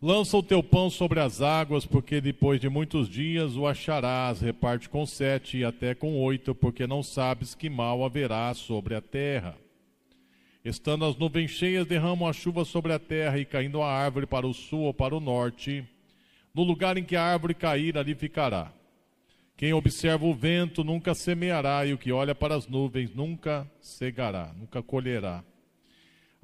Lança 0.00 0.36
o 0.36 0.42
teu 0.42 0.62
pão 0.62 0.90
sobre 0.90 1.20
as 1.20 1.40
águas, 1.40 1.86
porque 1.86 2.20
depois 2.20 2.60
de 2.60 2.68
muitos 2.68 3.08
dias 3.08 3.56
o 3.56 3.66
acharás. 3.66 4.42
Reparte 4.42 4.90
com 4.90 5.06
sete 5.06 5.58
e 5.58 5.64
até 5.64 5.94
com 5.94 6.20
oito, 6.20 6.54
porque 6.54 6.86
não 6.86 7.02
sabes 7.02 7.54
que 7.54 7.70
mal 7.70 8.04
haverá 8.04 8.52
sobre 8.52 8.94
a 8.94 9.00
terra. 9.00 9.56
Estando 10.62 11.06
as 11.06 11.16
nuvens 11.16 11.50
cheias, 11.50 11.86
derramam 11.86 12.28
a 12.28 12.32
chuva 12.34 12.62
sobre 12.66 12.92
a 12.92 12.98
terra, 12.98 13.38
e 13.38 13.46
caindo 13.46 13.80
a 13.80 13.90
árvore 13.90 14.26
para 14.26 14.46
o 14.46 14.52
sul 14.52 14.80
ou 14.80 14.92
para 14.92 15.16
o 15.16 15.20
norte, 15.20 15.82
no 16.54 16.62
lugar 16.62 16.98
em 16.98 17.04
que 17.04 17.16
a 17.16 17.22
árvore 17.22 17.54
cair, 17.54 17.96
ali 17.96 18.14
ficará. 18.14 18.70
Quem 19.56 19.72
observa 19.72 20.26
o 20.26 20.34
vento 20.34 20.84
nunca 20.84 21.14
semeará, 21.14 21.86
e 21.86 21.94
o 21.94 21.98
que 21.98 22.12
olha 22.12 22.34
para 22.34 22.54
as 22.54 22.66
nuvens 22.66 23.14
nunca 23.14 23.66
cegará, 23.80 24.52
nunca 24.58 24.82
colherá. 24.82 25.42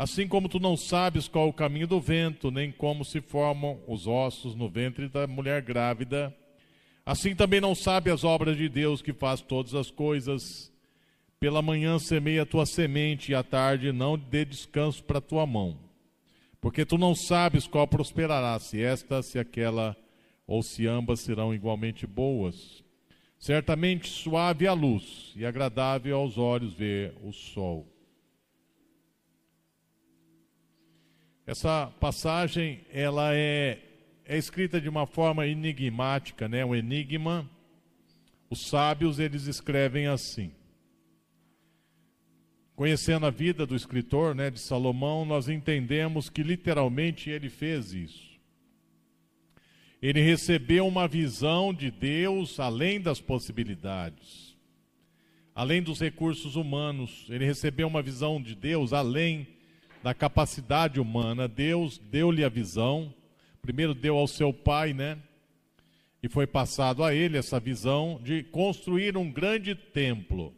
Assim 0.02 0.26
como 0.26 0.48
tu 0.48 0.58
não 0.58 0.76
sabes 0.76 1.28
qual 1.28 1.48
o 1.48 1.52
caminho 1.52 1.86
do 1.86 2.00
vento, 2.00 2.50
nem 2.50 2.72
como 2.72 3.04
se 3.04 3.20
formam 3.20 3.78
os 3.86 4.08
ossos 4.08 4.52
no 4.56 4.68
ventre 4.68 5.08
da 5.08 5.28
mulher 5.28 5.62
grávida, 5.62 6.36
assim 7.06 7.36
também 7.36 7.60
não 7.60 7.72
sabe 7.72 8.10
as 8.10 8.24
obras 8.24 8.56
de 8.56 8.68
Deus 8.68 9.00
que 9.00 9.12
faz 9.12 9.40
todas 9.40 9.76
as 9.76 9.92
coisas. 9.92 10.72
Pela 11.38 11.62
manhã 11.62 12.00
semeia 12.00 12.42
a 12.42 12.46
tua 12.46 12.66
semente 12.66 13.30
e 13.30 13.34
à 13.36 13.44
tarde 13.44 13.92
não 13.92 14.18
dê 14.18 14.44
descanso 14.44 15.04
para 15.04 15.20
tua 15.20 15.46
mão. 15.46 15.78
Porque 16.60 16.84
tu 16.84 16.98
não 16.98 17.14
sabes 17.14 17.68
qual 17.68 17.86
prosperará, 17.86 18.58
se 18.58 18.82
esta, 18.82 19.22
se 19.22 19.38
aquela, 19.38 19.96
ou 20.48 20.64
se 20.64 20.84
ambas 20.84 21.20
serão 21.20 21.54
igualmente 21.54 22.08
boas. 22.08 22.82
Certamente 23.38 24.08
suave 24.08 24.66
a 24.66 24.72
luz 24.72 25.32
e 25.36 25.46
agradável 25.46 26.16
aos 26.16 26.38
olhos 26.38 26.74
ver 26.74 27.14
o 27.22 27.32
sol. 27.32 27.91
Essa 31.52 31.92
passagem 32.00 32.80
ela 32.90 33.34
é, 33.34 33.78
é 34.24 34.38
escrita 34.38 34.80
de 34.80 34.88
uma 34.88 35.06
forma 35.06 35.46
enigmática, 35.46 36.48
né? 36.48 36.64
Um 36.64 36.74
enigma. 36.74 37.46
Os 38.48 38.68
sábios 38.68 39.18
eles 39.18 39.46
escrevem 39.46 40.06
assim. 40.06 40.50
Conhecendo 42.74 43.26
a 43.26 43.30
vida 43.30 43.66
do 43.66 43.76
escritor, 43.76 44.34
né, 44.34 44.50
de 44.50 44.58
Salomão, 44.58 45.26
nós 45.26 45.46
entendemos 45.46 46.30
que 46.30 46.42
literalmente 46.42 47.28
ele 47.28 47.50
fez 47.50 47.92
isso. 47.92 48.40
Ele 50.00 50.22
recebeu 50.22 50.86
uma 50.86 51.06
visão 51.06 51.74
de 51.74 51.90
Deus 51.90 52.58
além 52.58 52.98
das 52.98 53.20
possibilidades, 53.20 54.56
além 55.54 55.82
dos 55.82 56.00
recursos 56.00 56.56
humanos. 56.56 57.26
Ele 57.28 57.44
recebeu 57.44 57.88
uma 57.88 58.00
visão 58.00 58.40
de 58.40 58.54
Deus 58.54 58.94
além 58.94 59.60
da 60.02 60.12
capacidade 60.12 61.00
humana. 61.00 61.46
Deus 61.46 61.98
deu-lhe 61.98 62.44
a 62.44 62.48
visão, 62.48 63.14
primeiro 63.60 63.94
deu 63.94 64.16
ao 64.16 64.26
seu 64.26 64.52
pai, 64.52 64.92
né? 64.92 65.18
E 66.22 66.28
foi 66.28 66.46
passado 66.46 67.02
a 67.02 67.14
ele 67.14 67.36
essa 67.36 67.58
visão 67.58 68.20
de 68.22 68.42
construir 68.44 69.16
um 69.16 69.30
grande 69.30 69.74
templo. 69.74 70.54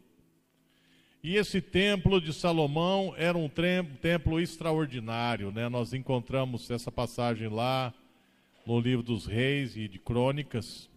E 1.23 1.37
esse 1.37 1.59
templo 1.59 2.21
de 2.21 2.31
Salomão 2.31 3.13
era 3.17 3.35
um 3.37 3.49
templo 3.49 4.39
extraordinário, 4.39 5.51
né? 5.51 5.67
Nós 5.69 5.93
encontramos 5.93 6.69
essa 6.69 6.91
passagem 6.91 7.47
lá 7.47 7.93
no 8.65 8.79
livro 8.79 9.03
dos 9.03 9.25
Reis 9.25 9.75
e 9.75 9.87
de 9.87 9.99
Crônicas. 9.99 10.89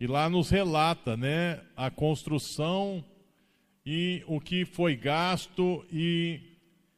E 0.00 0.06
lá 0.06 0.28
nos 0.28 0.50
relata, 0.50 1.16
né, 1.16 1.60
a 1.76 1.90
construção 1.90 3.04
e 3.86 4.24
o 4.26 4.40
que 4.40 4.64
foi 4.64 4.96
gasto 4.96 5.84
e 5.92 6.51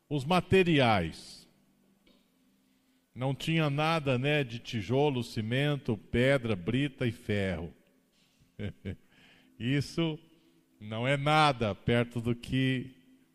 os 0.08 0.24
materiais. 0.24 1.48
Não 3.14 3.34
tinha 3.34 3.70
nada, 3.70 4.18
né, 4.18 4.42
de 4.42 4.58
tijolo, 4.58 5.22
cimento, 5.22 5.96
pedra, 5.96 6.56
brita 6.56 7.06
e 7.06 7.12
ferro. 7.12 7.72
Isso 9.58 10.18
não 10.80 11.06
é 11.06 11.16
nada 11.16 11.74
perto 11.74 12.20
do 12.20 12.34
que 12.34 12.90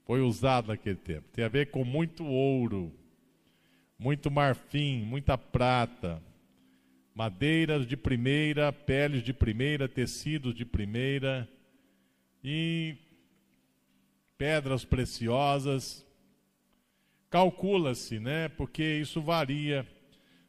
foi 0.05 0.21
usado 0.21 0.67
naquele 0.67 0.97
tempo. 0.97 1.29
Tem 1.31 1.45
a 1.45 1.49
ver 1.49 1.71
com 1.71 1.85
muito 1.85 2.25
ouro, 2.25 2.91
muito 3.97 4.29
marfim, 4.29 5.01
muita 5.03 5.37
prata, 5.37 6.21
madeiras 7.15 7.87
de 7.87 7.95
primeira, 7.95 8.73
peles 8.73 9.23
de 9.23 9.33
primeira, 9.33 9.87
tecidos 9.87 10.53
de 10.53 10.65
primeira 10.65 11.47
e 12.43 12.97
pedras 14.37 14.83
preciosas 14.83 16.05
Calcula-se, 17.29 18.19
né, 18.19 18.49
porque 18.49 18.83
isso 18.83 19.21
varia. 19.21 19.87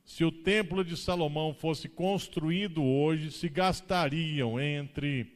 Se 0.05 0.25
o 0.25 0.33
templo 0.33 0.85
de 0.85 0.97
Salomão 0.97 1.53
fosse 1.53 1.89
construído 1.89 2.83
hoje, 2.83 3.31
se 3.31 3.49
gastariam 3.49 4.59
entre 4.59 5.31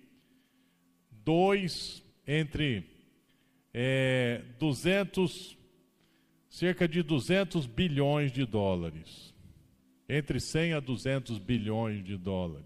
dois, 1.10 2.02
entre 2.26 2.84
é, 3.72 4.42
200, 4.58 5.56
cerca 6.48 6.86
de 6.86 7.02
200 7.02 7.66
bilhões 7.66 8.32
de 8.32 8.46
dólares. 8.46 9.34
Entre 10.08 10.38
100 10.38 10.74
a 10.74 10.80
200 10.80 11.38
bilhões 11.38 12.04
de 12.04 12.16
dólares. 12.16 12.64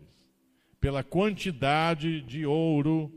Pela 0.81 1.03
quantidade 1.03 2.21
de 2.21 2.45
ouro 2.45 3.13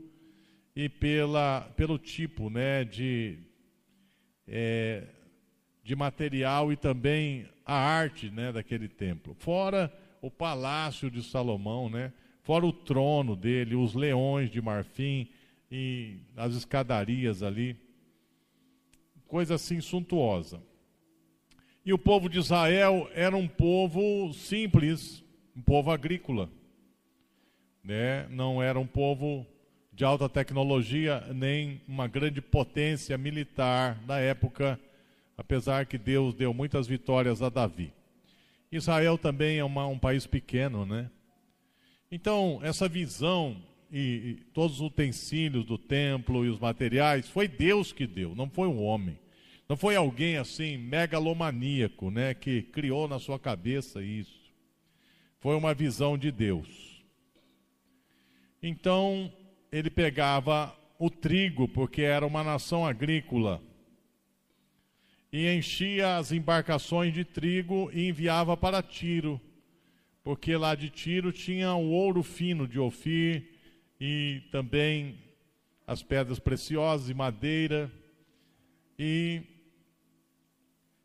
e 0.74 0.88
pela, 0.88 1.62
pelo 1.76 1.98
tipo 1.98 2.48
né, 2.48 2.84
de. 2.84 3.38
É, 4.46 5.06
de 5.82 5.96
material 5.96 6.72
e 6.72 6.76
também 6.76 7.46
a 7.64 7.74
arte 7.74 8.30
né, 8.30 8.52
daquele 8.52 8.88
templo. 8.88 9.34
Fora 9.38 9.92
o 10.20 10.30
palácio 10.30 11.10
de 11.10 11.22
Salomão, 11.22 11.90
né? 11.90 12.12
fora 12.42 12.66
o 12.66 12.72
trono 12.72 13.34
dele, 13.34 13.74
os 13.74 13.94
leões 13.94 14.50
de 14.50 14.60
marfim 14.60 15.28
e 15.70 16.18
as 16.36 16.54
escadarias 16.54 17.42
ali. 17.42 17.76
Coisa 19.26 19.54
assim 19.54 19.80
suntuosa. 19.80 20.62
E 21.84 21.92
o 21.92 21.98
povo 21.98 22.28
de 22.28 22.38
Israel 22.38 23.10
era 23.14 23.36
um 23.36 23.48
povo 23.48 24.32
simples, 24.32 25.24
um 25.56 25.62
povo 25.62 25.90
agrícola. 25.90 26.48
Né? 27.82 28.28
Não 28.30 28.62
era 28.62 28.78
um 28.78 28.86
povo 28.86 29.44
de 29.92 30.04
alta 30.04 30.28
tecnologia, 30.28 31.20
nem 31.34 31.80
uma 31.88 32.06
grande 32.06 32.40
potência 32.40 33.18
militar 33.18 33.98
da 34.06 34.18
época 34.18 34.78
apesar 35.42 35.86
que 35.86 35.98
Deus 35.98 36.34
deu 36.34 36.54
muitas 36.54 36.86
vitórias 36.86 37.42
a 37.42 37.48
Davi. 37.48 37.92
Israel 38.70 39.18
também 39.18 39.58
é 39.58 39.64
uma, 39.64 39.88
um 39.88 39.98
país 39.98 40.24
pequeno, 40.24 40.86
né? 40.86 41.10
Então, 42.12 42.60
essa 42.62 42.88
visão 42.88 43.60
e, 43.90 43.98
e, 43.98 44.34
todos 44.54 44.76
os 44.76 44.86
utensílios 44.86 45.64
do 45.64 45.76
templo 45.76 46.46
e 46.46 46.48
os 46.48 46.60
materiais, 46.60 47.28
foi 47.28 47.48
Deus 47.48 47.92
que 47.92 48.06
deu, 48.06 48.36
não 48.36 48.48
foi 48.48 48.68
um 48.68 48.80
homem. 48.80 49.18
Não 49.68 49.76
foi 49.76 49.96
alguém 49.96 50.36
assim, 50.36 50.76
megalomaníaco, 50.76 52.10
né, 52.10 52.34
que 52.34 52.62
criou 52.62 53.08
na 53.08 53.18
sua 53.18 53.38
cabeça 53.38 54.00
isso. 54.00 54.40
Foi 55.40 55.56
uma 55.56 55.74
visão 55.74 56.16
de 56.16 56.30
Deus. 56.30 57.02
Então, 58.62 59.32
ele 59.72 59.90
pegava 59.90 60.72
o 61.00 61.10
trigo, 61.10 61.66
porque 61.66 62.02
era 62.02 62.24
uma 62.24 62.44
nação 62.44 62.86
agrícola 62.86 63.60
e 65.32 65.48
enchia 65.48 66.18
as 66.18 66.30
embarcações 66.30 67.14
de 67.14 67.24
trigo 67.24 67.90
e 67.94 68.08
enviava 68.08 68.54
para 68.54 68.82
Tiro, 68.82 69.40
porque 70.22 70.54
lá 70.56 70.74
de 70.74 70.90
Tiro 70.90 71.32
tinha 71.32 71.74
o 71.74 71.90
ouro 71.90 72.22
fino 72.22 72.68
de 72.68 72.78
Ofir 72.78 73.48
e 73.98 74.42
também 74.50 75.18
as 75.86 76.02
pedras 76.02 76.38
preciosas 76.38 77.08
e 77.08 77.14
madeira, 77.14 77.90
e 78.98 79.42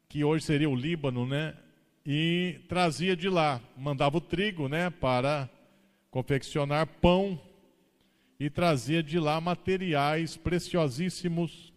que 0.09 0.23
hoje 0.23 0.43
seria 0.43 0.69
o 0.69 0.75
Líbano, 0.75 1.25
né? 1.25 1.55
E 2.05 2.59
trazia 2.67 3.15
de 3.15 3.29
lá, 3.29 3.61
mandava 3.75 4.17
o 4.17 4.21
trigo, 4.21 4.67
né, 4.67 4.89
para 4.89 5.49
confeccionar 6.09 6.87
pão 7.01 7.41
e 8.39 8.49
trazia 8.49 9.01
de 9.03 9.19
lá 9.19 9.41
materiais 9.41 10.37
preciosíssimos 10.37 11.73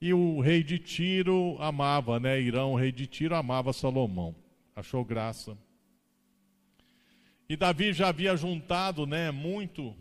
e 0.00 0.12
o 0.12 0.40
rei 0.40 0.62
de 0.62 0.78
Tiro 0.78 1.56
amava, 1.60 2.20
né? 2.20 2.40
Irão, 2.40 2.72
o 2.72 2.76
rei 2.76 2.92
de 2.92 3.06
Tiro, 3.06 3.34
amava 3.34 3.72
Salomão. 3.72 4.34
Achou 4.74 5.04
graça. 5.04 5.58
E 7.48 7.56
Davi 7.56 7.92
já 7.92 8.08
havia 8.08 8.36
juntado, 8.36 9.06
né, 9.06 9.30
muito 9.30 9.96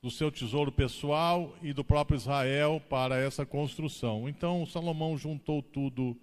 do 0.00 0.10
seu 0.10 0.30
tesouro 0.30 0.72
pessoal 0.72 1.54
e 1.62 1.72
do 1.72 1.84
próprio 1.84 2.16
Israel 2.16 2.80
para 2.88 3.18
essa 3.18 3.44
construção. 3.44 4.28
Então 4.28 4.64
Salomão 4.64 5.18
juntou 5.18 5.62
tudo. 5.62 6.16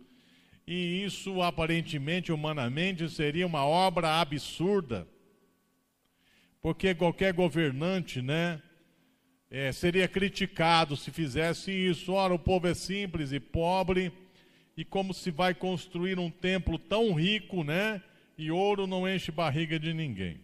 E 0.65 1.03
isso 1.03 1.41
aparentemente, 1.41 2.31
humanamente, 2.31 3.09
seria 3.09 3.45
uma 3.45 3.65
obra 3.65 4.19
absurda. 4.19 5.07
Porque 6.61 6.95
qualquer 6.95 7.33
governante, 7.33 8.21
né, 8.21 8.61
é, 9.49 9.71
seria 9.71 10.07
criticado 10.07 10.95
se 10.95 11.11
fizesse 11.11 11.71
isso. 11.71 12.13
Ora, 12.13 12.33
o 12.33 12.39
povo 12.39 12.67
é 12.67 12.73
simples 12.73 13.31
e 13.31 13.39
pobre 13.39 14.11
e 14.75 14.83
como 14.85 15.13
se 15.13 15.31
vai 15.31 15.53
construir 15.53 16.19
um 16.19 16.29
templo 16.29 16.77
tão 16.77 17.13
rico, 17.13 17.63
né? 17.63 18.01
E 18.38 18.51
ouro 18.51 18.85
não 18.85 19.09
enche 19.09 19.31
barriga 19.31 19.79
de 19.79 19.94
ninguém. 19.94 20.39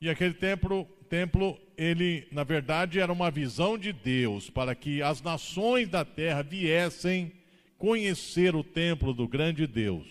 E 0.00 0.08
aquele 0.08 0.34
templo, 0.34 0.84
templo, 1.08 1.60
ele, 1.76 2.26
na 2.32 2.42
verdade, 2.42 2.98
era 2.98 3.12
uma 3.12 3.30
visão 3.30 3.76
de 3.76 3.92
Deus 3.92 4.48
para 4.48 4.74
que 4.74 5.02
as 5.02 5.20
nações 5.20 5.88
da 5.88 6.04
terra 6.04 6.42
viessem 6.42 7.30
conhecer 7.76 8.56
o 8.56 8.64
templo 8.64 9.12
do 9.12 9.28
grande 9.28 9.66
Deus, 9.66 10.06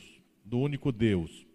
do 0.45 0.59
único 0.59 0.91
Deus, 0.91 1.45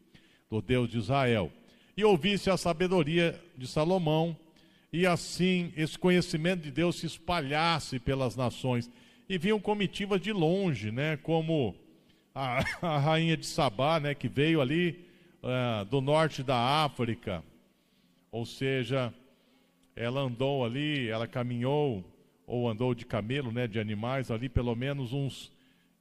do 0.50 0.60
Deus 0.60 0.90
de 0.90 0.98
Israel, 0.98 1.52
e 1.96 2.04
ouvisse 2.04 2.50
a 2.50 2.56
sabedoria 2.56 3.40
de 3.56 3.66
Salomão, 3.66 4.36
e 4.96 5.06
assim 5.06 5.74
esse 5.76 5.98
conhecimento 5.98 6.62
de 6.62 6.70
Deus 6.70 6.96
se 6.96 7.04
espalhasse 7.04 7.98
pelas 7.98 8.34
nações 8.34 8.90
e 9.28 9.36
vinham 9.36 9.60
comitivas 9.60 10.18
de 10.18 10.32
longe, 10.32 10.90
né, 10.90 11.18
como 11.18 11.74
a, 12.34 12.64
a 12.80 12.98
rainha 12.98 13.36
de 13.36 13.44
Sabá, 13.44 14.00
né, 14.00 14.14
que 14.14 14.26
veio 14.26 14.58
ali 14.58 15.04
uh, 15.42 15.84
do 15.84 16.00
norte 16.00 16.42
da 16.42 16.56
África, 16.82 17.44
ou 18.32 18.46
seja, 18.46 19.12
ela 19.94 20.22
andou 20.22 20.64
ali, 20.64 21.10
ela 21.10 21.26
caminhou 21.26 22.02
ou 22.46 22.66
andou 22.66 22.94
de 22.94 23.04
camelo, 23.04 23.52
né, 23.52 23.66
de 23.66 23.78
animais 23.78 24.30
ali 24.30 24.48
pelo 24.48 24.74
menos 24.74 25.12
uns, 25.12 25.52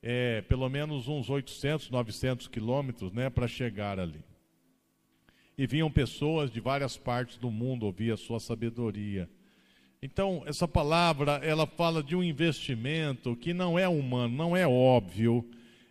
é, 0.01 0.41
pelo 0.43 0.69
menos 0.69 1.09
uns 1.09 1.29
800, 1.29 1.89
900 1.89 2.47
quilômetros, 2.47 3.11
né, 3.11 3.29
para 3.29 3.45
chegar 3.45 3.99
ali. 3.99 4.23
E 5.57 5.65
vinham 5.65 5.89
pessoas 5.89 6.51
de 6.51 6.59
várias 6.59 6.97
partes 6.97 7.37
do 7.37 7.49
mundo 7.49 7.85
ouvir 7.85 8.11
a 8.11 8.17
sua 8.17 8.39
sabedoria. 8.39 9.29
Então, 10.01 10.43
essa 10.45 10.67
palavra, 10.67 11.39
ela 11.43 11.65
fala 11.65 12.03
de 12.03 12.15
um 12.15 12.23
investimento 12.23 13.35
que 13.35 13.53
não 13.53 13.79
é 13.79 13.87
humano, 13.87 14.35
não 14.35 14.55
é 14.55 14.67
óbvio, 14.67 15.49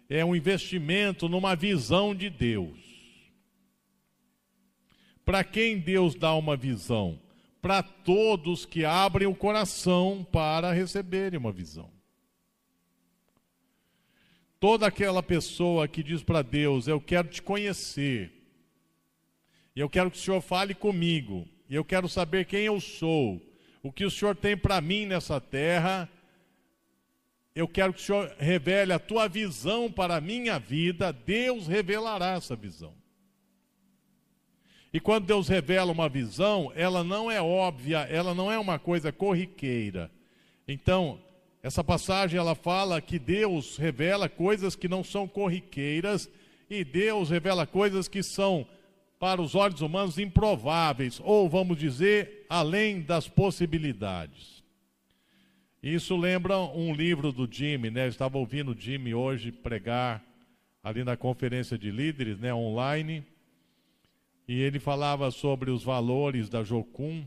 é 0.08 0.24
um 0.24 0.36
investimento 0.36 1.28
numa 1.28 1.56
visão 1.56 2.14
de 2.14 2.28
Deus. 2.30 2.78
Para 5.24 5.42
quem 5.42 5.78
Deus 5.78 6.14
dá 6.14 6.34
uma 6.34 6.56
visão? 6.56 7.18
Para 7.62 7.82
todos 7.82 8.66
que 8.66 8.84
abrem 8.84 9.26
o 9.26 9.34
coração 9.34 10.26
para 10.30 10.70
receberem 10.70 11.38
uma 11.38 11.50
visão. 11.50 11.90
Toda 14.60 14.86
aquela 14.86 15.22
pessoa 15.22 15.88
que 15.88 16.02
diz 16.02 16.22
para 16.22 16.42
Deus: 16.42 16.86
Eu 16.86 17.00
quero 17.00 17.28
te 17.28 17.40
conhecer, 17.40 18.32
e 19.74 19.80
eu 19.80 19.88
quero 19.88 20.10
que 20.10 20.16
o 20.16 20.20
Senhor 20.20 20.40
fale 20.40 20.74
comigo, 20.74 21.48
e 21.68 21.74
eu 21.74 21.84
quero 21.84 22.08
saber 22.08 22.44
quem 22.44 22.60
eu 22.60 22.80
sou 22.80 23.40
o 23.84 23.92
que 23.92 24.06
o 24.06 24.10
Senhor 24.10 24.34
tem 24.34 24.56
para 24.56 24.80
mim 24.80 25.04
nessa 25.04 25.38
terra. 25.38 26.08
Eu 27.54 27.68
quero 27.68 27.92
que 27.92 28.00
o 28.00 28.02
Senhor 28.02 28.34
revele 28.38 28.94
a 28.94 28.98
tua 28.98 29.28
visão 29.28 29.92
para 29.92 30.16
a 30.16 30.20
minha 30.22 30.58
vida. 30.58 31.12
Deus 31.12 31.68
revelará 31.68 32.32
essa 32.32 32.56
visão. 32.56 32.94
E 34.90 34.98
quando 34.98 35.26
Deus 35.26 35.48
revela 35.48 35.92
uma 35.92 36.08
visão, 36.08 36.72
ela 36.74 37.04
não 37.04 37.30
é 37.30 37.42
óbvia, 37.42 37.98
ela 38.10 38.34
não 38.34 38.50
é 38.50 38.58
uma 38.58 38.78
coisa 38.78 39.12
corriqueira. 39.12 40.10
Então, 40.66 41.20
essa 41.62 41.84
passagem 41.84 42.38
ela 42.38 42.54
fala 42.54 43.02
que 43.02 43.18
Deus 43.18 43.76
revela 43.76 44.30
coisas 44.30 44.74
que 44.74 44.88
não 44.88 45.04
são 45.04 45.28
corriqueiras 45.28 46.30
e 46.70 46.82
Deus 46.82 47.28
revela 47.28 47.66
coisas 47.66 48.08
que 48.08 48.22
são 48.22 48.66
para 49.24 49.40
os 49.40 49.54
olhos 49.54 49.80
humanos 49.80 50.18
improváveis, 50.18 51.18
ou 51.24 51.48
vamos 51.48 51.78
dizer, 51.78 52.44
além 52.46 53.00
das 53.00 53.26
possibilidades. 53.26 54.62
Isso 55.82 56.14
lembra 56.14 56.58
um 56.58 56.94
livro 56.94 57.32
do 57.32 57.50
Jimmy, 57.50 57.90
né? 57.90 58.04
Eu 58.04 58.10
estava 58.10 58.36
ouvindo 58.36 58.72
o 58.72 58.78
Jimmy 58.78 59.14
hoje 59.14 59.50
pregar 59.50 60.22
ali 60.82 61.04
na 61.04 61.16
conferência 61.16 61.78
de 61.78 61.90
líderes, 61.90 62.38
né, 62.38 62.52
online, 62.52 63.24
e 64.46 64.60
ele 64.60 64.78
falava 64.78 65.30
sobre 65.30 65.70
os 65.70 65.82
valores 65.82 66.50
da 66.50 66.62
Jocum, 66.62 67.26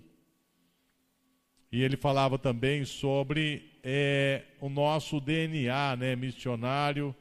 e 1.71 1.81
ele 1.81 1.97
falava 1.97 2.37
também 2.37 2.85
sobre 2.85 3.71
é, 3.83 4.43
o 4.61 4.69
nosso 4.69 5.19
DNA, 5.19 5.95
né, 5.95 6.15
missionário, 6.15 7.15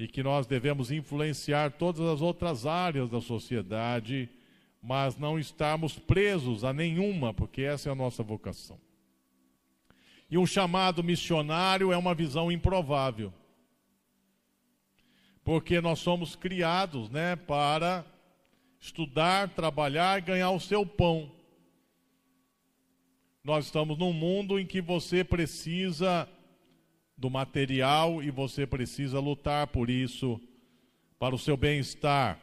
e 0.00 0.08
que 0.08 0.22
nós 0.22 0.46
devemos 0.46 0.90
influenciar 0.90 1.72
todas 1.72 2.00
as 2.00 2.22
outras 2.22 2.64
áreas 2.64 3.10
da 3.10 3.20
sociedade, 3.20 4.30
mas 4.82 5.18
não 5.18 5.38
estarmos 5.38 5.98
presos 5.98 6.64
a 6.64 6.72
nenhuma, 6.72 7.34
porque 7.34 7.60
essa 7.60 7.90
é 7.90 7.92
a 7.92 7.94
nossa 7.94 8.22
vocação. 8.22 8.80
E 10.30 10.38
um 10.38 10.46
chamado 10.46 11.04
missionário 11.04 11.92
é 11.92 11.96
uma 11.98 12.14
visão 12.14 12.50
improvável. 12.50 13.30
Porque 15.44 15.82
nós 15.82 15.98
somos 15.98 16.34
criados, 16.34 17.10
né, 17.10 17.36
para 17.36 18.04
estudar, 18.80 19.50
trabalhar 19.50 20.18
e 20.18 20.22
ganhar 20.22 20.50
o 20.50 20.60
seu 20.60 20.86
pão. 20.86 21.30
Nós 23.44 23.66
estamos 23.66 23.98
num 23.98 24.14
mundo 24.14 24.58
em 24.58 24.64
que 24.64 24.80
você 24.80 25.22
precisa 25.22 26.26
do 27.20 27.28
material 27.28 28.22
e 28.22 28.30
você 28.30 28.66
precisa 28.66 29.20
lutar 29.20 29.66
por 29.66 29.90
isso, 29.90 30.40
para 31.18 31.34
o 31.34 31.38
seu 31.38 31.54
bem-estar. 31.54 32.40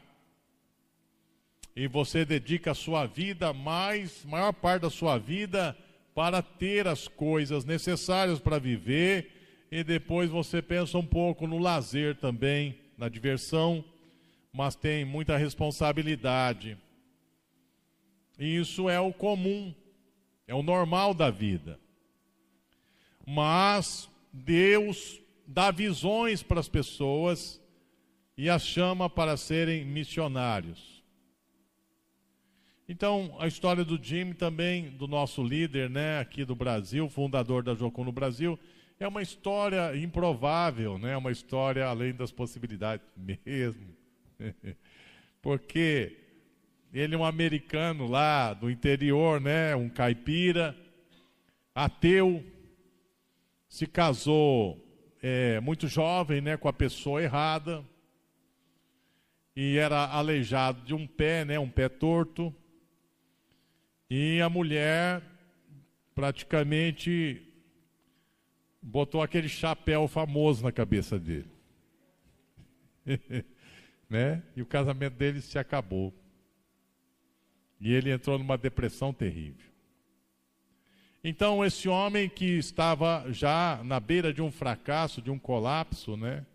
E 1.75 1.87
você 1.87 2.23
dedica 2.23 2.71
a 2.71 2.75
sua 2.75 3.07
vida, 3.07 3.51
mais, 3.51 4.23
maior 4.23 4.53
parte 4.53 4.83
da 4.83 4.91
sua 4.91 5.17
vida, 5.17 5.75
para 6.13 6.43
ter 6.43 6.87
as 6.87 7.07
coisas 7.07 7.65
necessárias 7.65 8.39
para 8.39 8.59
viver, 8.59 9.65
e 9.71 9.83
depois 9.83 10.29
você 10.29 10.61
pensa 10.61 10.95
um 10.99 11.05
pouco 11.05 11.47
no 11.47 11.57
lazer 11.57 12.15
também, 12.15 12.79
na 12.95 13.09
diversão, 13.09 13.83
mas 14.53 14.75
tem 14.75 15.03
muita 15.03 15.37
responsabilidade. 15.37 16.77
E 18.37 18.57
isso 18.57 18.87
é 18.87 18.99
o 18.99 19.11
comum, 19.11 19.73
é 20.47 20.53
o 20.53 20.61
normal 20.61 21.15
da 21.15 21.31
vida. 21.31 21.79
Mas 23.25 24.07
Deus 24.37 25.19
dá 25.47 25.71
visões 25.71 26.43
para 26.43 26.59
as 26.59 26.67
pessoas 26.67 27.61
e 28.37 28.49
as 28.49 28.63
chama 28.63 29.09
para 29.09 29.35
serem 29.35 29.83
missionários. 29.83 31.03
Então, 32.87 33.35
a 33.39 33.47
história 33.47 33.83
do 33.83 34.01
Jim 34.01 34.33
também, 34.33 34.91
do 34.91 35.07
nosso 35.07 35.43
líder, 35.43 35.89
né, 35.89 36.19
aqui 36.19 36.45
do 36.45 36.55
Brasil, 36.55 37.09
fundador 37.09 37.63
da 37.63 37.73
Jocum 37.73 38.03
no 38.03 38.11
Brasil, 38.11 38.57
é 38.99 39.07
uma 39.07 39.21
história 39.21 39.95
improvável, 39.97 40.97
né, 40.97 41.17
uma 41.17 41.31
história 41.31 41.85
além 41.85 42.13
das 42.13 42.31
possibilidades 42.31 43.05
mesmo. 43.17 43.87
Porque 45.41 46.15
ele 46.93 47.15
é 47.15 47.17
um 47.17 47.25
americano 47.25 48.07
lá 48.07 48.53
do 48.53 48.69
interior, 48.69 49.41
né, 49.41 49.75
um 49.75 49.89
caipira, 49.89 50.75
ateu, 51.75 52.43
se 53.67 53.85
casou 53.85 54.83
é, 55.21 55.59
muito 55.59 55.87
jovem, 55.87 56.41
né, 56.41 56.57
com 56.57 56.67
a 56.67 56.73
pessoa 56.73 57.21
errada, 57.21 57.83
e 59.55 59.77
era 59.77 60.05
aleijado 60.05 60.81
de 60.81 60.93
um 60.93 61.07
pé, 61.07 61.43
né, 61.43 61.57
um 61.59 61.69
pé 61.69 61.89
torto, 61.89 62.53
e 64.09 64.39
a 64.41 64.49
mulher 64.49 65.21
praticamente 66.15 67.43
botou 68.81 69.21
aquele 69.21 69.49
chapéu 69.49 70.07
famoso 70.07 70.63
na 70.63 70.71
cabeça 70.71 71.19
dele. 71.19 71.51
né? 74.09 74.43
E 74.55 74.61
o 74.61 74.65
casamento 74.65 75.15
dele 75.15 75.41
se 75.41 75.59
acabou. 75.59 76.13
E 77.79 77.93
ele 77.93 78.11
entrou 78.11 78.37
numa 78.37 78.57
depressão 78.57 79.13
terrível. 79.13 79.69
Então, 81.29 81.65
esse 81.65 81.89
homem 81.89 82.29
que 82.29 82.57
estava 82.57 83.25
já 83.33 83.81
na 83.83 83.99
beira 83.99 84.33
de 84.33 84.41
um 84.41 84.49
fracasso, 84.49 85.21
de 85.21 85.29
um 85.29 85.37
colapso, 85.37 86.15
né? 86.15 86.45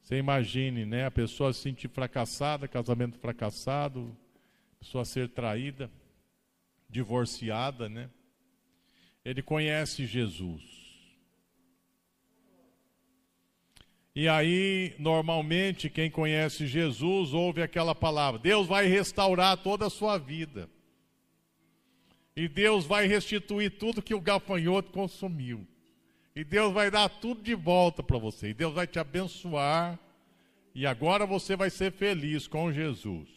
Você 0.00 0.16
imagine, 0.16 0.86
né? 0.86 1.06
A 1.06 1.10
pessoa 1.10 1.52
se 1.52 1.62
sentir 1.62 1.88
fracassada, 1.88 2.68
casamento 2.68 3.18
fracassado, 3.18 4.16
pessoa 4.78 5.04
ser 5.04 5.30
traída, 5.30 5.90
divorciada, 6.88 7.88
né? 7.88 8.08
Ele 9.24 9.42
conhece 9.42 10.06
Jesus. 10.06 10.62
E 14.14 14.28
aí, 14.28 14.94
normalmente, 14.96 15.90
quem 15.90 16.08
conhece 16.08 16.68
Jesus 16.68 17.34
ouve 17.34 17.62
aquela 17.62 17.96
palavra: 17.96 18.38
Deus 18.38 18.68
vai 18.68 18.86
restaurar 18.86 19.56
toda 19.56 19.86
a 19.86 19.90
sua 19.90 20.18
vida. 20.18 20.70
E 22.38 22.46
Deus 22.46 22.86
vai 22.86 23.08
restituir 23.08 23.68
tudo 23.68 24.00
que 24.00 24.14
o 24.14 24.20
gafanhoto 24.20 24.92
consumiu. 24.92 25.66
E 26.36 26.44
Deus 26.44 26.72
vai 26.72 26.88
dar 26.88 27.08
tudo 27.08 27.42
de 27.42 27.52
volta 27.52 28.00
para 28.00 28.16
você. 28.16 28.50
E 28.50 28.54
Deus 28.54 28.72
vai 28.72 28.86
te 28.86 28.96
abençoar. 28.96 29.98
E 30.72 30.86
agora 30.86 31.26
você 31.26 31.56
vai 31.56 31.68
ser 31.68 31.90
feliz 31.90 32.46
com 32.46 32.72
Jesus. 32.72 33.28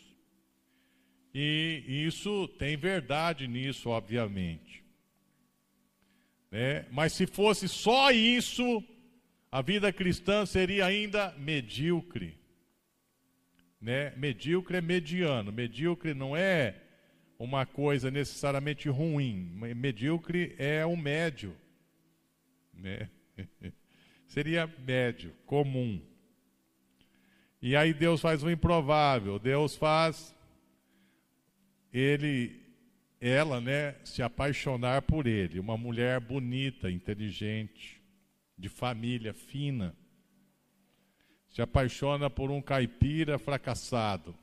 E 1.33 1.83
isso 2.05 2.47
tem 2.59 2.77
verdade 2.77 3.47
nisso, 3.47 3.89
obviamente. 3.89 4.83
Né? 6.51 6.85
Mas 6.91 7.13
se 7.13 7.25
fosse 7.25 7.67
só 7.67 8.11
isso, 8.11 8.83
a 9.51 9.63
vida 9.63 9.91
cristã 9.91 10.45
seria 10.45 10.85
ainda 10.85 11.33
medíocre. 11.39 12.37
Né? 13.81 14.13
Medíocre 14.15 14.77
é 14.77 14.81
mediano. 14.81 15.51
Medíocre 15.51 16.13
não 16.13 16.37
é 16.37 16.80
uma 17.43 17.65
coisa 17.65 18.11
necessariamente 18.11 18.87
ruim. 18.87 19.51
Medíocre 19.75 20.55
é 20.59 20.85
o 20.85 20.95
médio. 20.95 21.55
Né? 22.71 23.09
seria 24.27 24.67
médio, 24.85 25.33
comum. 25.45 25.99
E 27.59 27.75
aí 27.75 27.93
Deus 27.93 28.21
faz 28.21 28.43
o 28.43 28.49
improvável. 28.49 29.39
Deus 29.39 29.75
faz 29.75 30.35
ele 31.91 32.61
ela, 33.19 33.59
né, 33.59 33.95
se 34.03 34.23
apaixonar 34.23 35.03
por 35.03 35.27
ele, 35.27 35.59
uma 35.59 35.77
mulher 35.77 36.19
bonita, 36.19 36.89
inteligente, 36.89 38.01
de 38.57 38.67
família 38.67 39.33
fina. 39.33 39.95
Se 41.49 41.61
apaixona 41.61 42.29
por 42.29 42.49
um 42.49 42.61
caipira 42.61 43.37
fracassado, 43.37 44.35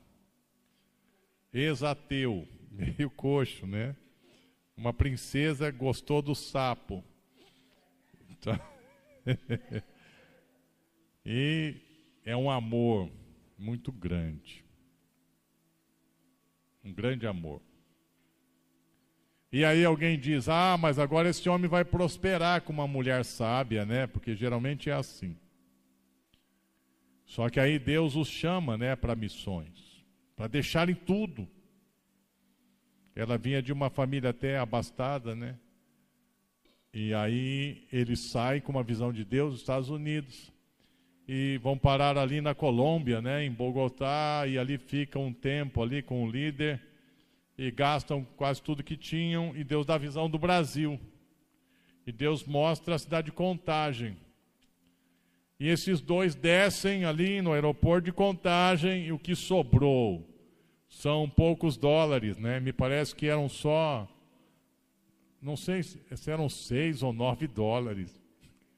ex-ateu, 1.51 2.47
meio 2.97 3.09
coxo, 3.09 3.67
né? 3.67 3.95
Uma 4.75 4.93
princesa 4.93 5.69
gostou 5.69 6.21
do 6.21 6.33
sapo. 6.33 7.03
Então, 8.29 8.57
e 11.25 11.75
é 12.23 12.35
um 12.35 12.49
amor 12.49 13.11
muito 13.57 13.91
grande. 13.91 14.63
Um 16.83 16.93
grande 16.93 17.27
amor. 17.27 17.61
E 19.51 19.65
aí 19.65 19.83
alguém 19.83 20.17
diz: 20.17 20.47
Ah, 20.47 20.77
mas 20.79 20.97
agora 20.97 21.29
esse 21.29 21.49
homem 21.49 21.69
vai 21.69 21.83
prosperar 21.83 22.61
com 22.61 22.71
uma 22.71 22.87
mulher 22.87 23.25
sábia, 23.25 23.85
né? 23.85 24.07
Porque 24.07 24.35
geralmente 24.35 24.89
é 24.89 24.93
assim. 24.93 25.35
Só 27.25 27.49
que 27.49 27.59
aí 27.59 27.77
Deus 27.77 28.15
os 28.15 28.27
chama, 28.27 28.75
né, 28.75 28.95
para 28.95 29.15
missões, 29.15 30.03
para 30.35 30.47
deixarem 30.47 30.95
tudo. 30.95 31.47
Ela 33.19 33.37
vinha 33.37 33.61
de 33.61 33.73
uma 33.73 33.89
família 33.89 34.29
até 34.29 34.57
abastada, 34.57 35.35
né? 35.35 35.57
E 36.93 37.13
aí 37.13 37.85
eles 37.91 38.21
saem 38.21 38.61
com 38.61 38.71
uma 38.71 38.81
visão 38.81 39.11
de 39.11 39.25
Deus 39.25 39.51
dos 39.51 39.59
Estados 39.59 39.89
Unidos 39.89 40.49
e 41.27 41.59
vão 41.61 41.77
parar 41.77 42.17
ali 42.17 42.39
na 42.39 42.55
Colômbia, 42.55 43.21
né, 43.21 43.43
em 43.43 43.51
Bogotá, 43.51 44.45
e 44.47 44.57
ali 44.57 44.77
ficam 44.77 45.27
um 45.27 45.33
tempo 45.33 45.83
ali 45.83 46.01
com 46.01 46.23
o 46.23 46.31
líder 46.31 46.81
e 47.57 47.69
gastam 47.69 48.25
quase 48.37 48.61
tudo 48.61 48.85
que 48.85 48.95
tinham, 48.95 49.53
e 49.53 49.65
Deus 49.65 49.85
dá 49.85 49.95
a 49.95 49.97
visão 49.97 50.29
do 50.29 50.39
Brasil. 50.39 50.97
E 52.07 52.13
Deus 52.13 52.45
mostra 52.45 52.95
a 52.95 52.99
cidade 52.99 53.25
de 53.25 53.31
Contagem. 53.33 54.15
E 55.59 55.67
esses 55.67 55.99
dois 55.99 56.35
descem 56.35 57.03
ali 57.03 57.41
no 57.41 57.51
aeroporto 57.51 58.05
de 58.05 58.13
Contagem, 58.13 59.07
e 59.07 59.11
o 59.11 59.19
que 59.19 59.35
sobrou 59.35 60.28
são 60.89 61.29
poucos 61.29 61.77
dólares, 61.77 62.37
né? 62.37 62.59
Me 62.59 62.73
parece 62.73 63.15
que 63.15 63.27
eram 63.27 63.47
só, 63.47 64.07
não 65.41 65.55
sei 65.55 65.83
se 65.83 66.29
eram 66.29 66.49
seis 66.49 67.01
ou 67.01 67.13
nove 67.13 67.47
dólares. 67.47 68.19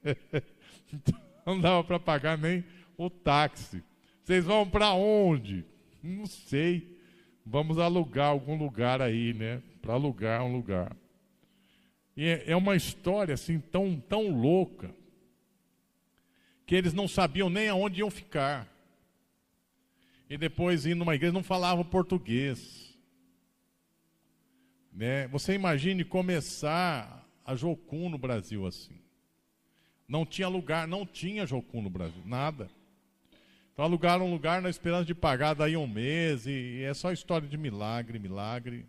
então, 0.92 1.20
não 1.44 1.60
dava 1.60 1.82
para 1.82 1.98
pagar 1.98 2.38
nem 2.38 2.64
o 2.96 3.10
táxi. 3.10 3.82
Vocês 4.22 4.44
vão 4.44 4.68
para 4.68 4.92
onde? 4.92 5.64
Não 6.02 6.26
sei 6.26 6.92
vamos 7.44 7.78
alugar 7.78 8.28
algum 8.28 8.56
lugar 8.56 9.02
aí, 9.02 9.34
né? 9.34 9.62
Para 9.80 9.94
alugar 9.94 10.42
um 10.44 10.52
lugar. 10.52 10.96
E 12.16 12.26
é, 12.26 12.44
é 12.52 12.56
uma 12.56 12.76
história 12.76 13.34
assim 13.34 13.58
tão, 13.58 13.98
tão 14.00 14.30
louca 14.30 14.94
que 16.66 16.74
eles 16.74 16.94
não 16.94 17.08
sabiam 17.08 17.50
nem 17.50 17.68
aonde 17.68 18.00
iam 18.00 18.10
ficar. 18.10 18.68
E 20.32 20.38
depois 20.38 20.86
indo 20.86 21.00
numa 21.00 21.14
igreja 21.14 21.34
não 21.34 21.42
falavam 21.42 21.84
português. 21.84 22.98
Né? 24.90 25.28
Você 25.28 25.52
imagine 25.52 26.06
começar 26.06 27.28
a 27.44 27.54
Jocum 27.54 28.08
no 28.08 28.16
Brasil 28.16 28.66
assim. 28.66 28.98
Não 30.08 30.24
tinha 30.24 30.48
lugar, 30.48 30.88
não 30.88 31.04
tinha 31.04 31.44
Jocum 31.44 31.82
no 31.82 31.90
Brasil, 31.90 32.22
nada. 32.24 32.70
Então 33.74 33.84
alugaram 33.84 34.26
um 34.26 34.30
lugar 34.30 34.62
na 34.62 34.70
esperança 34.70 35.04
de 35.04 35.14
pagar 35.14 35.52
daí 35.52 35.76
um 35.76 35.86
mês, 35.86 36.46
e, 36.46 36.82
é 36.82 36.94
só 36.94 37.12
história 37.12 37.46
de 37.46 37.58
milagre, 37.58 38.18
milagre, 38.18 38.86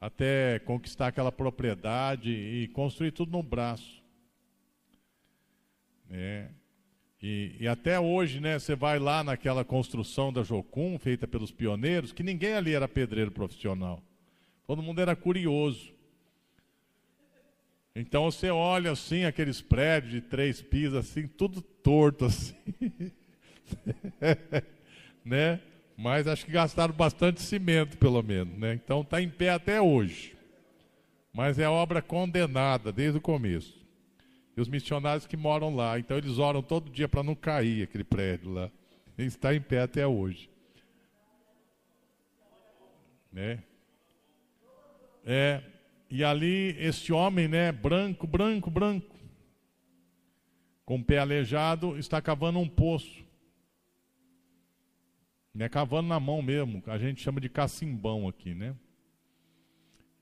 até 0.00 0.58
conquistar 0.60 1.08
aquela 1.08 1.30
propriedade 1.30 2.30
e 2.30 2.66
construir 2.68 3.12
tudo 3.12 3.30
no 3.30 3.42
braço. 3.42 4.02
É. 6.10 6.48
E, 7.22 7.54
e, 7.60 7.68
até 7.68 8.00
hoje, 8.00 8.40
né, 8.40 8.58
você 8.58 8.74
vai 8.74 8.98
lá 8.98 9.22
naquela 9.22 9.64
construção 9.64 10.32
da 10.32 10.42
Jocum, 10.42 10.98
feita 10.98 11.26
pelos 11.26 11.52
pioneiros, 11.52 12.12
que 12.12 12.22
ninguém 12.22 12.54
ali 12.54 12.74
era 12.74 12.88
pedreiro 12.88 13.30
profissional. 13.30 14.02
Todo 14.66 14.82
mundo 14.82 15.00
era 15.00 15.14
curioso. 15.14 15.92
Então 17.94 18.30
você 18.30 18.50
olha 18.50 18.90
assim, 18.90 19.24
aqueles 19.24 19.60
prédios 19.60 20.12
de 20.12 20.20
três 20.22 20.60
pisos, 20.60 20.98
assim, 20.98 21.28
tudo 21.28 21.60
torto 21.60 22.24
assim. 22.24 22.56
né? 25.24 25.60
Mas 25.96 26.26
acho 26.26 26.44
que 26.44 26.50
gastaram 26.50 26.94
bastante 26.94 27.40
cimento, 27.40 27.98
pelo 27.98 28.22
menos, 28.22 28.58
né? 28.58 28.74
Então 28.74 29.02
está 29.02 29.22
em 29.22 29.28
pé 29.28 29.50
até 29.50 29.80
hoje. 29.80 30.34
Mas 31.32 31.58
é 31.58 31.68
obra 31.68 32.02
condenada 32.02 32.90
desde 32.90 33.18
o 33.18 33.20
começo. 33.20 33.81
E 34.56 34.60
os 34.60 34.68
missionários 34.68 35.26
que 35.26 35.36
moram 35.36 35.74
lá, 35.74 35.98
então 35.98 36.16
eles 36.16 36.38
oram 36.38 36.62
todo 36.62 36.90
dia 36.90 37.08
para 37.08 37.22
não 37.22 37.34
cair 37.34 37.82
aquele 37.82 38.04
prédio 38.04 38.52
lá. 38.52 38.70
Ele 39.16 39.28
está 39.28 39.54
em 39.54 39.60
pé 39.60 39.80
até 39.80 40.06
hoje. 40.06 40.50
Né? 43.32 43.62
É, 45.24 45.62
e 46.10 46.22
ali 46.22 46.76
esse 46.78 47.12
homem, 47.12 47.48
né, 47.48 47.72
branco, 47.72 48.26
branco, 48.26 48.70
branco, 48.70 49.16
com 50.84 50.96
o 50.96 51.04
pé 51.04 51.18
aleijado, 51.18 51.96
está 51.96 52.20
cavando 52.20 52.58
um 52.58 52.68
poço. 52.68 53.24
Né, 55.54 55.68
cavando 55.68 56.08
na 56.08 56.20
mão 56.20 56.42
mesmo, 56.42 56.82
a 56.86 56.98
gente 56.98 57.22
chama 57.22 57.40
de 57.40 57.48
cacimbão 57.48 58.26
aqui, 58.28 58.54
né? 58.54 58.74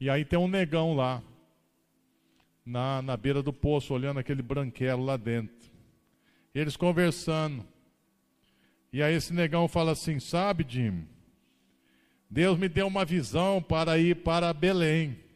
E 0.01 0.09
aí 0.11 0.25
tem 0.25 0.39
um 0.39 0.49
negão 0.49 0.95
lá, 0.95 1.23
na, 2.65 3.03
na 3.03 3.17
beira 3.17 3.43
do 3.43 3.53
poço, 3.53 3.95
olhando 3.95 4.21
aquele 4.21 4.43
branquelo 4.43 5.05
lá 5.05 5.17
dentro. 5.17 5.71
Eles 6.55 6.77
conversando. 6.77 7.65
E 8.93 9.03
aí 9.03 9.15
esse 9.15 9.33
negão 9.33 9.69
fala 9.69 9.93
assim: 9.93 10.19
Sabe, 10.19 10.67
Jim, 10.69 11.07
Deus 12.29 12.59
me 12.59 12.69
deu 12.69 12.87
uma 12.87 13.05
visão 13.05 13.63
para 13.63 13.99
ir 13.99 14.17
para 14.17 14.53
Belém. 14.53 15.19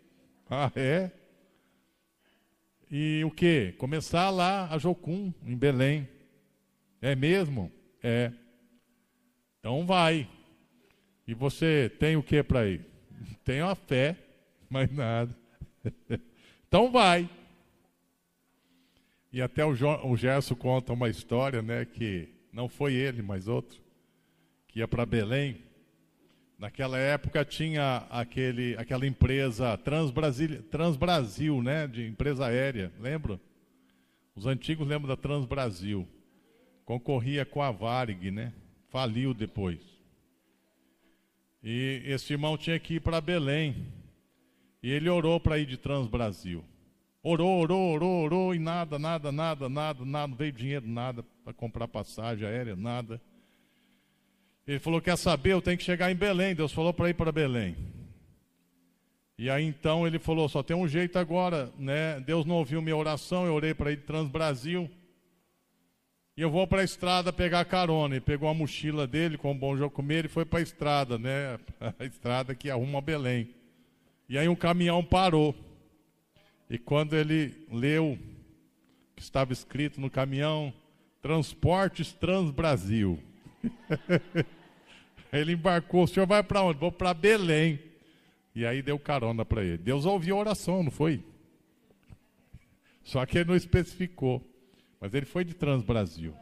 Ah, 0.56 0.70
é? 0.76 1.10
E 2.90 3.24
o 3.24 3.30
que? 3.30 3.72
Começar 3.78 4.28
lá 4.28 4.68
a 4.70 4.76
Jocum, 4.76 5.32
em 5.42 5.56
Belém. 5.56 6.06
É 7.00 7.16
mesmo? 7.16 7.72
É. 8.02 8.30
Então 9.58 9.86
vai. 9.86 10.28
E 11.26 11.32
você 11.32 11.90
tem 11.98 12.14
o 12.16 12.22
que 12.22 12.42
para 12.42 12.68
ir? 12.68 12.84
Tenho 13.42 13.66
a 13.66 13.74
fé, 13.74 14.16
mais 14.68 14.92
nada. 14.92 15.34
Então 16.74 16.90
vai. 16.90 17.30
E 19.32 19.40
até 19.40 19.64
o, 19.64 19.76
jo, 19.76 19.86
o 20.08 20.16
Gerson 20.16 20.56
conta 20.56 20.92
uma 20.92 21.08
história, 21.08 21.62
né, 21.62 21.84
que 21.84 22.28
não 22.52 22.68
foi 22.68 22.94
ele, 22.94 23.22
mas 23.22 23.46
outro, 23.46 23.80
que 24.66 24.80
ia 24.80 24.88
para 24.88 25.06
Belém. 25.06 25.58
Naquela 26.58 26.98
época 26.98 27.44
tinha 27.44 27.98
aquele, 28.10 28.76
aquela 28.76 29.06
empresa 29.06 29.78
Transbrasil, 29.78 30.64
Transbrasil, 30.64 31.62
né, 31.62 31.86
de 31.86 32.08
empresa 32.08 32.46
aérea, 32.46 32.92
lembra? 32.98 33.40
Os 34.34 34.44
antigos 34.44 34.84
lembram 34.84 35.06
da 35.06 35.16
Transbrasil. 35.16 36.08
Concorria 36.84 37.46
com 37.46 37.62
a 37.62 37.70
Varig, 37.70 38.32
né? 38.32 38.52
faliu 38.88 39.32
depois. 39.32 39.78
E 41.62 42.02
esse 42.04 42.32
irmão 42.32 42.58
tinha 42.58 42.80
que 42.80 42.94
ir 42.94 43.00
para 43.00 43.20
Belém. 43.20 43.86
E 44.84 44.90
ele 44.90 45.08
orou 45.08 45.40
para 45.40 45.58
ir 45.58 45.64
de 45.64 45.78
Transbrasil. 45.78 46.62
Orou, 47.22 47.62
orou, 47.62 47.94
orou, 47.94 48.22
orou, 48.22 48.54
e 48.54 48.58
nada, 48.58 48.98
nada, 48.98 49.32
nada, 49.32 49.66
nada, 49.66 50.04
nada, 50.04 50.28
não 50.28 50.36
veio 50.36 50.52
dinheiro, 50.52 50.86
nada 50.86 51.24
para 51.42 51.54
comprar 51.54 51.88
passagem 51.88 52.46
aérea, 52.46 52.76
nada. 52.76 53.18
Ele 54.66 54.78
falou: 54.78 55.00
Quer 55.00 55.16
saber? 55.16 55.54
Eu 55.54 55.62
tenho 55.62 55.78
que 55.78 55.84
chegar 55.84 56.12
em 56.12 56.14
Belém. 56.14 56.54
Deus 56.54 56.70
falou 56.70 56.92
para 56.92 57.08
ir 57.08 57.14
para 57.14 57.32
Belém. 57.32 57.74
E 59.38 59.48
aí 59.48 59.64
então 59.64 60.06
ele 60.06 60.18
falou: 60.18 60.50
Só 60.50 60.62
tem 60.62 60.76
um 60.76 60.86
jeito 60.86 61.18
agora, 61.18 61.72
né? 61.78 62.20
Deus 62.20 62.44
não 62.44 62.56
ouviu 62.56 62.82
minha 62.82 62.94
oração, 62.94 63.46
eu 63.46 63.54
orei 63.54 63.72
para 63.72 63.90
ir 63.90 63.96
de 63.96 64.02
Transbrasil. 64.02 64.90
E 66.36 66.42
eu 66.42 66.50
vou 66.50 66.66
para 66.66 66.82
a 66.82 66.84
estrada 66.84 67.32
pegar 67.32 67.64
carona. 67.64 68.16
E 68.16 68.20
pegou 68.20 68.50
a 68.50 68.54
mochila 68.54 69.06
dele 69.06 69.38
com 69.38 69.50
um 69.50 69.58
bom 69.58 69.78
jogo 69.78 69.94
comer 69.94 70.26
e 70.26 70.28
foi 70.28 70.44
para 70.44 70.58
a 70.58 70.62
estrada, 70.62 71.18
né? 71.18 71.58
A 71.98 72.04
estrada 72.04 72.54
que 72.54 72.68
arruma 72.68 73.00
Belém. 73.00 73.63
E 74.28 74.38
aí 74.38 74.48
um 74.48 74.56
caminhão 74.56 75.04
parou. 75.04 75.54
E 76.68 76.78
quando 76.78 77.14
ele 77.14 77.66
leu 77.70 78.18
que 79.14 79.22
estava 79.22 79.52
escrito 79.52 80.00
no 80.00 80.10
caminhão, 80.10 80.72
Transportes 81.20 82.12
Transbrasil. 82.12 83.18
ele 85.32 85.52
embarcou, 85.52 86.04
o 86.04 86.08
senhor 86.08 86.26
vai 86.26 86.42
para 86.42 86.62
onde? 86.62 86.78
Vou 86.78 86.92
para 86.92 87.14
Belém. 87.14 87.80
E 88.54 88.64
aí 88.64 88.82
deu 88.82 88.98
carona 88.98 89.44
para 89.44 89.64
ele. 89.64 89.78
Deus 89.78 90.04
ouviu 90.04 90.36
a 90.36 90.40
oração, 90.40 90.82
não 90.82 90.90
foi? 90.90 91.22
Só 93.02 93.24
que 93.26 93.38
ele 93.38 93.48
não 93.48 93.56
especificou. 93.56 94.42
Mas 95.00 95.12
ele 95.12 95.26
foi 95.26 95.44
de 95.44 95.54
Transbrasil. 95.54 96.34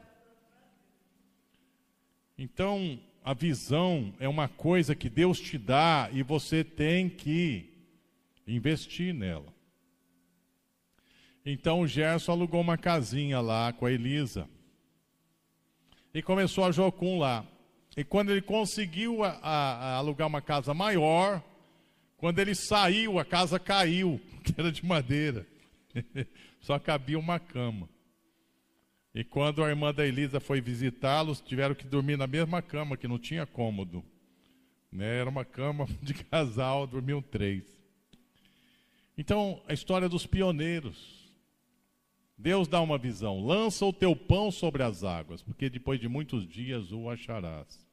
Então, 2.39 2.99
a 3.25 3.35
visão 3.35 4.13
é 4.19 4.29
uma 4.29 4.49
coisa 4.49 4.95
que 4.95 5.09
Deus 5.09 5.41
te 5.41 5.57
dá 5.57 6.09
e 6.13 6.23
você 6.23 6.65
tem 6.65 7.09
que 7.09 7.72
investir 8.47 9.15
nela. 9.15 9.53
Então 11.45 11.81
o 11.81 11.87
Gerson 11.87 12.33
alugou 12.33 12.61
uma 12.61 12.79
casinha 12.79 13.41
lá 13.41 13.73
com 13.73 13.87
a 13.87 13.93
Elisa. 13.93 14.49
E 16.15 16.23
começou 16.23 16.65
a 16.65 16.71
Jocum 16.71 17.19
lá. 17.19 17.45
E 17.97 18.05
quando 18.05 18.31
ele 18.31 18.43
conseguiu 18.43 19.25
a, 19.25 19.31
a, 19.43 19.75
a 19.75 19.95
alugar 19.97 20.29
uma 20.29 20.41
casa 20.41 20.73
maior, 20.73 21.43
quando 22.17 22.39
ele 22.39 22.55
saiu, 22.55 23.19
a 23.19 23.25
casa 23.25 23.59
caiu, 23.59 24.21
era 24.57 24.71
de 24.71 24.85
madeira. 24.85 25.47
Só 26.61 26.79
cabia 26.79 27.19
uma 27.19 27.39
cama. 27.39 27.89
E 29.15 29.23
quando 29.25 29.63
a 29.63 29.69
irmã 29.69 29.93
da 29.93 30.07
Elisa 30.07 30.41
foi 30.41 30.61
visitá-los, 30.61 31.41
tiveram 31.41 31.75
que 31.75 31.87
dormir 31.87 32.17
na 32.17 32.27
mesma 32.27 32.63
cama, 32.63 32.97
que 32.97 33.09
não 33.09 33.19
tinha 33.19 33.45
cômodo. 33.45 34.03
Né? 34.91 35.19
Era 35.19 35.29
uma 35.29 35.45
cama 35.45 35.87
de 36.01 36.15
casal, 36.15 36.87
dormiam 36.87 37.21
três. 37.21 37.65
Então, 39.23 39.63
a 39.69 39.73
história 39.73 40.09
dos 40.09 40.27
pioneiros. 40.27 41.33
Deus 42.37 42.67
dá 42.67 42.81
uma 42.81 42.99
visão: 42.99 43.47
lança 43.47 43.87
o 43.87 43.93
teu 43.93 44.17
pão 44.17 44.51
sobre 44.51 44.83
as 44.83 45.05
águas, 45.05 45.41
porque 45.41 45.71
depois 45.71 46.01
de 46.01 46.09
muitos 46.09 46.45
dias 46.45 46.91
o 46.91 47.09
acharás. 47.09 47.87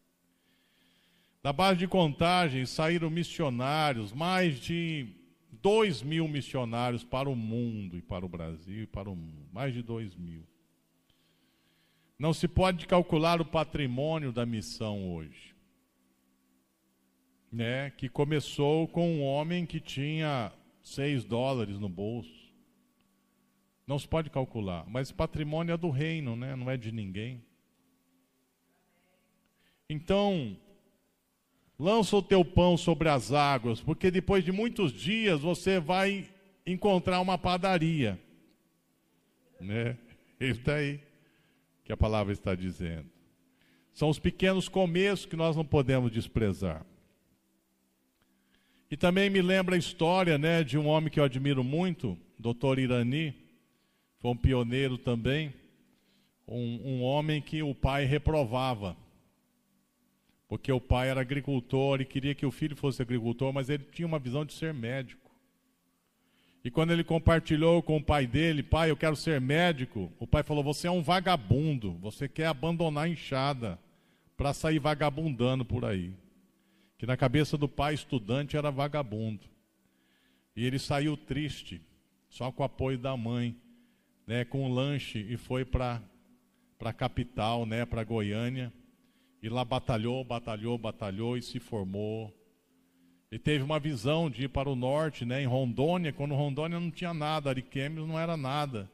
Da 1.44 1.54
base 1.54 1.78
de 1.78 1.88
contagem 1.88 2.66
saíram 2.66 3.12
missionários, 3.12 4.12
mais 4.12 4.60
de 4.60 5.08
dois 5.52 6.02
mil 6.02 6.28
missionários 6.28 7.04
para 7.04 7.30
o 7.30 7.36
mundo 7.36 7.96
e 7.96 8.02
para 8.02 8.26
o 8.26 8.30
Brasil 8.30 8.82
e 8.82 8.88
para 8.88 9.08
o 9.08 9.16
mundo, 9.16 9.48
mais 9.54 9.72
de 9.72 9.84
dois 9.84 10.16
mil. 10.16 10.44
Não 12.18 12.34
se 12.34 12.48
pode 12.48 12.88
calcular 12.88 13.40
o 13.40 13.46
patrimônio 13.46 14.32
da 14.32 14.48
missão 14.48 15.14
hoje. 15.14 15.54
Né, 17.52 17.92
que 17.92 18.10
começou 18.10 18.88
com 18.88 19.08
um 19.12 19.24
homem 19.24 19.66
que 19.66 19.80
tinha 19.80 20.52
seis 20.90 21.24
dólares 21.24 21.80
no 21.80 21.90
bolso. 21.90 22.50
Não 23.86 23.98
se 23.98 24.08
pode 24.08 24.30
calcular, 24.30 24.86
mas 24.88 25.12
patrimônio 25.12 25.74
é 25.74 25.78
do 25.78 25.90
reino, 25.90 26.36
né? 26.36 26.56
não 26.56 26.70
é 26.70 26.78
de 26.78 26.92
ninguém. 26.92 27.44
Então, 29.90 30.56
lança 31.78 32.16
o 32.16 32.22
teu 32.22 32.46
pão 32.46 32.78
sobre 32.78 33.10
as 33.10 33.32
águas, 33.32 33.82
porque 33.82 34.12
depois 34.12 34.44
de 34.44 34.52
muitos 34.52 34.94
dias 34.94 35.42
você 35.42 35.80
vai 35.80 36.30
encontrar 36.66 37.20
uma 37.20 37.38
padaria. 37.38 38.20
Né? 39.60 39.98
Está 40.40 40.76
aí 40.76 41.00
que 41.84 41.92
a 41.92 41.98
palavra 41.98 42.32
está 42.32 42.54
dizendo. 42.54 43.10
São 43.92 44.10
os 44.10 44.20
pequenos 44.20 44.70
começos 44.70 45.26
que 45.26 45.36
nós 45.36 45.56
não 45.56 45.66
podemos 45.66 46.12
desprezar. 46.12 46.86
E 48.92 48.98
também 48.98 49.30
me 49.30 49.42
lembra 49.42 49.76
a 49.76 49.78
história 49.78 50.38
né, 50.38 50.64
de 50.64 50.78
um 50.78 50.88
homem 50.88 51.12
que 51.12 51.20
eu 51.20 51.24
admiro 51.24 51.64
muito, 51.64 52.18
Dr. 52.40 52.80
Irani, 52.80 53.36
foi 54.20 54.32
um 54.32 54.36
pioneiro 54.36 54.98
também, 54.98 55.54
um, 56.48 56.82
um 56.84 57.04
homem 57.04 57.40
que 57.40 57.62
o 57.62 57.76
pai 57.76 58.06
reprovava, 58.06 58.98
porque 60.48 60.72
o 60.72 60.82
pai 60.82 61.10
era 61.10 61.22
agricultor 61.22 62.02
e 62.02 62.06
queria 62.06 62.34
que 62.34 62.46
o 62.46 62.52
filho 62.52 62.76
fosse 62.76 63.02
agricultor, 63.02 63.54
mas 63.54 63.70
ele 63.70 63.86
tinha 63.92 64.08
uma 64.08 64.18
visão 64.18 64.44
de 64.44 64.54
ser 64.54 64.74
médico. 64.74 65.30
E 66.64 66.72
quando 66.72 66.92
ele 66.92 67.04
compartilhou 67.04 67.84
com 67.84 67.96
o 67.96 68.04
pai 68.04 68.26
dele, 68.26 68.64
pai, 68.64 68.90
eu 68.90 68.98
quero 68.98 69.16
ser 69.16 69.40
médico, 69.40 70.12
o 70.20 70.28
pai 70.28 70.44
falou: 70.44 70.64
Você 70.64 70.88
é 70.88 70.92
um 70.92 71.02
vagabundo, 71.02 71.94
você 72.02 72.28
quer 72.28 72.48
abandonar 72.48 73.06
a 73.06 73.10
enxada 73.10 73.80
para 74.36 74.54
sair 74.54 74.80
vagabundando 74.80 75.64
por 75.64 75.86
aí. 75.86 76.12
Que 77.00 77.08
na 77.08 77.18
cabeça 77.18 77.58
do 77.58 77.68
pai 77.68 77.96
estudante 77.96 78.56
era 78.56 78.70
vagabundo. 78.70 79.48
E 80.56 80.64
ele 80.64 80.78
saiu 80.78 81.18
triste, 81.18 81.82
só 82.30 82.52
com 82.52 82.62
o 82.62 82.66
apoio 82.66 83.00
da 83.00 83.18
mãe 83.18 83.56
né, 84.30 84.46
com 84.46 84.64
um 84.64 84.72
lanche 84.72 85.26
e 85.28 85.36
foi 85.38 85.66
para 85.66 86.00
a 86.80 86.94
capital, 86.94 87.66
né, 87.66 87.84
para 87.84 88.04
Goiânia. 88.04 88.72
E 89.42 89.50
lá 89.50 89.66
batalhou, 89.66 90.24
batalhou, 90.24 90.78
batalhou 90.78 91.36
e 91.36 91.42
se 91.42 91.60
formou. 91.60 92.32
E 93.32 93.40
teve 93.40 93.64
uma 93.64 93.80
visão 93.80 94.30
de 94.30 94.44
ir 94.44 94.50
para 94.50 94.70
o 94.70 94.76
norte, 94.76 95.26
né, 95.26 95.42
em 95.42 95.48
Rondônia, 95.48 96.14
quando 96.14 96.36
Rondônia 96.36 96.80
não 96.80 96.92
tinha 96.92 97.12
nada, 97.12 97.50
Ariquemes 97.50 98.08
não 98.08 98.20
era 98.20 98.38
nada. 98.38 98.88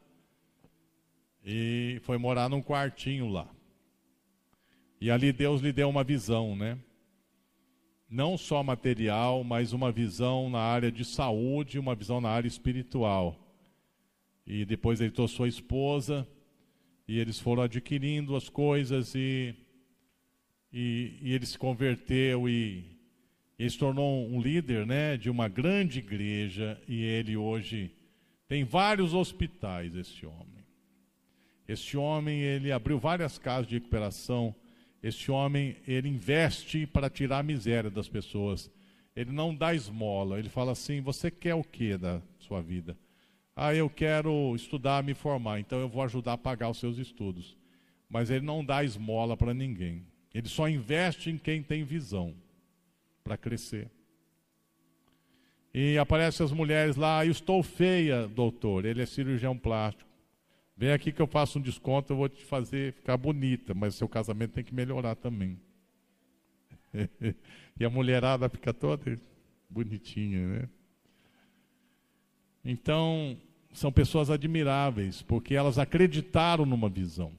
E 1.44 2.00
foi 2.04 2.16
morar 2.16 2.48
num 2.48 2.62
quartinho 2.62 3.28
lá. 3.28 3.46
E 4.98 5.10
ali 5.10 5.32
Deus 5.32 5.60
lhe 5.60 5.70
deu 5.70 5.90
uma 5.90 6.02
visão, 6.02 6.56
né? 6.56 6.78
Não 8.08 8.38
só 8.38 8.62
material, 8.62 9.42
mas 9.42 9.72
uma 9.72 9.90
visão 9.90 10.48
na 10.48 10.60
área 10.60 10.92
de 10.92 11.04
saúde, 11.04 11.78
uma 11.78 11.94
visão 11.94 12.20
na 12.20 12.28
área 12.28 12.46
espiritual. 12.46 13.38
E 14.46 14.64
depois 14.64 15.00
ele 15.00 15.10
trouxe 15.10 15.34
sua 15.34 15.48
esposa, 15.48 16.26
e 17.08 17.18
eles 17.18 17.40
foram 17.40 17.64
adquirindo 17.64 18.36
as 18.36 18.48
coisas, 18.48 19.14
e, 19.14 19.54
e, 20.72 21.18
e 21.20 21.32
ele 21.32 21.46
se 21.46 21.58
converteu 21.58 22.48
e 22.48 22.96
ele 23.58 23.70
se 23.70 23.78
tornou 23.78 24.28
um 24.28 24.40
líder 24.40 24.86
né, 24.86 25.16
de 25.16 25.30
uma 25.30 25.48
grande 25.48 25.98
igreja, 25.98 26.80
e 26.86 27.02
ele 27.02 27.36
hoje 27.36 27.90
tem 28.46 28.64
vários 28.64 29.14
hospitais, 29.14 29.94
esse 29.94 30.26
homem. 30.26 30.64
Este 31.66 31.96
homem, 31.96 32.40
ele 32.40 32.70
abriu 32.70 32.98
várias 32.98 33.38
casas 33.38 33.66
de 33.66 33.74
recuperação. 33.74 34.54
Este 35.02 35.30
homem, 35.30 35.76
ele 35.86 36.08
investe 36.08 36.86
para 36.86 37.10
tirar 37.10 37.38
a 37.38 37.42
miséria 37.42 37.90
das 37.90 38.08
pessoas. 38.08 38.70
Ele 39.14 39.30
não 39.30 39.54
dá 39.54 39.74
esmola. 39.74 40.38
Ele 40.38 40.48
fala 40.48 40.72
assim: 40.72 41.00
Você 41.00 41.30
quer 41.30 41.54
o 41.54 41.62
que 41.62 41.96
da 41.96 42.20
sua 42.38 42.60
vida? 42.60 42.96
Ah, 43.54 43.74
eu 43.74 43.88
quero 43.88 44.54
estudar, 44.54 45.02
me 45.02 45.14
formar, 45.14 45.60
então 45.60 45.78
eu 45.78 45.88
vou 45.88 46.02
ajudar 46.02 46.34
a 46.34 46.38
pagar 46.38 46.68
os 46.68 46.78
seus 46.78 46.98
estudos. 46.98 47.56
Mas 48.08 48.30
ele 48.30 48.44
não 48.44 48.62
dá 48.62 48.84
esmola 48.84 49.36
para 49.36 49.54
ninguém. 49.54 50.06
Ele 50.34 50.48
só 50.48 50.68
investe 50.68 51.30
em 51.30 51.38
quem 51.38 51.62
tem 51.62 51.82
visão 51.82 52.34
para 53.24 53.38
crescer. 53.38 53.90
E 55.72 55.96
aparecem 55.96 56.44
as 56.44 56.52
mulheres 56.52 56.96
lá, 56.96 57.24
eu 57.24 57.32
estou 57.32 57.62
feia, 57.62 58.28
doutor. 58.28 58.84
Ele 58.84 59.02
é 59.02 59.06
cirurgião 59.06 59.56
plástico. 59.56 60.08
Vem 60.76 60.92
aqui 60.92 61.10
que 61.10 61.22
eu 61.22 61.26
faço 61.26 61.58
um 61.58 61.62
desconto, 61.62 62.12
eu 62.12 62.16
vou 62.16 62.28
te 62.28 62.44
fazer 62.44 62.92
ficar 62.92 63.16
bonita, 63.16 63.72
mas 63.72 63.94
seu 63.94 64.06
casamento 64.06 64.52
tem 64.52 64.64
que 64.64 64.74
melhorar 64.74 65.14
também. 65.14 65.58
e 67.80 67.84
a 67.84 67.88
mulherada 67.88 68.48
fica 68.48 68.74
toda 68.74 69.18
bonitinha, 69.70 70.46
né? 70.46 70.68
Então, 72.62 73.38
são 73.72 73.92
pessoas 73.92 74.28
admiráveis, 74.28 75.22
porque 75.22 75.54
elas 75.54 75.78
acreditaram 75.78 76.66
numa 76.66 76.88
visão. 76.88 77.32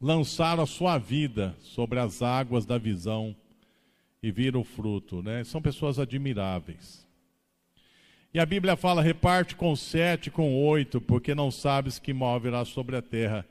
Lançaram 0.00 0.62
a 0.62 0.66
sua 0.66 0.96
vida 0.96 1.54
sobre 1.58 1.98
as 1.98 2.22
águas 2.22 2.64
da 2.64 2.78
visão 2.78 3.36
e 4.22 4.30
viram 4.30 4.60
o 4.60 4.64
fruto, 4.64 5.22
né? 5.22 5.44
São 5.44 5.60
pessoas 5.60 5.98
admiráveis. 5.98 7.06
E 8.32 8.38
a 8.38 8.46
Bíblia 8.46 8.76
fala: 8.76 9.02
reparte 9.02 9.56
com 9.56 9.74
sete, 9.74 10.30
com 10.30 10.54
oito, 10.64 11.00
porque 11.00 11.34
não 11.34 11.50
sabes 11.50 11.98
que 11.98 12.12
mal 12.12 12.38
virá 12.38 12.64
sobre 12.64 12.96
a 12.96 13.02
terra. 13.02 13.44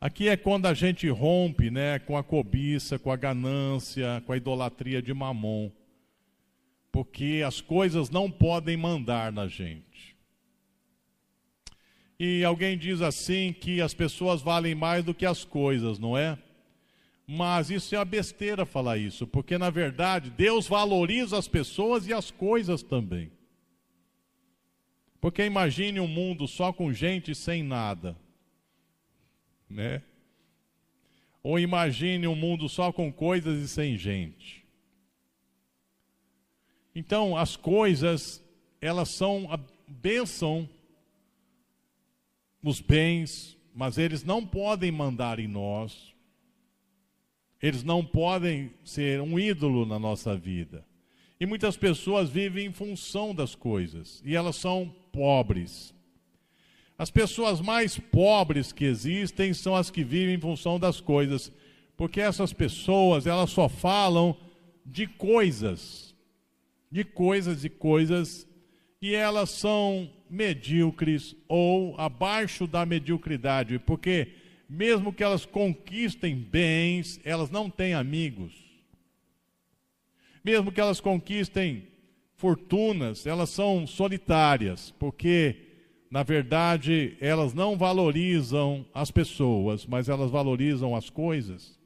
Aqui 0.00 0.28
é 0.28 0.36
quando 0.36 0.66
a 0.66 0.74
gente 0.74 1.08
rompe 1.08 1.70
né, 1.70 1.98
com 2.00 2.16
a 2.16 2.24
cobiça, 2.24 2.98
com 2.98 3.12
a 3.12 3.16
ganância, 3.16 4.22
com 4.26 4.32
a 4.32 4.36
idolatria 4.36 5.00
de 5.00 5.14
mamon. 5.14 5.70
Porque 6.90 7.42
as 7.46 7.60
coisas 7.60 8.10
não 8.10 8.30
podem 8.30 8.76
mandar 8.76 9.30
na 9.30 9.46
gente. 9.46 10.16
E 12.18 12.44
alguém 12.44 12.76
diz 12.76 13.00
assim 13.00 13.52
que 13.52 13.80
as 13.80 13.94
pessoas 13.94 14.42
valem 14.42 14.74
mais 14.74 15.04
do 15.04 15.14
que 15.14 15.24
as 15.24 15.44
coisas, 15.44 15.98
não 15.98 16.16
é? 16.16 16.38
Mas 17.26 17.70
isso 17.70 17.94
é 17.94 17.98
a 17.98 18.04
besteira 18.04 18.66
falar 18.66 18.98
isso, 18.98 19.26
porque 19.26 19.56
na 19.56 19.70
verdade 19.70 20.30
Deus 20.30 20.66
valoriza 20.66 21.38
as 21.38 21.48
pessoas 21.48 22.06
e 22.06 22.12
as 22.12 22.30
coisas 22.30 22.82
também. 22.82 23.30
Porque 25.22 25.44
imagine 25.44 26.00
um 26.00 26.08
mundo 26.08 26.48
só 26.48 26.72
com 26.72 26.92
gente 26.92 27.32
sem 27.32 27.62
nada, 27.62 28.16
né? 29.70 30.02
Ou 31.44 31.60
imagine 31.60 32.26
um 32.26 32.34
mundo 32.34 32.68
só 32.68 32.92
com 32.92 33.12
coisas 33.12 33.62
e 33.62 33.68
sem 33.68 33.96
gente. 33.96 34.66
Então, 36.92 37.36
as 37.36 37.54
coisas, 37.54 38.44
elas 38.80 39.10
são 39.10 39.48
a 39.48 39.60
bênção 39.86 40.68
os 42.60 42.80
bens, 42.80 43.56
mas 43.72 43.98
eles 43.98 44.24
não 44.24 44.44
podem 44.44 44.90
mandar 44.90 45.38
em 45.38 45.46
nós. 45.46 46.12
Eles 47.62 47.84
não 47.84 48.04
podem 48.04 48.74
ser 48.84 49.20
um 49.20 49.38
ídolo 49.38 49.86
na 49.86 50.00
nossa 50.00 50.36
vida. 50.36 50.84
E 51.38 51.46
muitas 51.46 51.76
pessoas 51.76 52.28
vivem 52.28 52.66
em 52.66 52.72
função 52.72 53.32
das 53.32 53.54
coisas, 53.54 54.20
e 54.24 54.34
elas 54.34 54.56
são 54.56 54.92
pobres. 55.12 55.94
As 56.98 57.10
pessoas 57.10 57.60
mais 57.60 57.98
pobres 57.98 58.72
que 58.72 58.84
existem 58.84 59.52
são 59.52 59.74
as 59.74 59.90
que 59.90 60.02
vivem 60.02 60.34
em 60.36 60.40
função 60.40 60.78
das 60.78 61.00
coisas, 61.00 61.52
porque 61.96 62.20
essas 62.20 62.52
pessoas, 62.52 63.26
elas 63.26 63.50
só 63.50 63.68
falam 63.68 64.36
de 64.84 65.06
coisas, 65.06 66.14
de 66.90 67.04
coisas 67.04 67.64
e 67.64 67.68
coisas, 67.68 68.46
e 69.00 69.14
elas 69.14 69.50
são 69.50 70.10
medíocres 70.30 71.36
ou 71.48 71.98
abaixo 72.00 72.66
da 72.66 72.86
mediocridade, 72.86 73.78
porque 73.80 74.28
mesmo 74.68 75.12
que 75.12 75.22
elas 75.22 75.44
conquistem 75.44 76.34
bens, 76.34 77.20
elas 77.24 77.50
não 77.50 77.68
têm 77.68 77.94
amigos. 77.94 78.54
Mesmo 80.44 80.72
que 80.72 80.80
elas 80.80 81.00
conquistem 81.00 81.86
fortunas, 82.42 83.24
elas 83.24 83.50
são 83.50 83.86
solitárias, 83.86 84.92
porque 84.98 85.54
na 86.10 86.24
verdade 86.24 87.16
elas 87.20 87.54
não 87.54 87.78
valorizam 87.78 88.84
as 88.92 89.12
pessoas, 89.12 89.86
mas 89.86 90.08
elas 90.08 90.28
valorizam 90.28 90.96
as 90.96 91.08
coisas. 91.08 91.78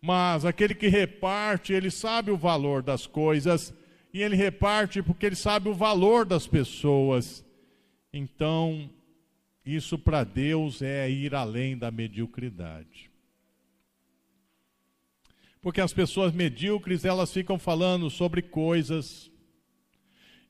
Mas 0.00 0.46
aquele 0.46 0.74
que 0.74 0.88
reparte, 0.88 1.74
ele 1.74 1.90
sabe 1.90 2.30
o 2.30 2.36
valor 2.38 2.82
das 2.82 3.06
coisas 3.06 3.74
e 4.10 4.22
ele 4.22 4.36
reparte 4.36 5.02
porque 5.02 5.26
ele 5.26 5.36
sabe 5.36 5.68
o 5.68 5.74
valor 5.74 6.24
das 6.24 6.46
pessoas. 6.46 7.44
Então, 8.10 8.88
isso 9.66 9.98
para 9.98 10.24
Deus 10.24 10.80
é 10.80 11.10
ir 11.10 11.34
além 11.34 11.76
da 11.76 11.90
mediocridade. 11.90 13.09
Porque 15.60 15.80
as 15.80 15.92
pessoas 15.92 16.32
medíocres, 16.32 17.04
elas 17.04 17.32
ficam 17.32 17.58
falando 17.58 18.08
sobre 18.10 18.42
coisas. 18.42 19.30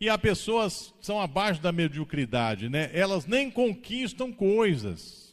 E 0.01 0.09
há 0.09 0.17
pessoas 0.17 0.95
que 0.99 1.07
são 1.07 1.21
abaixo 1.21 1.61
da 1.61 1.73
mediocridade, 1.73 2.69
né? 2.69 2.91
Elas 2.93 3.27
nem 3.27 3.51
conquistam 3.51 4.33
coisas 4.33 5.31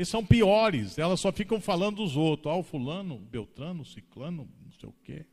e 0.00 0.04
são 0.06 0.24
piores, 0.24 0.96
elas 0.96 1.20
só 1.20 1.30
ficam 1.30 1.60
falando 1.60 1.96
dos 1.96 2.16
outros. 2.16 2.50
Ah, 2.50 2.56
o 2.56 2.62
fulano, 2.62 3.18
Beltrano, 3.18 3.84
Ciclano, 3.84 4.48
não 4.64 4.72
sei 4.72 4.88
o 4.88 4.94
quê. 5.04 5.26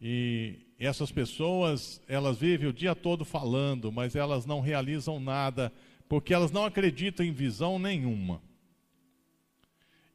E 0.00 0.60
essas 0.78 1.10
pessoas, 1.10 2.00
elas 2.06 2.38
vivem 2.38 2.68
o 2.68 2.72
dia 2.72 2.94
todo 2.94 3.24
falando, 3.24 3.90
mas 3.90 4.14
elas 4.14 4.46
não 4.46 4.60
realizam 4.60 5.18
nada, 5.18 5.72
porque 6.08 6.32
elas 6.32 6.52
não 6.52 6.64
acreditam 6.64 7.26
em 7.26 7.32
visão 7.32 7.80
nenhuma. 7.80 8.40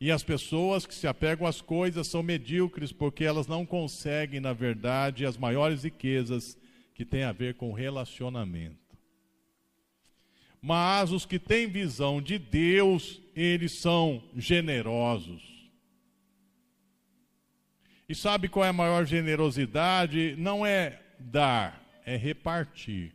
E 0.02 0.10
as 0.10 0.24
pessoas 0.24 0.88
que 0.88 0.96
se 0.96 1.06
apegam 1.06 1.46
às 1.46 1.62
coisas 1.62 2.08
são 2.08 2.24
medíocres, 2.24 2.92
porque 2.92 3.24
elas 3.24 3.46
não 3.46 3.68
conseguem, 3.68 4.40
na 4.40 4.52
verdade, 4.52 5.28
as 5.28 5.38
maiores 5.38 5.84
riquezas 5.84 6.58
que 6.96 7.06
têm 7.06 7.24
a 7.24 7.32
ver 7.32 7.54
com 7.54 7.72
relacionamento. 7.72 8.98
Mas 10.60 11.12
os 11.12 11.24
que 11.24 11.38
têm 11.38 11.68
visão 11.68 12.20
de 12.20 12.40
Deus, 12.40 13.22
eles 13.36 13.74
são 13.74 14.24
generosos. 14.36 15.70
E 18.10 18.16
sabe 18.16 18.50
qual 18.50 18.66
é 18.66 18.70
a 18.70 18.74
maior 18.74 19.06
generosidade? 19.06 20.36
Não 20.36 20.66
é 20.66 21.00
dar, 21.20 21.80
é 22.08 22.16
repartir. 22.16 23.14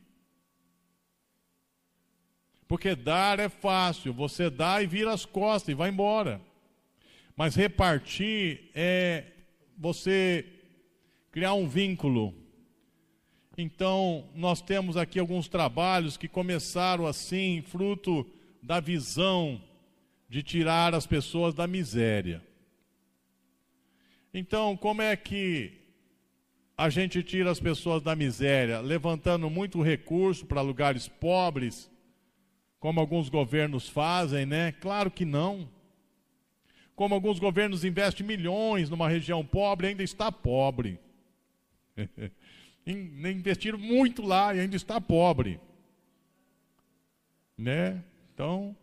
Porque 2.69 2.95
dar 2.95 3.41
é 3.41 3.49
fácil, 3.49 4.15
você 4.15 4.49
dá 4.49 4.81
e 4.81 4.87
vira 4.87 5.13
as 5.13 5.25
costas 5.25 5.71
e 5.71 5.75
vai 5.75 5.91
embora. 5.91 6.41
Mas 7.37 7.55
repartir 7.55 8.71
é 8.75 9.25
você 9.79 10.45
criar 11.31 11.55
um 11.55 11.69
vínculo 11.69 12.35
então, 13.59 14.29
nós 14.35 14.61
temos 14.61 14.99
aqui 14.99 15.19
alguns 15.19 15.49
trabalhos 15.49 16.19
que 16.19 16.29
começaram 16.29 17.07
assim, 17.07 17.63
fruto 17.63 18.27
da 18.63 18.81
visão 18.81 19.61
de 20.29 20.43
tirar 20.43 20.95
as 20.95 21.07
pessoas 21.07 21.55
da 21.55 21.67
miséria. 21.67 22.43
Então, 24.35 24.77
como 24.77 25.01
é 25.01 25.17
que 25.17 25.73
a 26.77 26.91
gente 26.91 27.23
tira 27.23 27.51
as 27.51 27.59
pessoas 27.59 28.03
da 28.03 28.15
miséria? 28.15 28.81
Levantando 28.81 29.49
muito 29.49 29.81
recurso 29.81 30.45
para 30.45 30.61
lugares 30.61 31.09
pobres, 31.09 31.91
como 32.79 33.01
alguns 33.01 33.31
governos 33.31 33.89
fazem, 33.89 34.45
né? 34.45 34.73
Claro 34.73 35.11
que 35.11 35.25
não. 35.25 35.67
Como 36.97 37.15
alguns 37.15 37.39
governos 37.39 37.85
investem 37.85 38.27
milhões 38.27 38.89
numa 38.89 39.07
região 39.07 39.45
pobre, 39.45 39.89
ainda 39.89 40.03
está 40.03 40.33
pobre. 40.33 40.99
investiram 42.87 43.79
muito 43.79 44.23
lá 44.23 44.55
e 44.55 44.61
ainda 44.61 44.75
está 44.75 44.99
pobre. 44.99 45.61
Né? 47.57 48.03
Então, 48.33 48.75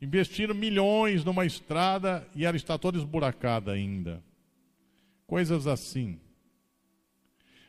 investiram 0.00 0.54
milhões 0.54 1.24
numa 1.24 1.46
estrada 1.46 2.28
e 2.34 2.44
ela 2.44 2.56
está 2.56 2.76
toda 2.76 2.98
esburacada 2.98 3.72
ainda. 3.72 4.22
Coisas 5.26 5.66
assim. 5.66 6.20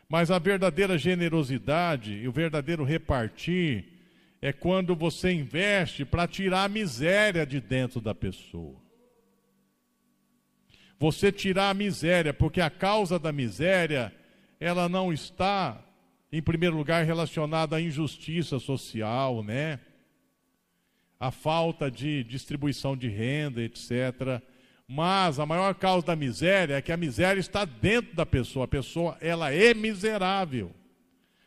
Mas 0.10 0.30
a 0.30 0.39
verdadeira 0.39 0.97
generosidade 0.97 2.15
e 2.15 2.28
o 2.28 2.34
verdadeiro 2.34 2.84
repartir 2.84 3.86
é 4.41 4.52
quando 4.52 4.93
você 4.93 5.32
investe 5.32 6.04
para 6.04 6.28
tirar 6.28 6.65
a 6.65 6.69
miséria 6.69 7.45
de 7.45 7.62
dentro 7.62 8.02
da 8.02 8.13
pessoa. 8.13 8.83
Você 11.03 11.33
tirar 11.33 11.69
a 11.69 11.73
miséria, 11.73 12.33
porque 12.33 12.61
a 12.61 12.69
causa 12.69 13.19
da 13.19 13.29
miséria 13.29 14.09
ela 14.57 14.87
não 14.87 15.11
está, 15.11 15.83
em 16.31 16.41
primeiro 16.41 16.77
lugar, 16.77 17.03
relacionada 17.03 17.75
à 17.75 17.81
injustiça 17.81 18.57
social, 18.57 19.43
né? 19.43 19.81
A 21.19 21.29
falta 21.29 21.91
de 21.91 22.23
distribuição 22.23 22.95
de 22.95 23.09
renda, 23.09 23.61
etc. 23.61 24.41
Mas 24.87 25.39
a 25.39 25.45
maior 25.45 25.75
causa 25.75 26.07
da 26.07 26.15
miséria 26.15 26.75
é 26.75 26.81
que 26.81 26.93
a 26.93 26.95
miséria 26.95 27.41
está 27.41 27.65
dentro 27.65 28.15
da 28.15 28.25
pessoa. 28.25 28.63
A 28.63 28.69
pessoa, 28.69 29.17
ela 29.19 29.53
é 29.53 29.73
miserável. 29.73 30.71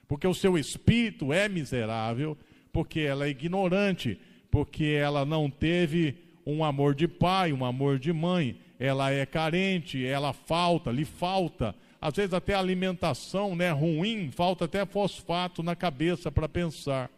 Porque 0.06 0.26
o 0.26 0.34
seu 0.34 0.58
espírito 0.58 1.32
é 1.32 1.48
miserável, 1.48 2.36
porque 2.70 3.00
ela 3.00 3.24
é 3.24 3.30
ignorante, 3.30 4.20
porque 4.50 4.84
ela 4.84 5.24
não 5.24 5.48
teve 5.48 6.14
um 6.44 6.62
amor 6.62 6.94
de 6.94 7.08
pai, 7.08 7.54
um 7.54 7.64
amor 7.64 7.98
de 7.98 8.12
mãe, 8.12 8.60
ela 8.78 9.10
é 9.10 9.24
carente, 9.24 10.04
ela 10.04 10.32
falta, 10.32 10.90
lhe 10.90 11.04
falta 11.04 11.74
às 12.00 12.14
vezes 12.14 12.34
até 12.34 12.54
alimentação 12.54 13.56
né, 13.56 13.70
ruim, 13.70 14.30
falta 14.30 14.66
até 14.66 14.84
fosfato 14.84 15.62
na 15.62 15.74
cabeça 15.74 16.30
para 16.30 16.48
pensar. 16.48 17.10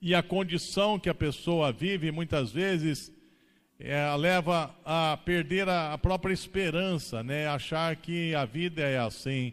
E 0.00 0.14
a 0.14 0.22
condição 0.22 0.98
que 0.98 1.08
a 1.08 1.14
pessoa 1.14 1.72
vive, 1.72 2.10
muitas 2.10 2.52
vezes, 2.52 3.12
é, 3.78 4.14
leva 4.16 4.74
a 4.84 5.16
perder 5.24 5.68
a, 5.68 5.92
a, 5.92 5.98
própria 5.98 6.32
esperança, 6.32 7.22
né, 7.22 7.46
achar 7.46 7.94
que 7.96 8.34
a 8.34 8.44
vida 8.44 8.82
é 8.82 8.98
assim. 8.98 9.52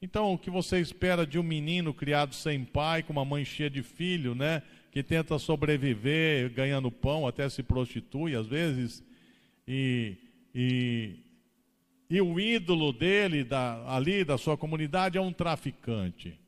Então, 0.00 0.32
o 0.32 0.38
que 0.38 0.50
você 0.50 0.80
espera 0.80 1.26
de 1.26 1.38
um 1.38 1.42
menino 1.42 1.94
criado 1.94 2.34
sem 2.34 2.64
pai, 2.64 3.02
com 3.02 3.12
uma 3.12 3.24
mãe 3.24 3.44
cheia 3.44 3.70
de 3.70 3.82
filho, 3.82 4.34
né, 4.34 4.62
que 4.90 5.02
tenta 5.02 5.38
sobreviver 5.38 6.50
ganhando 6.50 6.90
pão, 6.90 7.26
até 7.26 7.48
se 7.48 7.62
prostitui 7.62 8.34
às 8.34 8.46
vezes, 8.46 9.04
e, 9.66 10.16
e 10.54 11.16
e 12.12 12.20
o 12.20 12.38
ídolo 12.38 12.92
dele, 12.92 13.42
da, 13.42 13.82
ali 13.88 14.22
da 14.22 14.36
sua 14.36 14.54
comunidade, 14.54 15.16
é 15.16 15.20
um 15.22 15.32
traficante. 15.32 16.38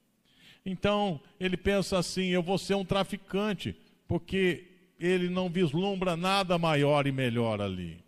Então, 0.63 1.19
ele 1.41 1.57
pensa 1.57 1.97
assim: 1.97 2.27
eu 2.27 2.43
vou 2.43 2.59
ser 2.59 2.75
um 2.75 2.85
traficante, 2.85 3.75
porque 4.07 4.67
ele 5.01 5.31
não 5.31 5.49
vislumbra 5.49 6.19
nada 6.19 6.59
maior 6.59 7.07
e 7.07 7.13
melhor 7.13 7.63
ali. 7.63 8.05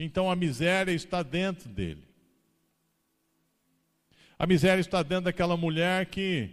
Então, 0.00 0.30
a 0.30 0.34
miséria 0.34 0.92
está 0.92 1.22
dentro 1.22 1.68
dele. 1.68 2.04
A 4.38 4.46
miséria 4.46 4.80
está 4.80 5.02
dentro 5.02 5.24
daquela 5.24 5.58
mulher 5.58 6.06
que 6.06 6.48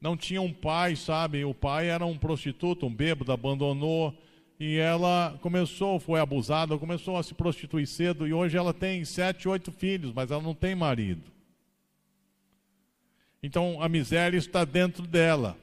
não 0.00 0.16
tinha 0.16 0.40
um 0.40 0.50
pai, 0.52 0.96
sabe? 0.96 1.44
O 1.44 1.52
pai 1.52 1.90
era 1.90 2.06
um 2.06 2.16
prostituto, 2.16 2.86
um 2.86 2.94
bêbado, 2.94 3.32
abandonou 3.32 4.18
e 4.58 4.76
ela 4.76 5.38
começou, 5.40 6.00
foi 6.00 6.18
abusada, 6.18 6.76
começou 6.76 7.16
a 7.16 7.22
se 7.22 7.32
prostituir 7.32 7.86
cedo 7.86 8.26
e 8.26 8.32
hoje 8.32 8.56
ela 8.56 8.74
tem 8.74 9.04
sete, 9.04 9.48
oito 9.48 9.70
filhos, 9.70 10.12
mas 10.12 10.30
ela 10.30 10.42
não 10.42 10.54
tem 10.54 10.74
marido. 10.74 11.30
Então 13.40 13.80
a 13.80 13.88
miséria 13.88 14.36
está 14.36 14.64
dentro 14.64 15.06
dela, 15.06 15.56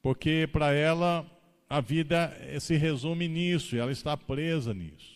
porque 0.00 0.48
para 0.52 0.72
ela 0.72 1.26
a 1.68 1.80
vida 1.80 2.32
se 2.60 2.76
resume 2.76 3.26
nisso 3.26 3.74
e 3.74 3.78
ela 3.80 3.90
está 3.90 4.16
presa 4.16 4.72
nisso. 4.72 5.10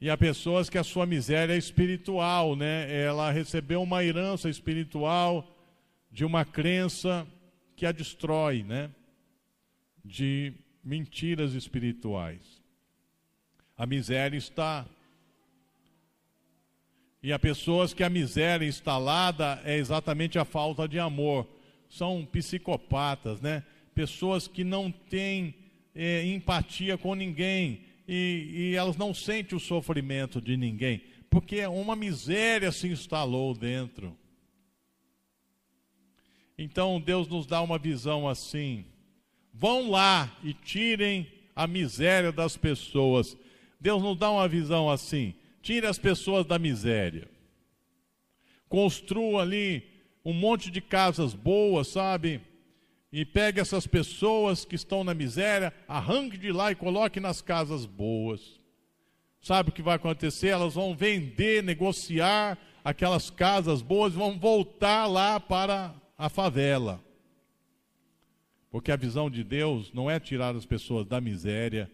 E 0.00 0.10
há 0.10 0.16
pessoas 0.16 0.68
que 0.68 0.76
a 0.76 0.84
sua 0.84 1.06
miséria 1.06 1.54
é 1.54 1.56
espiritual, 1.56 2.54
né? 2.54 2.92
Ela 3.02 3.30
recebeu 3.30 3.82
uma 3.82 4.04
herança 4.04 4.48
espiritual 4.50 5.56
de 6.10 6.24
uma 6.24 6.44
crença 6.44 7.26
que 7.76 7.86
a 7.86 7.92
destrói, 7.92 8.62
né? 8.62 8.90
De 10.04 10.54
mentiras 10.82 11.52
espirituais. 11.52 12.62
A 13.76 13.86
miséria 13.86 14.36
está. 14.36 14.86
E 17.22 17.32
há 17.32 17.38
pessoas 17.38 17.92
que 17.92 18.02
a 18.02 18.08
miséria 18.08 18.66
instalada 18.66 19.60
é 19.64 19.76
exatamente 19.76 20.38
a 20.38 20.44
falta 20.44 20.88
de 20.88 20.98
amor. 20.98 21.46
São 21.88 22.24
psicopatas, 22.24 23.40
né? 23.40 23.62
Pessoas 23.94 24.48
que 24.48 24.64
não 24.64 24.90
têm 24.90 25.54
é, 25.94 26.24
empatia 26.26 26.96
com 26.96 27.14
ninguém 27.14 27.84
e, 28.06 28.52
e 28.54 28.74
elas 28.74 28.96
não 28.96 29.12
sentem 29.12 29.56
o 29.56 29.60
sofrimento 29.60 30.40
de 30.40 30.56
ninguém, 30.56 31.02
porque 31.28 31.66
uma 31.66 31.96
miséria 31.96 32.70
se 32.70 32.86
instalou 32.86 33.54
dentro. 33.54 34.16
Então 36.58 37.00
Deus 37.00 37.28
nos 37.28 37.46
dá 37.46 37.60
uma 37.60 37.78
visão 37.78 38.28
assim. 38.28 38.84
Vão 39.52 39.90
lá 39.90 40.34
e 40.42 40.52
tirem 40.52 41.26
a 41.54 41.66
miséria 41.66 42.32
das 42.32 42.56
pessoas. 42.56 43.36
Deus 43.80 44.02
nos 44.02 44.16
dá 44.16 44.30
uma 44.30 44.48
visão 44.48 44.90
assim. 44.90 45.34
Tire 45.62 45.86
as 45.86 45.98
pessoas 45.98 46.46
da 46.46 46.58
miséria. 46.58 47.28
Construa 48.68 49.42
ali 49.42 49.82
um 50.24 50.32
monte 50.32 50.70
de 50.70 50.80
casas 50.80 51.34
boas, 51.34 51.88
sabe? 51.88 52.40
e 53.12 53.24
pegue 53.24 53.60
essas 53.60 53.86
pessoas 53.86 54.66
que 54.66 54.74
estão 54.74 55.02
na 55.02 55.14
miséria, 55.14 55.72
arranque 55.88 56.36
de 56.36 56.52
lá 56.52 56.70
e 56.70 56.74
coloque 56.74 57.20
nas 57.20 57.40
casas 57.40 57.86
boas. 57.86 58.60
Sabe 59.40 59.70
o 59.70 59.72
que 59.72 59.80
vai 59.80 59.94
acontecer? 59.94 60.48
Elas 60.48 60.74
vão 60.74 60.94
vender, 60.94 61.62
negociar 61.62 62.58
aquelas 62.84 63.30
casas 63.30 63.80
boas 63.80 64.12
e 64.12 64.16
vão 64.16 64.38
voltar 64.38 65.06
lá 65.06 65.40
para 65.40 65.94
a 66.16 66.28
favela. 66.28 67.02
Porque 68.70 68.92
a 68.92 68.96
visão 68.96 69.30
de 69.30 69.42
Deus 69.42 69.92
não 69.92 70.10
é 70.10 70.18
tirar 70.18 70.54
as 70.54 70.66
pessoas 70.66 71.06
da 71.06 71.20
miséria, 71.20 71.90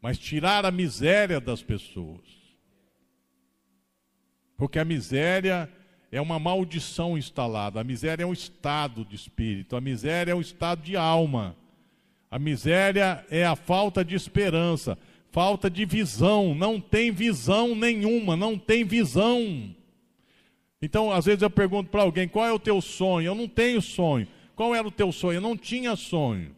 mas 0.00 0.18
tirar 0.18 0.64
a 0.64 0.70
miséria 0.70 1.40
das 1.40 1.62
pessoas. 1.62 2.20
Porque 4.56 4.78
a 4.78 4.84
miséria 4.84 5.70
é 6.10 6.20
uma 6.20 6.38
maldição 6.38 7.16
instalada. 7.16 7.80
A 7.80 7.84
miséria 7.84 8.24
é 8.24 8.26
um 8.26 8.32
estado 8.32 9.04
de 9.04 9.14
espírito, 9.14 9.76
a 9.76 9.80
miséria 9.80 10.32
é 10.32 10.34
um 10.34 10.40
estado 10.40 10.82
de 10.82 10.96
alma. 10.96 11.56
A 12.30 12.38
miséria 12.38 13.24
é 13.30 13.46
a 13.46 13.54
falta 13.54 14.04
de 14.04 14.14
esperança, 14.14 14.98
falta 15.30 15.70
de 15.70 15.84
visão, 15.84 16.54
não 16.54 16.80
tem 16.80 17.10
visão 17.10 17.74
nenhuma, 17.74 18.36
não 18.36 18.58
tem 18.58 18.84
visão. 18.84 19.74
Então, 20.86 21.10
às 21.10 21.24
vezes 21.24 21.42
eu 21.42 21.50
pergunto 21.50 21.90
para 21.90 22.02
alguém: 22.02 22.28
qual 22.28 22.46
é 22.46 22.52
o 22.52 22.60
teu 22.60 22.80
sonho? 22.80 23.26
Eu 23.26 23.34
não 23.34 23.48
tenho 23.48 23.82
sonho. 23.82 24.28
Qual 24.54 24.72
era 24.72 24.86
o 24.86 24.90
teu 24.92 25.10
sonho? 25.10 25.38
Eu 25.38 25.40
não 25.40 25.56
tinha 25.56 25.96
sonho. 25.96 26.54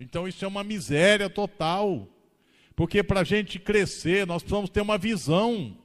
Então, 0.00 0.26
isso 0.26 0.42
é 0.46 0.48
uma 0.48 0.64
miséria 0.64 1.28
total. 1.28 2.08
Porque 2.74 3.02
para 3.02 3.20
a 3.20 3.24
gente 3.24 3.58
crescer, 3.58 4.26
nós 4.26 4.42
precisamos 4.42 4.70
ter 4.70 4.80
uma 4.80 4.96
visão. 4.96 5.76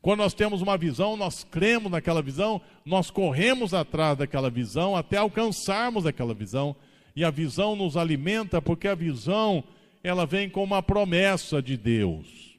Quando 0.00 0.20
nós 0.20 0.34
temos 0.34 0.62
uma 0.62 0.78
visão, 0.78 1.16
nós 1.16 1.42
cremos 1.42 1.90
naquela 1.90 2.22
visão, 2.22 2.60
nós 2.84 3.10
corremos 3.10 3.74
atrás 3.74 4.16
daquela 4.16 4.50
visão 4.50 4.94
até 4.94 5.16
alcançarmos 5.16 6.06
aquela 6.06 6.32
visão. 6.32 6.76
E 7.16 7.24
a 7.24 7.30
visão 7.30 7.74
nos 7.74 7.96
alimenta 7.96 8.62
porque 8.62 8.86
a 8.86 8.94
visão, 8.94 9.64
ela 10.00 10.24
vem 10.24 10.48
com 10.48 10.62
uma 10.62 10.80
promessa 10.80 11.60
de 11.60 11.76
Deus. 11.76 12.51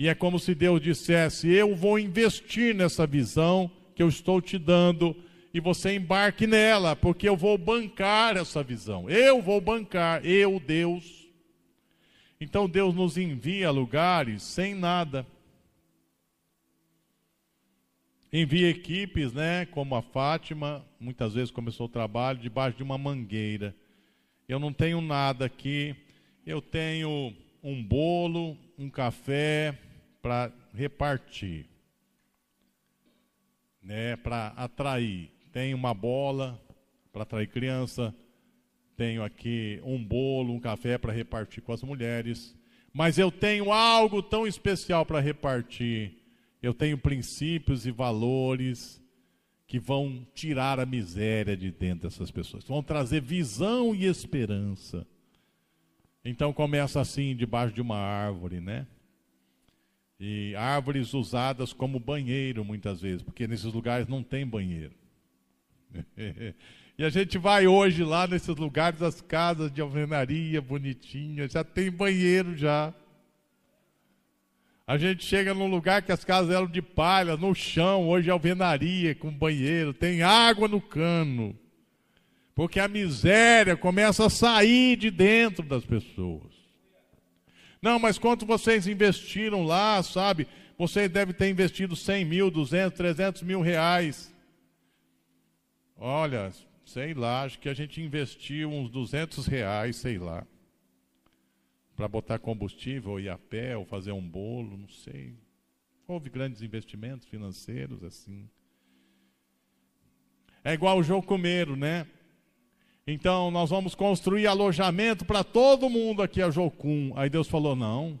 E 0.00 0.08
é 0.08 0.14
como 0.14 0.38
se 0.38 0.54
Deus 0.54 0.80
dissesse: 0.80 1.46
Eu 1.46 1.76
vou 1.76 1.98
investir 1.98 2.74
nessa 2.74 3.06
visão 3.06 3.70
que 3.94 4.02
eu 4.02 4.08
estou 4.08 4.40
te 4.40 4.56
dando 4.56 5.14
e 5.52 5.60
você 5.60 5.94
embarque 5.94 6.46
nela, 6.46 6.96
porque 6.96 7.28
eu 7.28 7.36
vou 7.36 7.58
bancar 7.58 8.34
essa 8.34 8.62
visão. 8.62 9.10
Eu 9.10 9.42
vou 9.42 9.60
bancar, 9.60 10.24
eu, 10.24 10.58
Deus. 10.58 11.28
Então 12.40 12.66
Deus 12.66 12.94
nos 12.94 13.18
envia 13.18 13.68
a 13.68 13.70
lugares 13.70 14.42
sem 14.42 14.74
nada 14.74 15.26
Envia 18.32 18.70
equipes, 18.70 19.34
né, 19.34 19.66
como 19.66 19.94
a 19.96 20.00
Fátima, 20.00 20.82
muitas 20.98 21.34
vezes 21.34 21.50
começou 21.50 21.84
o 21.84 21.90
trabalho 21.90 22.38
debaixo 22.38 22.76
de 22.78 22.82
uma 22.82 22.96
mangueira. 22.96 23.74
Eu 24.48 24.58
não 24.58 24.72
tenho 24.72 25.02
nada 25.02 25.44
aqui, 25.44 25.94
eu 26.46 26.62
tenho 26.62 27.34
um 27.62 27.82
bolo, 27.82 28.56
um 28.78 28.88
café 28.88 29.76
para 30.20 30.52
repartir, 30.74 31.66
né, 33.82 34.16
para 34.16 34.48
atrair. 34.48 35.30
Tenho 35.52 35.76
uma 35.76 35.94
bola 35.94 36.60
para 37.12 37.22
atrair 37.22 37.48
criança, 37.48 38.14
tenho 38.96 39.22
aqui 39.22 39.80
um 39.82 40.02
bolo, 40.02 40.52
um 40.52 40.60
café 40.60 40.98
para 40.98 41.12
repartir 41.12 41.62
com 41.62 41.72
as 41.72 41.82
mulheres, 41.82 42.56
mas 42.92 43.18
eu 43.18 43.30
tenho 43.30 43.72
algo 43.72 44.22
tão 44.22 44.46
especial 44.46 45.04
para 45.06 45.20
repartir 45.20 46.20
eu 46.62 46.74
tenho 46.74 46.98
princípios 46.98 47.86
e 47.86 47.90
valores 47.90 49.00
que 49.66 49.78
vão 49.78 50.26
tirar 50.34 50.80
a 50.80 50.86
miséria 50.86 51.56
de 51.56 51.70
dentro 51.70 52.08
dessas 52.08 52.30
pessoas, 52.30 52.64
vão 52.64 52.82
trazer 52.82 53.22
visão 53.22 53.94
e 53.94 54.04
esperança. 54.04 55.06
Então 56.24 56.52
começa 56.52 57.00
assim, 57.00 57.34
debaixo 57.34 57.74
de 57.74 57.80
uma 57.80 57.96
árvore, 57.96 58.60
né? 58.60 58.86
E 60.20 60.54
árvores 60.54 61.14
usadas 61.14 61.72
como 61.72 61.98
banheiro 61.98 62.62
muitas 62.62 63.00
vezes, 63.00 63.22
porque 63.22 63.48
nesses 63.48 63.72
lugares 63.72 64.06
não 64.06 64.22
tem 64.22 64.46
banheiro. 64.46 64.92
e 66.98 67.02
a 67.02 67.08
gente 67.08 67.38
vai 67.38 67.66
hoje 67.66 68.04
lá 68.04 68.26
nesses 68.26 68.54
lugares, 68.54 69.00
as 69.00 69.22
casas 69.22 69.72
de 69.72 69.80
alvenaria 69.80 70.60
bonitinhas, 70.60 71.52
já 71.52 71.64
tem 71.64 71.90
banheiro 71.90 72.54
já. 72.54 72.92
A 74.86 74.98
gente 74.98 75.24
chega 75.24 75.54
num 75.54 75.70
lugar 75.70 76.02
que 76.02 76.12
as 76.12 76.22
casas 76.22 76.54
eram 76.54 76.66
de 76.66 76.82
palha, 76.82 77.34
no 77.38 77.54
chão, 77.54 78.06
hoje 78.06 78.28
é 78.28 78.32
alvenaria 78.32 79.14
com 79.14 79.32
banheiro, 79.32 79.94
tem 79.94 80.20
água 80.20 80.68
no 80.68 80.82
cano. 80.82 81.58
Porque 82.54 82.78
a 82.78 82.88
miséria 82.88 83.74
começa 83.74 84.26
a 84.26 84.28
sair 84.28 84.96
de 84.96 85.10
dentro 85.10 85.64
das 85.64 85.82
pessoas. 85.82 86.59
Não, 87.82 87.98
mas 87.98 88.18
quanto 88.18 88.44
vocês 88.44 88.86
investiram 88.86 89.64
lá, 89.64 90.02
sabe? 90.02 90.46
Vocês 90.76 91.10
devem 91.10 91.34
ter 91.34 91.48
investido 91.48 91.96
100 91.96 92.24
mil, 92.24 92.50
200, 92.50 92.96
300 92.96 93.42
mil 93.42 93.60
reais. 93.60 94.34
Olha, 95.96 96.52
sei 96.84 97.14
lá, 97.14 97.42
acho 97.42 97.58
que 97.58 97.68
a 97.68 97.74
gente 97.74 98.00
investiu 98.00 98.70
uns 98.70 98.90
200 98.90 99.46
reais, 99.46 99.96
sei 99.96 100.18
lá 100.18 100.46
para 102.00 102.08
botar 102.08 102.38
combustível, 102.38 103.10
ou 103.10 103.20
ir 103.20 103.28
a 103.28 103.36
pé, 103.36 103.76
ou 103.76 103.84
fazer 103.84 104.10
um 104.10 104.26
bolo, 104.26 104.74
não 104.74 104.88
sei. 104.88 105.34
Houve 106.08 106.30
grandes 106.30 106.62
investimentos 106.62 107.28
financeiros 107.28 108.02
assim. 108.02 108.48
É 110.64 110.72
igual 110.72 110.96
o 110.98 111.02
Jocumeiro, 111.02 111.76
né? 111.76 112.06
Então 113.06 113.50
nós 113.50 113.70
vamos 113.70 113.94
construir 113.94 114.46
alojamento 114.46 115.24
para 115.24 115.42
todo 115.42 115.90
mundo 115.90 116.22
aqui 116.22 116.42
a 116.42 116.50
Jocum. 116.50 117.12
Aí 117.16 117.28
Deus 117.28 117.48
falou: 117.48 117.74
não. 117.74 118.18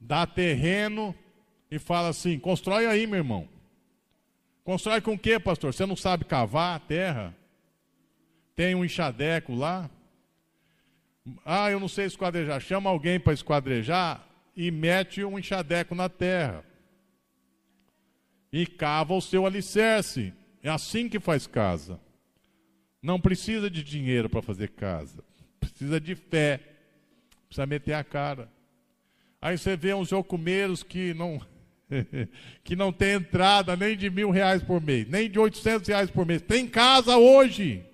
Dá 0.00 0.26
terreno 0.26 1.14
e 1.70 1.78
fala 1.78 2.08
assim: 2.08 2.38
constrói 2.38 2.86
aí, 2.86 3.06
meu 3.06 3.18
irmão. 3.18 3.48
Constrói 4.64 5.00
com 5.00 5.14
o 5.14 5.18
que, 5.18 5.38
pastor? 5.38 5.72
Você 5.72 5.86
não 5.86 5.96
sabe 5.96 6.24
cavar 6.24 6.76
a 6.76 6.78
terra? 6.78 7.34
Tem 8.54 8.74
um 8.74 8.84
enxadeco 8.84 9.54
lá? 9.54 9.88
Ah, 11.44 11.70
eu 11.70 11.80
não 11.80 11.88
sei 11.88 12.06
esquadrejar. 12.06 12.60
Chama 12.60 12.90
alguém 12.90 13.18
para 13.18 13.32
esquadrejar 13.32 14.26
e 14.56 14.70
mete 14.70 15.24
um 15.24 15.38
enxadeco 15.38 15.94
na 15.94 16.08
terra. 16.08 16.64
E 18.52 18.66
cava 18.66 19.14
o 19.14 19.20
seu 19.20 19.46
alicerce. 19.46 20.34
É 20.62 20.68
assim 20.68 21.08
que 21.08 21.20
faz 21.20 21.46
casa. 21.46 22.00
Não 23.02 23.20
precisa 23.20 23.70
de 23.70 23.82
dinheiro 23.82 24.28
para 24.28 24.42
fazer 24.42 24.70
casa. 24.70 25.22
Precisa 25.60 26.00
de 26.00 26.14
fé. 26.14 26.60
Precisa 27.46 27.66
meter 27.66 27.94
a 27.94 28.04
cara. 28.04 28.50
Aí 29.40 29.56
você 29.56 29.76
vê 29.76 29.94
uns 29.94 30.08
jocumeiros 30.08 30.82
que 30.82 31.14
não 31.14 31.40
que 32.62 32.76
não 32.76 32.92
tem 32.92 33.14
entrada 33.14 33.74
nem 33.76 33.96
de 33.96 34.10
mil 34.10 34.30
reais 34.30 34.62
por 34.62 34.80
mês, 34.80 35.08
nem 35.08 35.30
de 35.30 35.38
oitocentos 35.38 35.88
reais 35.88 36.10
por 36.10 36.26
mês. 36.26 36.42
Tem 36.42 36.66
casa 36.66 37.16
hoje. 37.16 37.84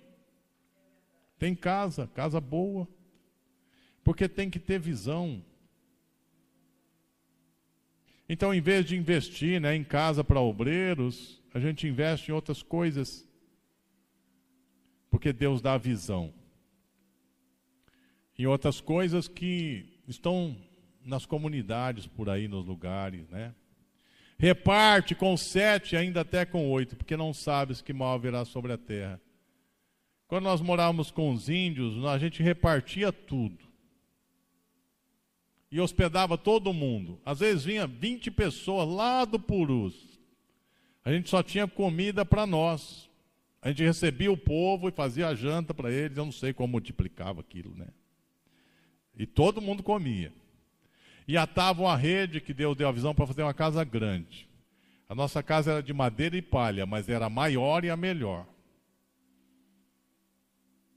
Tem 1.39 1.55
casa, 1.55 2.09
casa 2.15 2.41
boa. 2.41 2.89
Porque 4.03 4.29
tem 4.29 4.51
que 4.51 4.59
ter 4.59 4.79
visão. 4.79 5.43
Então, 8.29 8.55
em 8.55 8.61
vez 8.61 8.85
de 8.87 8.97
investir 8.97 9.61
né, 9.61 9.75
em 9.75 9.85
casa 9.85 10.25
para 10.25 10.41
obreiros, 10.41 11.43
a 11.53 11.61
gente 11.61 11.87
investe 11.87 12.31
em 12.31 12.35
outras 12.35 12.63
coisas. 12.63 13.27
Porque 15.15 15.33
Deus 15.33 15.63
dá 15.63 15.79
visão. 15.79 16.35
Em 18.37 18.47
outras 18.47 18.81
coisas 18.81 19.29
que 19.29 19.87
estão 20.09 20.57
nas 21.05 21.25
comunidades 21.25 22.05
por 22.05 22.29
aí, 22.29 22.49
nos 22.49 22.67
lugares, 22.67 23.29
né? 23.29 23.55
Reparte 24.37 25.15
com 25.15 25.37
sete, 25.37 25.97
ainda 25.97 26.23
até 26.23 26.45
com 26.45 26.69
oito, 26.69 26.97
porque 26.97 27.17
não 27.17 27.33
sabes 27.33 27.81
que 27.81 27.93
mal 27.93 28.13
haverá 28.13 28.45
sobre 28.45 28.73
a 28.73 28.77
terra. 28.77 29.21
Quando 30.27 30.43
nós 30.47 30.61
morávamos 30.61 31.13
com 31.13 31.33
os 31.33 31.49
índios, 31.49 32.05
a 32.05 32.19
gente 32.19 32.43
repartia 32.43 33.13
tudo. 33.13 33.65
E 35.71 35.81
hospedava 35.81 36.37
todo 36.37 36.73
mundo. 36.73 37.21
Às 37.25 37.39
vezes 37.39 37.65
vinha 37.65 37.87
20 37.87 38.33
pessoas 38.33 38.89
lá 38.89 39.25
do 39.25 39.39
Purus. 39.39 40.19
A 41.05 41.13
gente 41.13 41.31
só 41.31 41.41
tinha 41.41 41.69
comida 41.69 42.25
para 42.25 42.45
nós. 42.49 43.09
A 43.65 43.69
gente 43.71 43.83
recebia 43.83 44.31
o 44.31 44.37
povo 44.37 44.91
e 44.91 44.93
fazia 44.93 45.27
a 45.27 45.35
janta 45.35 45.73
para 45.73 45.91
eles. 45.91 46.19
Eu 46.19 46.27
não 46.27 46.33
sei 46.33 46.53
como 46.53 46.73
multiplicava 46.73 47.41
aquilo, 47.41 47.75
né? 47.75 47.89
E 49.17 49.25
todo 49.27 49.63
mundo 49.63 49.83
comia. 49.83 50.31
E 51.27 51.39
atavam 51.39 51.89
a 51.89 51.97
rede 51.97 52.43
que 52.43 52.53
Deus 52.53 52.77
deu 52.77 52.87
a 52.87 52.93
visão 52.93 53.15
para 53.15 53.27
fazer 53.27 53.43
uma 53.43 53.55
casa 53.55 53.83
grande. 53.83 54.47
A 55.09 55.15
nossa 55.15 55.43
casa 55.43 55.73
era 55.73 55.83
de 55.83 55.95
madeira 55.95 56.37
e 56.37 56.43
palha, 56.43 56.85
mas 56.85 57.09
era 57.09 57.25
a 57.25 57.31
maior 57.31 57.87
e 57.87 57.91
a 57.91 57.97
melhor. 57.97 58.47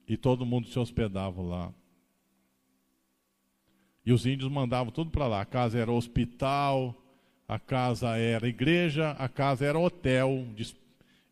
E 0.06 0.18
todo 0.18 0.46
mundo 0.46 0.68
se 0.68 0.78
hospedava 0.78 1.42
lá. 1.42 1.74
E 4.06 4.12
os 4.12 4.26
índios 4.26 4.52
mandavam 4.52 4.92
tudo 4.92 5.10
para 5.10 5.26
lá. 5.26 5.40
A 5.40 5.46
casa 5.46 5.80
era 5.80 5.90
hospital, 5.90 6.94
a 7.48 7.58
casa 7.58 8.18
era 8.18 8.46
igreja, 8.46 9.12
a 9.12 9.30
casa 9.30 9.66
era 9.66 9.80
hotel, 9.80 10.46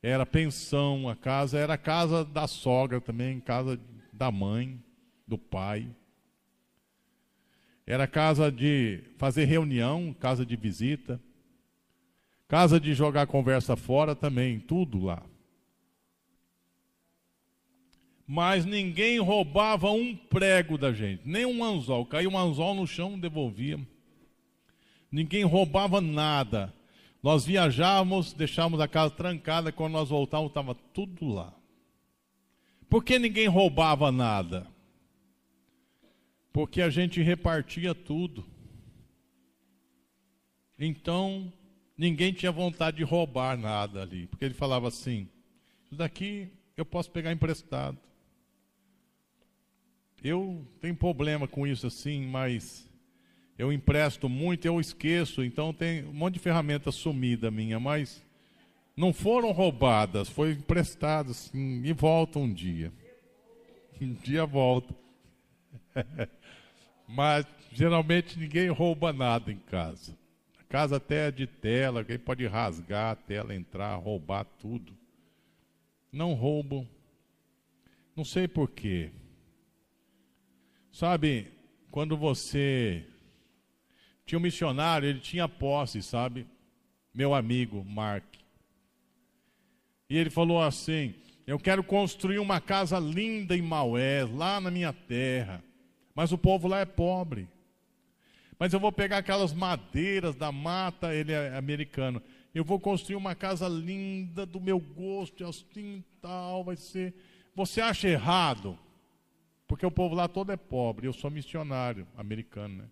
era 0.08 0.24
pensão, 0.24 1.10
a 1.10 1.16
casa 1.16 1.58
era 1.58 1.76
casa 1.80 2.24
da 2.24 2.46
sogra 2.46 3.02
também, 3.02 3.40
casa 3.40 3.80
da 4.14 4.32
mãe, 4.32 4.80
do 5.28 5.36
pai. 5.36 5.90
Era 7.88 8.06
casa 8.06 8.52
de 8.52 9.02
fazer 9.18 9.46
reunião, 9.46 10.16
casa 10.20 10.46
de 10.46 10.56
visita, 10.56 11.20
casa 12.48 12.80
de 12.80 12.94
jogar 12.94 13.26
conversa 13.26 13.76
fora 13.76 14.16
também, 14.16 14.60
tudo 14.60 15.06
lá. 15.06 15.24
Mas 18.28 18.64
ninguém 18.64 19.18
roubava 19.18 19.90
um 19.90 20.16
prego 20.16 20.78
da 20.78 20.94
gente, 20.94 21.24
nem 21.26 21.48
um 21.48 21.64
anzol. 21.64 22.06
Caiu 22.06 22.30
um 22.30 22.38
anzol 22.38 22.76
no 22.76 22.86
chão, 22.86 23.20
devolvia. 23.20 23.80
Ninguém 25.12 25.44
roubava 25.44 26.00
nada. 26.00 26.72
Nós 27.26 27.46
viajávamos, 27.46 28.32
deixávamos 28.32 28.80
a 28.80 28.88
casa 28.88 29.14
trancada, 29.14 29.70
quando 29.74 29.92
nós 29.94 30.08
voltávamos 30.08 30.52
estava 30.52 30.74
tudo 30.74 31.28
lá. 31.28 31.54
Por 32.88 33.04
que 33.04 33.20
ninguém 33.20 33.48
roubava 33.48 34.14
nada? 34.14 34.74
porque 36.56 36.82
a 36.82 36.90
gente 36.90 37.22
repartia 37.22 37.94
tudo. 37.94 38.46
Então, 40.80 41.52
ninguém 41.98 42.32
tinha 42.32 42.50
vontade 42.50 42.96
de 42.96 43.04
roubar 43.04 43.58
nada 43.58 44.02
ali, 44.02 44.28
porque 44.28 44.46
ele 44.46 44.54
falava 44.54 44.88
assim: 44.88 45.28
Isso 45.84 45.96
daqui 45.96 46.50
eu 46.78 46.86
posso 46.86 47.12
pegar 47.12 47.34
emprestado. 47.34 47.98
Eu 50.24 50.66
tenho 50.80 50.96
problema 50.96 51.46
com 51.46 51.68
isso 51.68 51.88
assim, 51.88 52.26
mas 52.26 52.85
eu 53.58 53.72
empresto 53.72 54.28
muito, 54.28 54.66
eu 54.66 54.80
esqueço, 54.80 55.44
então 55.44 55.74
tem 55.74 56.04
um 56.06 56.14
monte 56.14 56.36
de 56.36 56.40
ferramenta 56.40 56.92
sumida 56.92 57.50
minha, 57.50 57.80
mas 57.80 58.24
não 58.96 59.14
foram 59.14 59.52
roubadas, 59.52 60.30
foi 60.30 60.52
emprestado 60.52 61.32
assim, 61.32 61.82
e 61.84 61.94
volta 61.94 62.40
um 62.40 62.52
dia. 62.52 62.92
Um 64.02 64.14
dia 64.14 64.46
volta. 64.46 64.94
Mas 67.08 67.46
geralmente 67.72 68.38
ninguém 68.38 68.68
rouba 68.68 69.14
nada 69.14 69.52
em 69.54 69.58
casa. 69.58 70.18
A 70.60 70.64
casa 70.64 70.98
até 70.98 71.28
é 71.28 71.32
de 71.32 71.48
tela, 71.48 72.02
alguém 72.02 72.20
pode 72.20 72.46
rasgar 72.46 73.14
a 73.14 73.16
tela, 73.16 73.56
entrar, 73.56 73.96
roubar 73.96 74.44
tudo. 74.60 74.94
Não 76.12 76.34
roubam. 76.34 76.86
Não 78.16 78.26
sei 78.26 78.50
porquê. 78.50 79.12
Sabe, 80.92 81.52
quando 81.92 82.18
você. 82.18 83.06
Tinha 84.26 84.40
um 84.40 84.42
missionário, 84.42 85.08
ele 85.08 85.20
tinha 85.20 85.48
posse, 85.48 86.02
sabe? 86.02 86.48
Meu 87.14 87.34
amigo, 87.34 87.84
Mark. 87.86 88.26
E 90.10 90.18
ele 90.18 90.30
falou 90.30 90.62
assim: 90.62 91.14
Eu 91.46 91.60
quero 91.60 91.84
construir 91.84 92.40
uma 92.40 92.60
casa 92.60 93.00
linda 93.00 93.56
em 93.56 93.62
Maués, 93.62 94.30
lá 94.32 94.60
na 94.60 94.72
minha 94.72 94.92
terra. 94.92 95.64
Mas 96.14 96.32
o 96.32 96.38
povo 96.38 96.68
lá 96.68 96.80
é 96.80 96.86
pobre. 96.86 97.48
Mas 98.58 98.74
eu 98.74 98.80
vou 98.80 98.92
pegar 98.92 99.18
aquelas 99.18 99.54
madeiras 99.54 100.36
da 100.36 100.52
mata, 100.52 101.14
ele 101.14 101.34
é 101.34 101.56
americano. 101.56 102.22
Eu 102.54 102.64
vou 102.64 102.80
construir 102.80 103.18
uma 103.18 103.36
casa 103.36 103.68
linda 103.68 104.46
do 104.46 104.62
meu 104.62 104.80
gosto, 104.80 105.46
assim 105.46 106.04
tal, 106.22 106.64
vai 106.64 106.78
ser. 106.78 107.14
Você 107.54 107.82
acha 107.82 108.08
errado? 108.08 108.80
Porque 109.68 109.86
o 109.86 109.92
povo 109.92 110.16
lá 110.16 110.28
todo 110.28 110.52
é 110.52 110.58
pobre, 110.58 111.08
eu 111.08 111.14
sou 111.14 111.30
missionário 111.30 112.08
americano, 112.16 112.84
né? 112.84 112.86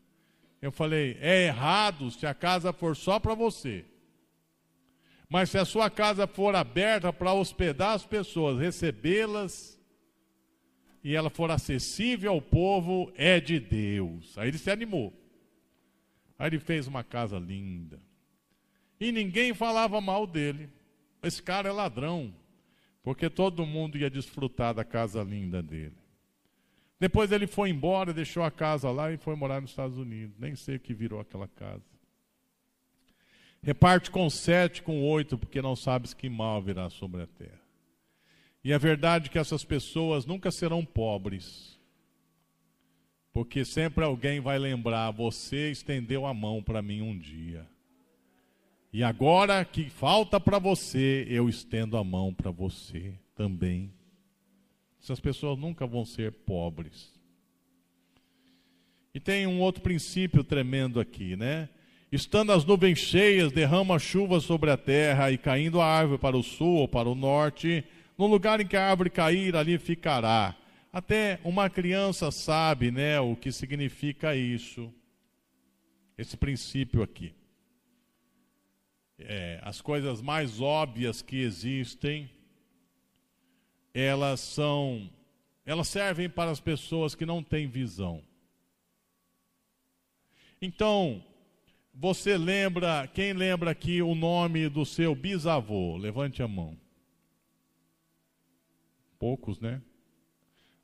Eu 0.63 0.71
falei, 0.71 1.17
é 1.19 1.47
errado 1.47 2.09
se 2.09 2.25
a 2.25 2.33
casa 2.33 2.71
for 2.71 2.95
só 2.95 3.19
para 3.19 3.35
você. 3.35 3.83
Mas 5.27 5.49
se 5.49 5.57
a 5.57 5.65
sua 5.65 5.89
casa 5.89 6.25
for 6.25 6.55
aberta 6.55 7.11
para 7.11 7.33
hospedar 7.33 7.93
as 7.93 8.05
pessoas, 8.05 8.57
recebê-las, 8.57 9.77
e 11.03 11.17
ela 11.17 11.29
for 11.29 11.51
acessível 11.51 12.31
ao 12.31 12.41
povo, 12.41 13.11
é 13.17 13.41
de 13.41 13.59
Deus. 13.59 14.37
Aí 14.37 14.47
ele 14.47 14.57
se 14.57 14.71
animou. 14.71 15.11
Aí 16.39 16.47
ele 16.47 16.59
fez 16.59 16.87
uma 16.87 17.03
casa 17.03 17.37
linda. 17.37 18.01
E 18.97 19.11
ninguém 19.11 19.53
falava 19.53 19.99
mal 19.99 20.25
dele. 20.25 20.69
Esse 21.21 21.43
cara 21.43 21.67
é 21.67 21.73
ladrão. 21.73 22.33
Porque 23.03 23.29
todo 23.29 23.65
mundo 23.65 23.97
ia 23.97 24.09
desfrutar 24.09 24.73
da 24.73 24.85
casa 24.85 25.21
linda 25.23 25.61
dele. 25.61 25.97
Depois 27.03 27.33
ele 27.33 27.47
foi 27.47 27.69
embora, 27.69 28.13
deixou 28.13 28.43
a 28.43 28.49
casa 28.49 28.89
lá 28.89 29.11
e 29.11 29.17
foi 29.17 29.35
morar 29.35 29.59
nos 29.59 29.71
Estados 29.71 29.97
Unidos. 29.97 30.39
Nem 30.39 30.55
sei 30.55 30.77
o 30.77 30.79
que 30.79 30.93
virou 30.93 31.19
aquela 31.19 31.49
casa. 31.49 31.83
Reparte 33.61 34.09
com 34.09 34.29
sete, 34.29 34.81
com 34.81 35.03
oito, 35.03 35.37
porque 35.37 35.61
não 35.61 35.75
sabes 35.75 36.13
que 36.13 36.29
mal 36.29 36.61
virá 36.61 36.89
sobre 36.89 37.23
a 37.23 37.27
terra. 37.27 37.59
E 38.63 38.71
a 38.71 38.77
verdade 38.77 39.27
é 39.27 39.29
que 39.29 39.37
essas 39.37 39.65
pessoas 39.65 40.25
nunca 40.25 40.49
serão 40.49 40.85
pobres. 40.85 41.77
Porque 43.33 43.65
sempre 43.65 44.05
alguém 44.05 44.39
vai 44.39 44.57
lembrar: 44.57 45.11
você 45.11 45.71
estendeu 45.71 46.25
a 46.25 46.33
mão 46.33 46.63
para 46.63 46.81
mim 46.81 47.01
um 47.01 47.19
dia. 47.19 47.67
E 48.93 49.03
agora 49.03 49.65
que 49.65 49.89
falta 49.89 50.39
para 50.39 50.57
você, 50.57 51.27
eu 51.29 51.49
estendo 51.49 51.97
a 51.97 52.03
mão 52.03 52.33
para 52.33 52.49
você 52.49 53.13
também. 53.35 53.91
Essas 55.03 55.19
pessoas 55.19 55.59
nunca 55.59 55.85
vão 55.85 56.05
ser 56.05 56.31
pobres. 56.31 57.11
E 59.13 59.19
tem 59.19 59.45
um 59.45 59.59
outro 59.59 59.81
princípio 59.81 60.45
tremendo 60.45 60.97
aqui, 60.97 61.35
né? 61.35 61.67
Estando 62.09 62.53
as 62.53 62.63
nuvens 62.63 62.99
cheias, 62.99 63.51
derrama 63.51 63.99
chuva 63.99 64.39
sobre 64.39 64.71
a 64.71 64.77
terra, 64.77 65.29
e 65.29 65.37
caindo 65.37 65.81
a 65.81 65.85
árvore 65.85 66.19
para 66.19 66.37
o 66.37 66.43
sul 66.43 66.75
ou 66.77 66.87
para 66.87 67.09
o 67.09 67.15
norte, 67.15 67.83
no 68.17 68.27
lugar 68.27 68.61
em 68.61 68.65
que 68.65 68.77
a 68.77 68.89
árvore 68.89 69.09
cair, 69.09 69.57
ali 69.57 69.77
ficará. 69.77 70.55
Até 70.91 71.39
uma 71.43 71.69
criança 71.69 72.31
sabe 72.31 72.89
né, 72.89 73.19
o 73.19 73.35
que 73.35 73.51
significa 73.51 74.35
isso, 74.35 74.93
esse 76.17 76.37
princípio 76.37 77.03
aqui. 77.03 77.33
É, 79.19 79.59
as 79.63 79.81
coisas 79.81 80.21
mais 80.21 80.61
óbvias 80.61 81.21
que 81.21 81.41
existem, 81.41 82.29
elas 83.93 84.39
são, 84.39 85.09
elas 85.65 85.87
servem 85.87 86.29
para 86.29 86.51
as 86.51 86.59
pessoas 86.59 87.15
que 87.15 87.25
não 87.25 87.43
têm 87.43 87.67
visão. 87.67 88.23
Então, 90.61 91.23
você 91.93 92.37
lembra, 92.37 93.07
quem 93.07 93.33
lembra 93.33 93.71
aqui 93.71 94.01
o 94.01 94.15
nome 94.15 94.69
do 94.69 94.85
seu 94.85 95.13
bisavô? 95.13 95.97
Levante 95.97 96.41
a 96.41 96.47
mão 96.47 96.77
poucos, 99.23 99.57
né? 99.61 99.81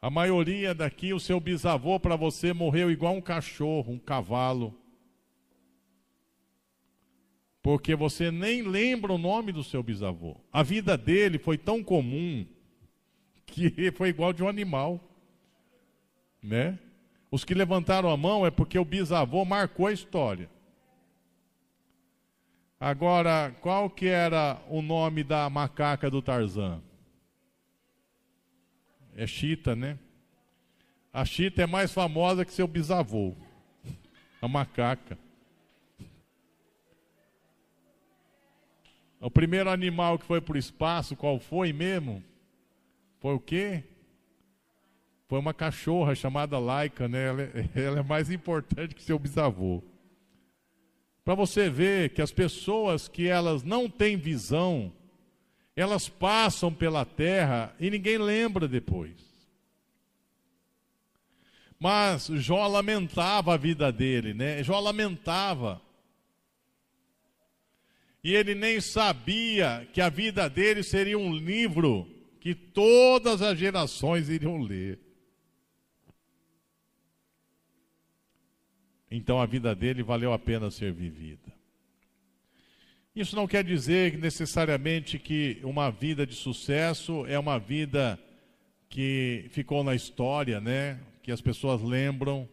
A 0.02 0.10
maioria 0.10 0.74
daqui, 0.74 1.14
o 1.14 1.20
seu 1.20 1.42
bisavô 1.42 2.00
para 2.00 2.16
você 2.16 2.54
morreu 2.54 2.90
igual 2.90 3.14
um 3.14 3.20
cachorro, 3.20 3.92
um 3.92 4.00
cavalo. 4.00 4.74
Porque 7.62 7.98
você 7.98 8.32
nem 8.32 8.62
lembra 8.62 9.12
o 9.12 9.18
nome 9.18 9.52
do 9.52 9.62
seu 9.62 9.84
bisavô. 9.84 10.38
A 10.54 10.64
vida 10.64 10.98
dele 10.98 11.38
foi 11.38 11.58
tão 11.58 11.84
comum 11.84 12.48
que 13.50 13.92
foi 13.98 14.10
igual 14.10 14.34
de 14.34 14.44
um 14.44 14.48
animal. 14.48 15.00
Né? 16.42 16.80
Os 17.32 17.44
que 17.44 17.54
levantaram 17.54 18.10
a 18.10 18.18
mão 18.18 18.46
é 18.46 18.52
porque 18.52 18.80
o 18.80 18.86
bisavô 18.86 19.46
marcou 19.46 19.88
a 19.88 19.92
história. 19.92 20.50
Agora, 22.80 23.54
qual 23.62 23.90
que 23.90 24.08
era 24.08 24.58
o 24.70 24.82
nome 24.82 25.24
da 25.24 25.50
macaca 25.50 26.10
do 26.10 26.22
Tarzan? 26.22 26.82
É 29.16 29.28
Chita, 29.28 29.76
né? 29.76 30.00
A 31.12 31.26
Chita 31.26 31.64
é 31.64 31.68
mais 31.68 31.92
famosa 31.92 32.46
que 32.46 32.54
seu 32.54 32.68
bisavô. 32.68 33.36
A 34.42 34.48
macaca. 34.48 35.18
O 39.20 39.30
primeiro 39.30 39.70
animal 39.70 40.18
que 40.18 40.26
foi 40.26 40.40
para 40.40 40.56
o 40.56 40.58
espaço, 40.58 41.18
qual 41.18 41.38
foi 41.40 41.74
mesmo? 41.74 42.24
Foi 43.20 43.34
o 43.36 43.40
quê? 43.40 43.84
Foi 45.28 45.38
uma 45.38 45.54
cachorra 45.54 46.16
chamada 46.16 46.58
Laika, 46.58 47.08
né? 47.08 47.28
Ela, 47.28 47.42
é, 47.44 47.70
ela 47.76 48.00
é 48.00 48.04
mais 48.04 48.32
importante 48.32 48.96
que 48.96 49.04
seu 49.04 49.20
bisavô. 49.20 49.84
Para 51.24 51.36
você 51.36 51.70
ver 51.70 52.10
que 52.10 52.22
as 52.22 52.32
pessoas 52.32 53.08
que 53.08 53.28
elas 53.28 53.62
não 53.62 53.90
têm 53.90 54.18
visão, 54.18 54.92
elas 55.76 56.10
passam 56.10 56.74
pela 56.74 57.06
terra 57.06 57.76
e 57.80 57.90
ninguém 57.92 58.18
lembra 58.18 58.68
depois. 58.68 59.30
Mas 61.80 62.26
Jó 62.26 62.68
lamentava 62.68 63.54
a 63.54 63.58
vida 63.58 63.92
dele, 63.92 64.34
né? 64.34 64.64
Jó 64.64 64.80
lamentava. 64.80 65.82
E 68.24 68.34
ele 68.34 68.56
nem 68.56 68.82
sabia 68.82 69.88
que 69.94 70.02
a 70.02 70.10
vida 70.10 70.50
dele 70.50 70.84
seria 70.84 71.18
um 71.18 71.34
livro 71.34 72.19
que 72.40 72.56
todas 72.56 73.42
as 73.42 73.58
gerações 73.58 74.30
iriam 74.30 74.58
ler. 74.62 75.00
Então 79.12 79.42
a 79.42 79.46
vida 79.46 79.76
dele 79.76 80.04
valeu 80.04 80.32
a 80.32 80.40
pena 80.40 80.70
ser 80.70 80.94
vivida. 80.94 81.52
Isso 83.16 83.36
não 83.36 83.48
quer 83.48 83.64
dizer 83.64 84.18
necessariamente 84.18 85.18
que 85.18 85.60
uma 85.64 85.90
vida 85.90 86.26
de 86.26 86.36
sucesso 86.36 87.26
é 87.26 87.38
uma 87.38 87.58
vida 87.60 88.20
que 88.88 89.48
ficou 89.50 89.84
na 89.84 89.96
história, 89.96 90.62
né? 90.62 91.00
Que 91.22 91.32
as 91.32 91.42
pessoas 91.42 91.82
lembram, 91.82 92.48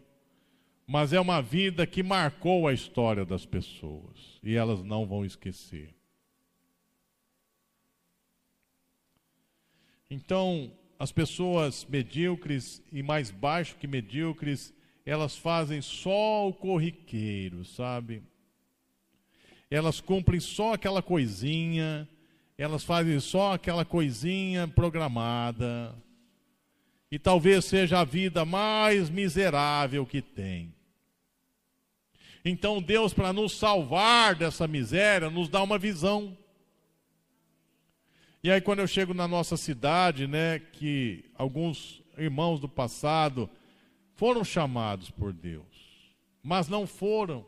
mas 0.87 1.13
é 1.13 1.21
uma 1.21 1.41
vida 1.41 1.87
que 1.87 2.03
marcou 2.03 2.67
a 2.67 2.73
história 2.73 3.25
das 3.25 3.47
pessoas 3.47 4.41
e 4.43 4.55
elas 4.55 4.83
não 4.83 5.07
vão 5.07 5.25
esquecer. 5.25 5.96
Então, 10.11 10.73
as 10.99 11.13
pessoas 11.13 11.85
medíocres 11.85 12.83
e 12.93 13.03
mais 13.03 13.31
baixo 13.31 13.77
que 13.77 13.87
medíocres, 13.87 14.73
elas 15.05 15.37
fazem 15.37 15.83
só 15.83 16.49
o 16.49 16.53
corriqueiro, 16.53 17.65
sabe? 17.65 18.23
Elas 19.71 20.01
cumprem 20.01 20.41
só 20.41 20.75
aquela 20.75 21.03
coisinha, 21.03 22.09
elas 22.57 22.85
fazem 22.85 23.19
só 23.21 23.55
aquela 23.55 23.85
coisinha 23.85 24.67
programada. 24.69 25.95
E 27.11 27.19
talvez 27.19 27.65
seja 27.65 28.01
a 28.01 28.05
vida 28.05 28.45
mais 28.45 29.11
miserável 29.11 30.07
que 30.07 30.23
tem. 30.23 30.75
Então 32.45 32.81
Deus, 32.81 33.13
para 33.13 33.33
nos 33.33 33.59
salvar 33.59 34.37
dessa 34.37 34.69
miséria, 34.69 35.29
nos 35.29 35.49
dá 35.49 35.63
uma 35.63 35.79
visão. 35.79 36.37
E 38.47 38.51
aí 38.53 38.61
quando 38.61 38.79
eu 38.79 38.87
chego 38.87 39.13
na 39.13 39.27
nossa 39.27 39.57
cidade, 39.57 40.29
né, 40.29 40.61
que 40.61 41.25
alguns 41.35 42.01
irmãos 42.17 42.61
do 42.61 42.69
passado 42.69 43.51
foram 44.15 44.45
chamados 44.45 45.11
por 45.11 45.33
Deus, 45.33 45.67
mas 46.45 46.69
não 46.69 46.87
foram, 46.87 47.45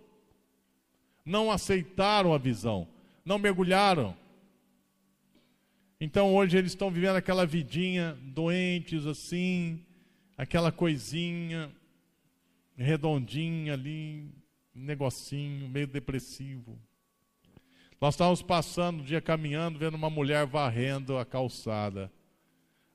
não 1.25 1.53
aceitaram 1.53 2.35
a 2.35 2.39
visão, 2.39 2.89
não 3.25 3.39
mergulharam. 3.39 4.13
Então 6.01 6.35
hoje 6.35 6.59
eles 6.59 6.73
estão 6.73 6.91
vivendo 6.91 7.15
aquela 7.15 7.47
vidinha, 7.47 8.19
doentes 8.21 9.07
assim, 9.07 9.81
aquela 10.37 10.73
coisinha 10.73 11.71
redondinha 12.77 13.75
ali, 13.75 14.35
negocinho 14.75 15.69
meio 15.69 15.87
depressivo. 15.87 16.77
Nós 18.01 18.15
estávamos 18.15 18.43
passando 18.43 19.01
o 19.01 19.05
dia 19.05 19.21
caminhando, 19.21 19.79
vendo 19.79 19.97
uma 19.97 20.09
mulher 20.09 20.47
varrendo 20.47 21.19
a 21.19 21.25
calçada. 21.25 22.13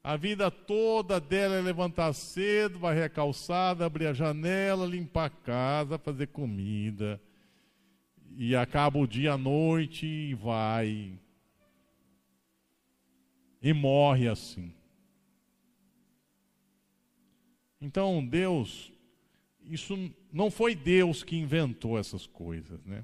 A 0.01 0.15
vida 0.15 0.49
toda 0.49 1.19
dela 1.19 1.55
é 1.55 1.61
levantar 1.61 2.13
cedo, 2.13 2.79
varrer 2.79 3.05
a 3.05 3.09
calçada, 3.09 3.85
abrir 3.85 4.07
a 4.07 4.13
janela, 4.13 4.85
limpar 4.85 5.25
a 5.25 5.29
casa, 5.29 5.97
fazer 5.97 6.27
comida. 6.27 7.21
E 8.37 8.55
acaba 8.55 8.97
o 8.97 9.07
dia 9.07 9.33
à 9.33 9.37
noite 9.37 10.05
e 10.05 10.33
vai. 10.33 11.19
E 13.61 13.73
morre 13.73 14.27
assim. 14.27 14.73
Então, 17.79 18.25
Deus, 18.25 18.91
isso 19.61 19.97
não 20.31 20.49
foi 20.49 20.75
Deus 20.75 21.23
que 21.23 21.35
inventou 21.35 21.99
essas 21.99 22.25
coisas, 22.25 22.83
né? 22.85 23.03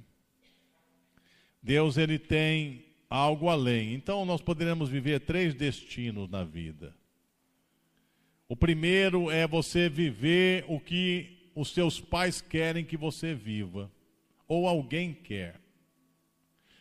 Deus 1.62 1.97
ele 1.97 2.18
tem 2.18 2.86
algo 3.10 3.49
além. 3.49 3.93
Então 3.93 4.26
nós 4.26 4.41
poderemos 4.41 4.89
viver 4.89 5.22
três 5.22 5.53
destinos 5.53 6.30
na 6.30 6.43
vida. 6.43 6.95
O 8.47 8.55
primeiro 8.55 9.30
é 9.30 9.47
você 9.47 9.89
viver 9.89 10.66
o 10.68 10.80
que 10.80 11.51
os 11.53 11.72
seus 11.72 11.99
pais 11.99 12.41
querem 12.41 12.86
que 12.86 12.97
você 12.97 13.34
viva, 13.34 13.91
ou 14.47 14.68
alguém 14.68 15.14
quer. 15.14 15.60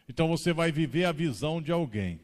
Então 0.09 0.29
você 0.29 0.53
vai 0.53 0.73
viver 0.73 1.05
a 1.05 1.13
visão 1.13 1.61
de 1.61 1.71
alguém. 1.71 2.21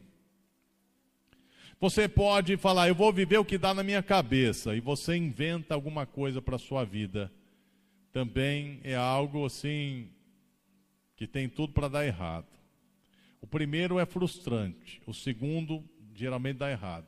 Você 1.79 2.07
pode 2.07 2.57
falar, 2.57 2.87
eu 2.87 2.95
vou 2.95 3.11
viver 3.11 3.37
o 3.37 3.45
que 3.45 3.57
dá 3.57 3.73
na 3.73 3.83
minha 3.83 4.01
cabeça, 4.01 4.75
e 4.75 4.79
você 4.79 5.15
inventa 5.15 5.75
alguma 5.75 6.05
coisa 6.05 6.41
para 6.41 6.55
a 6.55 6.59
sua 6.59 6.83
vida. 6.83 7.31
Também 8.11 8.79
é 8.83 8.95
algo 8.95 9.45
assim 9.45 10.09
que 11.15 11.27
tem 11.27 11.47
tudo 11.47 11.73
para 11.73 11.87
dar 11.87 12.05
errado. 12.05 12.47
O 13.41 13.47
primeiro 13.47 13.99
é 13.99 14.05
frustrante, 14.05 15.01
o 15.05 15.13
segundo 15.13 15.83
geralmente 16.13 16.57
dá 16.57 16.71
errado. 16.71 17.07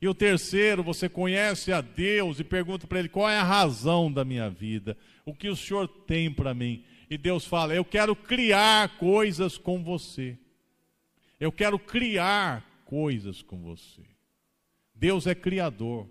E 0.00 0.08
o 0.08 0.14
terceiro, 0.14 0.82
você 0.82 1.08
conhece 1.08 1.72
a 1.72 1.80
Deus 1.80 2.38
e 2.38 2.44
pergunta 2.44 2.86
para 2.86 2.98
Ele 2.98 3.08
qual 3.08 3.28
é 3.28 3.38
a 3.38 3.42
razão 3.42 4.12
da 4.12 4.24
minha 4.24 4.50
vida, 4.50 4.96
o 5.24 5.34
que 5.34 5.48
o 5.48 5.56
Senhor 5.56 5.88
tem 5.88 6.30
para 6.30 6.52
mim. 6.52 6.84
E 7.08 7.16
Deus 7.16 7.46
fala: 7.46 7.74
Eu 7.74 7.84
quero 7.84 8.14
criar 8.14 8.98
coisas 8.98 9.56
com 9.56 9.82
você. 9.82 10.36
Eu 11.40 11.50
quero 11.50 11.78
criar 11.78 12.64
coisas 12.84 13.40
com 13.40 13.62
você. 13.62 14.02
Deus 14.94 15.26
é 15.26 15.34
criador. 15.34 16.08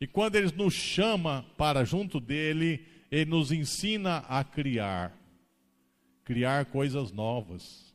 E 0.00 0.06
quando 0.06 0.36
Ele 0.36 0.52
nos 0.56 0.74
chama 0.74 1.44
para 1.56 1.84
junto 1.84 2.20
dele, 2.20 2.84
Ele 3.10 3.30
nos 3.30 3.50
ensina 3.50 4.18
a 4.28 4.44
criar, 4.44 5.16
criar 6.26 6.66
coisas 6.66 7.12
novas. 7.12 7.94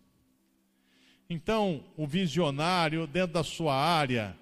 Então, 1.29 1.83
o 1.97 2.07
visionário, 2.07 3.05
dentro 3.05 3.33
da 3.33 3.43
sua 3.43 3.75
área, 3.75 4.35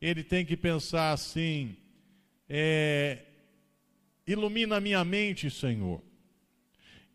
ele 0.00 0.24
tem 0.24 0.46
que 0.46 0.56
pensar 0.56 1.12
assim: 1.12 1.76
é, 2.48 3.18
ilumina 4.26 4.80
minha 4.80 5.04
mente, 5.04 5.50
Senhor. 5.50 6.02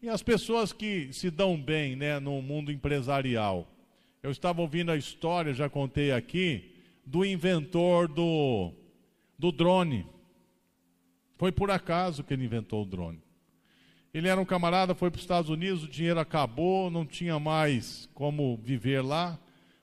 E 0.02 0.08
as 0.08 0.22
pessoas 0.22 0.72
que 0.72 1.12
se 1.12 1.32
dão 1.32 1.60
bem 1.60 1.96
né, 1.96 2.20
no 2.20 2.42
mundo 2.42 2.72
empresarial. 2.72 3.68
Eu 4.22 4.32
estava 4.32 4.62
ouvindo 4.62 4.92
a 4.92 4.98
história, 4.98 5.54
já 5.54 5.70
contei 5.70 6.12
aqui, 6.12 6.76
do 7.06 7.26
inventor 7.26 8.08
do, 8.08 8.72
do 9.38 9.52
drone. 9.52 10.06
Foi 11.38 11.52
por 11.52 11.72
acaso 11.72 12.24
que 12.24 12.34
ele 12.34 12.46
inventou 12.46 12.84
o 12.84 12.86
drone. 12.86 13.23
Ele 14.14 14.28
era 14.28 14.40
um 14.40 14.46
camarada, 14.46 14.94
foi 14.94 15.10
para 15.10 15.18
os 15.18 15.24
Estados 15.24 15.50
Unidos, 15.50 15.84
o 15.84 15.88
dinheiro 15.88 16.20
acabou, 16.20 16.92
não 16.92 17.04
tinha 17.04 17.40
mais 17.40 18.08
como 18.14 18.56
viver 18.58 19.02
lá. 19.02 19.40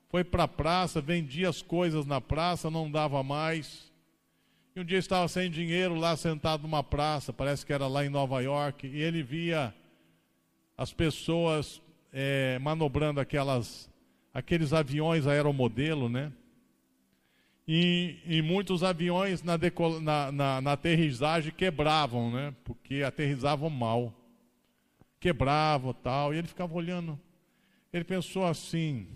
Foi 0.08 0.22
para 0.22 0.44
a 0.44 0.48
praça, 0.48 1.00
vendia 1.00 1.48
as 1.48 1.60
coisas 1.60 2.06
na 2.06 2.20
praça, 2.20 2.70
não 2.70 2.88
dava 2.88 3.24
mais. 3.24 3.90
E 4.74 4.78
um 4.78 4.84
dia 4.84 4.98
estava 4.98 5.26
sem 5.26 5.50
dinheiro 5.50 5.96
lá 5.96 6.16
sentado 6.16 6.62
numa 6.62 6.82
praça, 6.82 7.32
parece 7.32 7.66
que 7.66 7.72
era 7.72 7.88
lá 7.88 8.06
em 8.06 8.08
Nova 8.08 8.40
York, 8.40 8.86
e 8.86 9.02
ele 9.02 9.20
via 9.20 9.74
as 10.78 10.92
pessoas 10.92 11.82
é, 12.12 12.56
manobrando 12.60 13.18
aquelas, 13.18 13.90
aqueles 14.32 14.72
aviões 14.72 15.26
aeromodelo, 15.26 16.08
né? 16.08 16.32
E, 17.66 18.16
e 18.24 18.42
muitos 18.42 18.84
aviões 18.84 19.42
na, 19.42 19.58
na, 20.00 20.32
na, 20.32 20.60
na 20.60 20.72
aterrissagem 20.72 21.52
quebravam, 21.52 22.30
né? 22.30 22.54
Porque 22.64 23.02
aterrizavam 23.02 23.68
mal 23.68 24.19
quebrava 25.20 25.92
tal, 25.92 26.32
e 26.32 26.38
ele 26.38 26.48
ficava 26.48 26.74
olhando. 26.74 27.20
Ele 27.92 28.04
pensou 28.04 28.44
assim: 28.46 29.06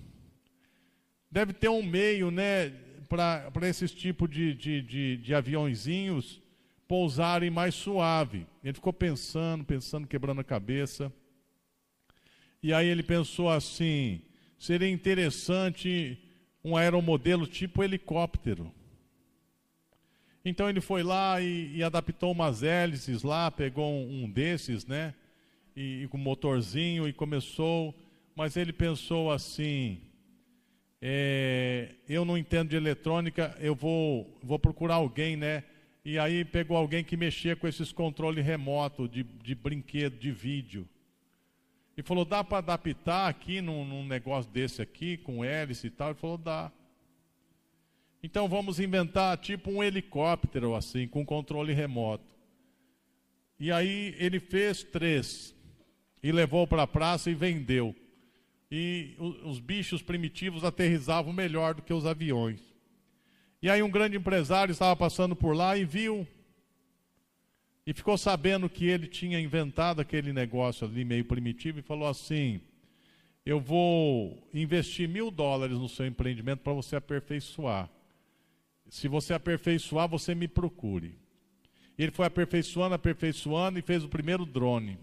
deve 1.31 1.53
ter 1.53 1.69
um 1.69 1.83
meio, 1.83 2.31
né, 2.31 2.71
para 3.09 3.69
esses 3.69 3.91
tipos 3.91 4.29
de, 4.31 4.55
de, 4.55 4.83
de, 4.83 5.17
de 5.17 5.35
aviãozinhos 5.35 6.41
pousarem 6.87 7.51
mais 7.51 7.75
suave. 7.75 8.47
Ele 8.63 8.75
ficou 8.75 8.93
pensando, 8.93 9.65
pensando, 9.65 10.07
quebrando 10.07 10.41
a 10.41 10.45
cabeça. 10.45 11.13
E 12.63 12.73
aí 12.73 12.87
ele 12.87 13.03
pensou 13.03 13.51
assim: 13.51 14.21
seria 14.59 14.89
interessante 14.89 16.19
um 16.63 16.77
aeromodelo 16.77 17.47
tipo 17.47 17.83
helicóptero. 17.83 18.73
Então 20.45 20.69
ele 20.69 20.81
foi 20.81 21.03
lá 21.03 21.41
e, 21.41 21.77
e 21.77 21.83
adaptou 21.83 22.33
umas 22.33 22.63
hélices 22.63 23.23
lá, 23.23 23.51
pegou 23.51 23.91
um, 23.91 24.25
um 24.25 24.31
desses, 24.31 24.85
né? 24.87 25.15
E, 25.77 26.03
e 26.05 26.09
com 26.09 26.19
motorzinho 26.19 27.09
e 27.09 27.13
começou. 27.13 27.95
Mas 28.35 28.57
ele 28.57 28.73
pensou 28.73 29.31
assim: 29.31 30.01
é, 31.01 31.95
eu 32.09 32.25
não 32.25 32.39
entendo 32.39 32.71
de 32.71 32.77
eletrônica, 32.77 33.55
eu 33.61 33.75
vou, 33.75 34.39
vou 34.43 34.59
procurar 34.59 34.95
alguém, 34.95 35.37
né? 35.37 35.65
E 36.05 36.19
aí 36.19 36.45
pegou 36.45 36.77
alguém 36.77 37.03
que 37.03 37.17
mexia 37.17 37.57
com 37.57 37.67
esses 37.67 37.93
controles 37.93 38.45
remotos 38.45 39.11
de, 39.11 39.23
de 39.23 39.55
brinquedo, 39.55 40.19
de 40.19 40.31
vídeo. 40.31 40.89
E 41.97 42.03
falou, 42.03 42.25
dá 42.25 42.43
para 42.43 42.59
adaptar 42.59 43.29
aqui 43.29 43.61
num, 43.61 43.85
num, 43.85 44.05
negócio 44.05 44.51
desse 44.51 44.83
aqui, 44.83 45.17
com 45.17 45.45
hélice 45.45 45.87
e 45.87 45.91
tal? 45.91 46.11
Ele 46.11 46.19
falou, 46.19 46.37
dá. 46.37 46.73
Então 48.23 48.49
vamos 48.49 48.81
inventar 48.81 49.37
tipo 49.39 49.71
um 49.71 49.83
helicóptero 49.83 50.75
assim, 50.75 51.07
com 51.07 51.25
controle 51.25 51.73
remoto. 51.73 52.25
E 53.59 53.71
aí 53.71 54.15
ele 54.19 54.41
fez 54.41 54.83
três. 54.83 55.54
E 56.25 56.33
levou 56.33 56.67
para 56.67 56.85
a 56.85 56.87
praça 56.87 57.31
e 57.31 57.35
vendeu. 57.35 57.95
E 58.71 59.15
os 59.45 59.61
bichos 59.61 60.01
primitivos 60.01 60.65
aterrizavam 60.65 61.35
melhor 61.35 61.75
do 61.75 61.83
que 61.83 61.93
os 61.93 62.07
aviões. 62.07 62.63
E 63.61 63.69
aí 63.69 63.83
um 63.83 63.91
grande 63.91 64.17
empresário 64.17 64.73
estava 64.73 64.97
passando 64.97 65.37
por 65.37 65.55
lá 65.55 65.77
e 65.77 65.85
viu. 65.85 66.27
E 67.87 67.93
ficou 67.93 68.17
sabendo 68.17 68.71
que 68.71 68.87
ele 68.87 69.07
tinha 69.07 69.39
inventado 69.39 70.01
aquele 70.01 70.33
negócio 70.33 70.87
ali 70.87 71.05
meio 71.05 71.27
primitivo 71.27 71.81
e 71.81 71.83
falou 71.83 72.09
assim: 72.09 72.59
Eu 73.45 73.61
vou 73.61 74.49
investir 74.55 75.07
mil 75.07 75.31
dólares 75.31 75.79
no 75.79 75.91
seu 75.91 76.07
empreendimento 76.07 76.61
para 76.61 76.73
você 76.73 76.97
aperfeiçoar. 76.97 77.91
Se 78.89 79.09
você 79.09 79.35
aperfeiçoar, 79.35 80.09
você 80.09 80.35
me 80.35 80.49
procure. 80.49 81.19
E 81.99 82.03
ele 82.03 82.13
foi 82.13 82.25
aperfeiçoando, 82.25 82.95
aperfeiçoando 82.95 83.79
e 83.79 83.83
fez 83.83 84.03
o 84.03 84.09
primeiro 84.09 84.47
drone. 84.47 84.99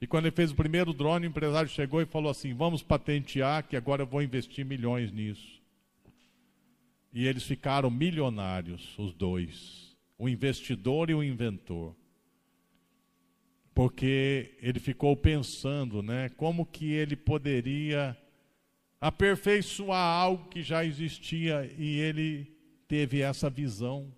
E 0.00 0.06
quando 0.06 0.26
ele 0.26 0.36
fez 0.36 0.50
o 0.50 0.54
primeiro 0.54 0.92
drone, 0.92 1.26
o 1.26 1.30
empresário 1.30 1.68
chegou 1.68 2.02
e 2.02 2.06
falou 2.06 2.30
assim: 2.30 2.52
Vamos 2.52 2.82
patentear, 2.82 3.66
que 3.66 3.76
agora 3.76 4.02
eu 4.02 4.06
vou 4.06 4.22
investir 4.22 4.64
milhões 4.64 5.10
nisso. 5.10 5.62
E 7.12 7.26
eles 7.26 7.44
ficaram 7.44 7.90
milionários, 7.90 8.96
os 8.98 9.14
dois, 9.14 9.96
o 10.18 10.28
investidor 10.28 11.08
e 11.08 11.14
o 11.14 11.24
inventor. 11.24 11.96
Porque 13.74 14.54
ele 14.60 14.78
ficou 14.78 15.16
pensando, 15.16 16.02
né, 16.02 16.28
como 16.30 16.66
que 16.66 16.92
ele 16.92 17.16
poderia 17.16 18.16
aperfeiçoar 19.00 19.98
algo 19.98 20.48
que 20.48 20.62
já 20.62 20.84
existia 20.84 21.70
e 21.78 21.98
ele 21.98 22.54
teve 22.88 23.20
essa 23.20 23.48
visão. 23.48 24.12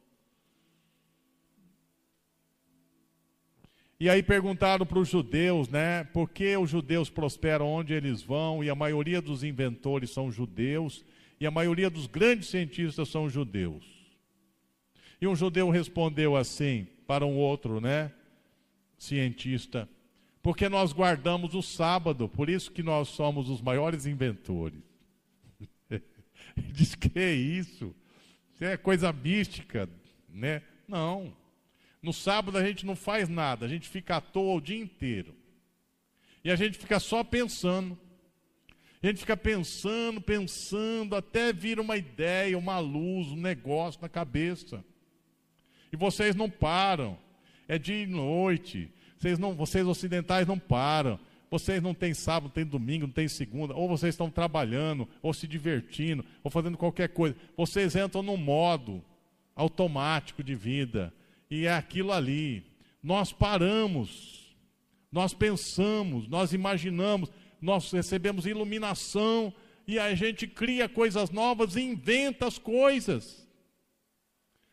E 4.01 4.09
aí 4.09 4.23
perguntaram 4.23 4.87
para 4.87 4.99
os 4.99 5.09
judeus, 5.09 5.69
né, 5.69 6.05
por 6.05 6.31
que 6.31 6.57
os 6.57 6.71
judeus 6.71 7.11
prosperam 7.11 7.67
onde 7.67 7.93
eles 7.93 8.23
vão 8.23 8.63
e 8.63 8.71
a 8.71 8.75
maioria 8.75 9.21
dos 9.21 9.43
inventores 9.43 10.11
são 10.11 10.31
judeus 10.31 11.05
e 11.41 11.47
a 11.47 11.51
maioria 11.51 11.91
dos 11.91 12.07
grandes 12.07 12.49
cientistas 12.49 13.09
são 13.09 13.29
judeus. 13.29 13.85
E 15.21 15.27
um 15.27 15.35
judeu 15.35 15.69
respondeu 15.69 16.37
assim 16.37 16.87
para 17.09 17.27
um 17.27 17.37
outro, 17.37 17.81
né, 17.81 18.13
cientista, 18.97 19.89
porque 20.43 20.69
nós 20.69 20.93
guardamos 20.93 21.55
o 21.55 21.63
sábado, 21.63 22.29
por 22.29 22.49
isso 22.49 22.71
que 22.71 22.85
nós 22.85 23.09
somos 23.09 23.51
os 23.51 23.61
maiores 23.61 24.07
inventores. 24.07 24.81
Diz 26.73 26.95
que 26.95 27.19
é 27.19 27.35
isso? 27.35 27.93
Isso 28.55 28.65
é 28.65 28.77
coisa 28.77 29.13
mística, 29.13 29.89
né? 30.29 30.63
Não. 30.87 31.33
No 32.03 32.13
sábado 32.13 32.57
a 32.57 32.65
gente 32.65 32.87
não 32.87 32.95
faz 32.95 33.29
nada, 33.29 33.67
a 33.67 33.69
gente 33.69 33.89
fica 33.89 34.17
à 34.17 34.21
toa 34.21 34.57
o 34.57 34.61
dia 34.61 34.79
inteiro. 34.79 35.35
E 36.45 36.51
a 36.51 36.57
gente 36.57 36.79
fica 36.79 37.01
só 37.01 37.25
pensando. 37.25 37.99
A 39.03 39.07
gente 39.07 39.21
fica 39.21 39.37
pensando, 39.37 40.21
pensando, 40.21 41.15
até 41.15 41.53
vir 41.53 41.79
uma 41.79 41.97
ideia, 41.97 42.59
uma 42.59 42.79
luz, 42.79 43.29
um 43.29 43.37
negócio 43.37 44.01
na 44.01 44.09
cabeça. 44.09 44.85
E 45.93 45.97
vocês 45.97 46.35
não 46.35 46.51
param. 46.51 47.19
É 47.69 47.79
dia 47.79 48.03
e 48.03 48.07
noite. 48.07 48.91
Vocês, 49.17 49.39
não, 49.39 49.55
vocês 49.55 49.87
ocidentais 49.87 50.47
não 50.47 50.59
param. 50.59 51.19
Vocês 51.51 51.83
não 51.83 51.95
têm 51.95 52.13
sábado, 52.13 52.45
não 52.45 52.51
têm 52.51 52.65
domingo, 52.65 53.07
não 53.07 53.13
têm 53.13 53.29
segunda. 53.29 53.75
Ou 53.75 53.89
vocês 53.89 54.15
estão 54.15 54.31
trabalhando, 54.31 55.09
ou 55.23 55.33
se 55.33 55.47
divertindo, 55.47 56.25
ou 56.43 56.51
fazendo 56.51 56.77
qualquer 56.77 57.09
coisa. 57.09 57.37
Vocês 57.57 57.97
entram 57.97 58.23
num 58.23 58.37
modo 58.37 59.03
automático 59.55 60.43
de 60.43 60.55
vida. 60.55 61.13
E 61.51 61.67
é 61.67 61.75
aquilo 61.75 62.13
ali. 62.13 62.65
Nós 63.03 63.33
paramos. 63.33 64.57
Nós 65.11 65.33
pensamos, 65.33 66.29
nós 66.29 66.53
imaginamos 66.53 67.31
nós 67.61 67.91
recebemos 67.91 68.47
iluminação 68.47 69.53
e 69.87 69.99
a 69.99 70.15
gente 70.15 70.47
cria 70.47 70.89
coisas 70.89 71.31
novas 71.31 71.77
e 71.77 71.83
inventa 71.83 72.47
as 72.47 72.59
coisas. 72.59 73.47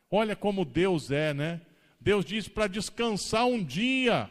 Olha 0.10 0.36
como 0.36 0.66
Deus 0.66 1.10
é, 1.10 1.34
né? 1.34 1.62
Deus 2.00 2.24
diz 2.24 2.48
para 2.48 2.68
descansar 2.68 3.46
um 3.48 3.64
dia. 3.64 4.30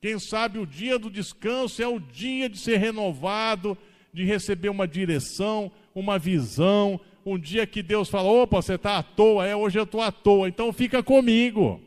Quem 0.00 0.18
sabe 0.18 0.58
o 0.58 0.66
dia 0.66 0.98
do 0.98 1.10
descanso 1.10 1.82
é 1.82 1.88
o 1.88 1.98
dia 1.98 2.48
de 2.48 2.58
ser 2.58 2.76
renovado, 2.76 3.76
de 4.12 4.24
receber 4.24 4.68
uma 4.68 4.86
direção, 4.86 5.72
uma 5.94 6.18
visão. 6.18 7.00
Um 7.28 7.36
dia 7.36 7.66
que 7.66 7.82
Deus 7.82 8.08
fala: 8.08 8.28
opa, 8.30 8.62
você 8.62 8.74
está 8.74 8.98
à 8.98 9.02
toa, 9.02 9.44
é, 9.44 9.56
hoje 9.56 9.76
eu 9.76 9.82
estou 9.82 10.00
à 10.00 10.12
toa, 10.12 10.48
então 10.48 10.72
fica 10.72 11.02
comigo, 11.02 11.80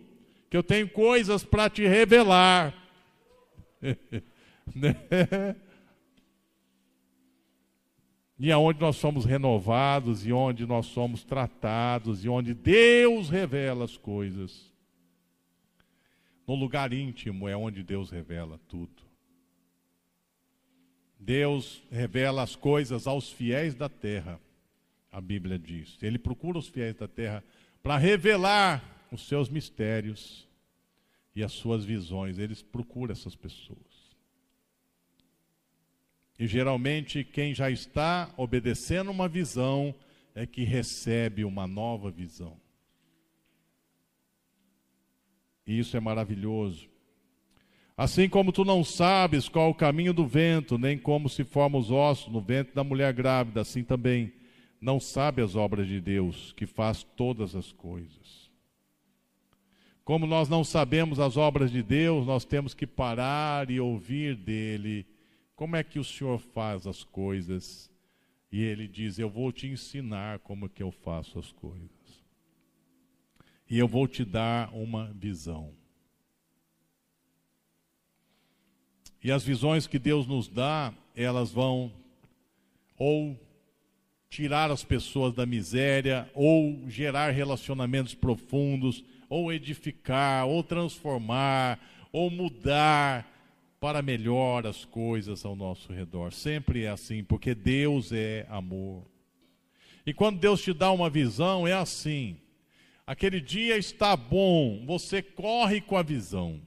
que 0.50 0.58
eu 0.58 0.62
tenho 0.62 0.90
coisas 0.90 1.46
para 1.46 1.70
te 1.70 1.88
revelar. 1.88 2.76
Né? 4.76 4.96
e 8.38 8.52
aonde 8.52 8.80
nós 8.80 8.98
somos 8.98 9.26
renovados, 9.26 10.28
e 10.28 10.32
onde 10.32 10.64
nós 10.68 10.86
somos 10.86 11.24
tratados, 11.24 12.24
e 12.24 12.30
onde 12.30 12.54
Deus 12.54 13.32
revela 13.32 13.86
as 13.86 13.98
coisas. 13.98 14.72
No 16.46 16.54
lugar 16.54 16.94
íntimo 16.94 17.50
é 17.50 17.58
onde 17.58 17.82
Deus 17.82 18.12
revela 18.12 18.60
tudo. 18.68 19.02
Deus 21.20 21.82
revela 21.90 22.44
as 22.44 22.56
coisas 22.56 23.08
aos 23.08 23.32
fiéis 23.32 23.74
da 23.74 23.90
terra, 23.90 24.40
a 25.12 25.20
Bíblia 25.20 25.58
diz. 25.58 25.98
Ele 26.02 26.20
procura 26.20 26.58
os 26.58 26.68
fiéis 26.68 26.96
da 26.96 27.08
terra 27.08 27.44
para 27.82 27.98
revelar 27.98 29.08
os 29.12 29.28
seus 29.28 29.50
mistérios 29.50 30.48
e 31.36 31.44
as 31.44 31.52
suas 31.52 31.84
visões. 31.84 32.38
Eles 32.38 32.62
procuram 32.62 33.12
essas 33.12 33.36
pessoas. 33.36 33.78
E 36.38 36.48
geralmente 36.48 37.24
quem 37.24 37.54
já 37.54 37.70
está 37.70 38.34
obedecendo 38.38 39.12
uma 39.12 39.28
visão 39.28 39.94
é 40.34 40.46
que 40.46 40.64
recebe 40.64 41.44
uma 41.44 41.68
nova 41.68 42.10
visão. 42.10 42.58
E 45.68 45.78
isso 45.78 45.98
é 45.98 46.00
maravilhoso. 46.00 46.90
Assim 47.98 48.30
como 48.30 48.54
tu 48.54 48.64
não 48.64 48.82
sabes 48.82 49.50
qual 49.50 49.70
o 49.70 49.76
caminho 49.76 50.14
do 50.14 50.26
vento, 50.26 50.78
nem 50.78 50.98
como 50.98 51.28
se 51.28 51.44
formam 51.44 51.82
os 51.82 51.92
ossos 51.92 52.32
no 52.32 52.40
ventre 52.40 52.74
da 52.74 52.84
mulher 52.84 53.14
grávida, 53.14 53.60
assim 53.60 53.84
também 53.84 54.32
não 54.80 55.00
sabe 55.00 55.42
as 55.42 55.56
obras 55.56 55.88
de 55.88 56.00
Deus, 56.00 56.54
que 56.54 56.66
faz 56.66 57.04
todas 57.04 57.56
as 57.56 57.72
coisas. 57.72 58.50
Como 60.04 60.26
nós 60.26 60.50
não 60.50 60.64
sabemos 60.64 61.20
as 61.20 61.38
obras 61.38 61.72
de 61.72 61.84
Deus, 61.84 62.26
nós 62.26 62.46
temos 62.46 62.74
que 62.74 62.88
parar 62.88 63.70
e 63.70 63.80
ouvir 63.80 64.36
dele 64.36 65.06
como 65.60 65.76
é 65.76 65.84
que 65.84 66.00
o 66.00 66.06
Senhor 66.06 66.40
faz 66.40 66.88
as 66.88 67.04
coisas? 67.04 67.92
E 68.50 68.62
ele 68.62 68.88
diz: 68.88 69.20
Eu 69.20 69.30
vou 69.30 69.52
te 69.52 69.68
ensinar 69.68 70.40
como 70.40 70.70
que 70.70 70.82
eu 70.82 70.90
faço 70.90 71.38
as 71.38 71.52
coisas. 71.52 71.90
E 73.70 73.78
eu 73.78 73.86
vou 73.86 74.08
te 74.08 74.24
dar 74.24 74.74
uma 74.74 75.12
visão. 75.12 75.74
E 79.22 79.34
as 79.34 79.44
visões 79.44 79.86
que 79.86 80.00
Deus 80.00 80.26
nos 80.26 80.48
dá, 80.48 80.94
elas 81.14 81.52
vão 81.52 81.92
ou 82.98 83.38
tirar 84.30 84.70
as 84.70 84.84
pessoas 84.84 85.34
da 85.34 85.46
miséria, 85.46 86.30
ou 86.34 86.88
gerar 86.88 87.32
relacionamentos 87.32 88.14
profundos, 88.14 89.04
ou 89.28 89.52
edificar, 89.52 90.46
ou 90.46 90.64
transformar, 90.64 91.80
ou 92.12 92.30
mudar 92.30 93.28
para 93.80 94.02
melhor 94.02 94.68
as 94.68 94.86
coisas 94.86 95.46
ao 95.46 95.56
nosso 95.56 95.92
redor. 95.92 96.34
Sempre 96.34 96.84
é 96.84 96.90
assim, 96.90 97.24
porque 97.24 97.56
Deus 97.56 98.12
é 98.12 98.46
amor. 98.50 99.04
E 100.06 100.14
quando 100.14 100.40
Deus 100.40 100.62
te 100.62 100.74
dá 100.74 100.92
uma 100.92 101.10
visão, 101.10 101.68
é 101.68 101.74
assim. 101.74 102.38
Aquele 103.06 103.42
dia 103.42 103.78
está 103.78 104.16
bom, 104.16 104.86
você 104.86 105.22
corre 105.22 105.82
com 105.82 105.98
a 105.98 106.04
visão. 106.04 106.62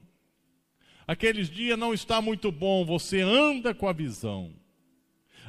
Aquele 1.07 1.43
dia 1.43 1.77
não 1.77 1.93
está 1.93 2.21
muito 2.21 2.51
bom, 2.51 2.85
você 2.85 3.21
anda 3.21 3.73
com 3.73 3.87
a 3.87 3.93
visão. 3.93 4.53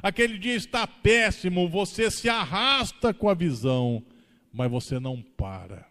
Aquele 0.01 0.37
dia 0.37 0.55
está 0.55 0.85
péssimo, 0.85 1.67
você 1.67 2.11
se 2.11 2.29
arrasta 2.29 3.13
com 3.13 3.29
a 3.29 3.33
visão. 3.33 4.03
mas 4.53 4.71
você 4.71 4.99
não 4.99 5.21
para. 5.21 5.85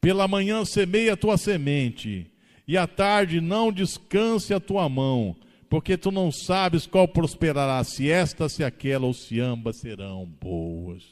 Pela 0.00 0.26
manhã 0.26 0.64
semeia 0.64 1.12
a 1.12 1.16
tua 1.16 1.38
semente, 1.38 2.28
e 2.66 2.76
à 2.76 2.88
tarde 2.88 3.40
não 3.40 3.70
descanse 3.70 4.52
a 4.52 4.58
tua 4.58 4.88
mão, 4.88 5.36
porque 5.70 5.96
tu 5.96 6.10
não 6.10 6.32
sabes 6.32 6.84
qual 6.84 7.06
prosperará, 7.06 7.82
se 7.84 8.10
esta, 8.10 8.48
se 8.48 8.64
aquela 8.64 9.06
ou 9.06 9.14
se 9.14 9.38
ambas 9.38 9.76
serão 9.76 10.26
boas. 10.26 11.04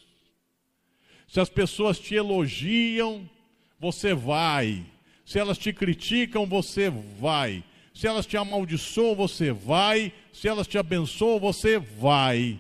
Se 1.29 1.39
as 1.39 1.49
pessoas 1.49 2.01
te 2.01 2.17
elogiam, 2.17 3.31
você 3.79 4.13
vai. 4.13 4.85
Se 5.25 5.39
elas 5.39 5.57
te 5.57 5.73
criticam, 5.73 6.45
você 6.45 6.91
vai. 6.91 7.63
Se 8.01 8.07
elas 8.07 8.25
te 8.25 8.35
amaldiçoam, 8.39 9.15
você 9.15 9.53
vai. 9.53 10.11
Se 10.33 10.49
elas 10.49 10.67
te 10.67 10.79
abençoam, 10.79 11.39
você 11.39 11.79
vai. 11.79 12.59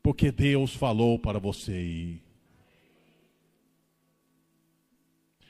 Porque 0.00 0.30
Deus 0.30 0.72
falou 0.72 1.18
para 1.18 1.40
você 1.40 1.72
ir. 1.72 2.22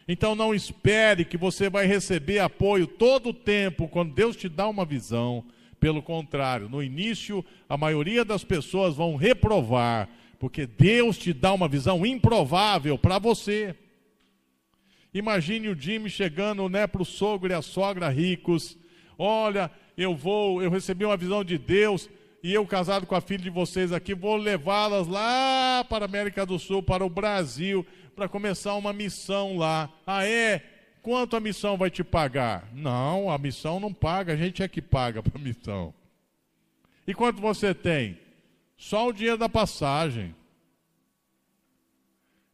Então 0.09 0.35
não 0.35 0.55
espere 0.55 1.27
que 1.27 1.37
você 1.37 1.69
vai 1.69 1.85
receber 1.85 2.39
apoio 2.39 2.87
todo 2.87 3.29
o 3.29 3.35
tempo 3.35 3.89
quando 3.89 4.15
Deus 4.15 4.37
te 4.37 4.49
dá 4.49 4.67
uma 4.67 4.87
visão. 4.87 5.45
Pelo 5.79 6.01
contrário, 6.01 6.71
no 6.71 6.83
início 6.83 7.45
a 7.69 7.77
maioria 7.77 8.25
das 8.25 8.43
pessoas 8.43 8.97
vão 8.97 9.17
reprovar, 9.17 10.09
porque 10.39 10.67
Deus 10.67 11.19
te 11.19 11.35
dá 11.35 11.53
uma 11.53 11.69
visão 11.69 12.07
improvável 12.07 12.97
para 12.97 13.19
você. 13.19 13.77
Imagine 15.13 15.69
o 15.69 15.79
Jimmy 15.79 16.09
chegando 16.09 16.71
né, 16.71 16.87
para 16.87 17.03
o 17.03 17.05
sogro 17.05 17.53
e 17.53 17.55
a 17.55 17.61
sogra 17.61 18.09
ricos. 18.09 18.80
Olha, 19.23 19.71
eu 19.99 20.17
vou, 20.17 20.63
eu 20.63 20.71
recebi 20.71 21.05
uma 21.05 21.17
visão 21.17 21.45
de 21.45 21.59
Deus 21.59 22.09
e 22.43 22.55
eu 22.55 22.67
casado 22.67 23.07
com 23.07 23.15
a 23.15 23.21
filha 23.21 23.43
de 23.43 23.51
vocês 23.51 23.93
aqui, 23.93 24.15
vou 24.15 24.35
levá-las 24.35 25.07
lá 25.07 25.85
para 25.87 26.07
a 26.07 26.09
América 26.09 26.47
do 26.47 26.59
Sul, 26.59 26.83
para 26.83 27.05
o 27.05 27.11
Brasil 27.11 27.87
para 28.17 28.29
começar 28.29 28.75
uma 28.77 28.95
missão 28.95 29.59
lá. 29.59 29.91
Ah, 30.07 30.27
é? 30.27 30.63
Quanto 31.03 31.37
a 31.37 31.41
missão 31.41 31.77
vai 31.77 31.91
te 31.91 32.03
pagar? 32.03 32.67
Não, 32.73 33.31
a 33.31 33.37
missão 33.37 33.79
não 33.79 33.93
paga, 33.93 34.33
a 34.33 34.37
gente 34.37 34.63
é 34.63 34.69
que 34.69 34.81
paga 34.81 35.23
para 35.23 35.39
a 35.39 35.43
missão. 35.43 35.93
E 37.07 37.13
quanto 37.13 37.43
você 37.43 37.75
tem? 37.75 38.19
Só 38.77 39.09
o 39.09 39.13
dia 39.13 39.37
da 39.37 39.51
passagem. 39.51 40.35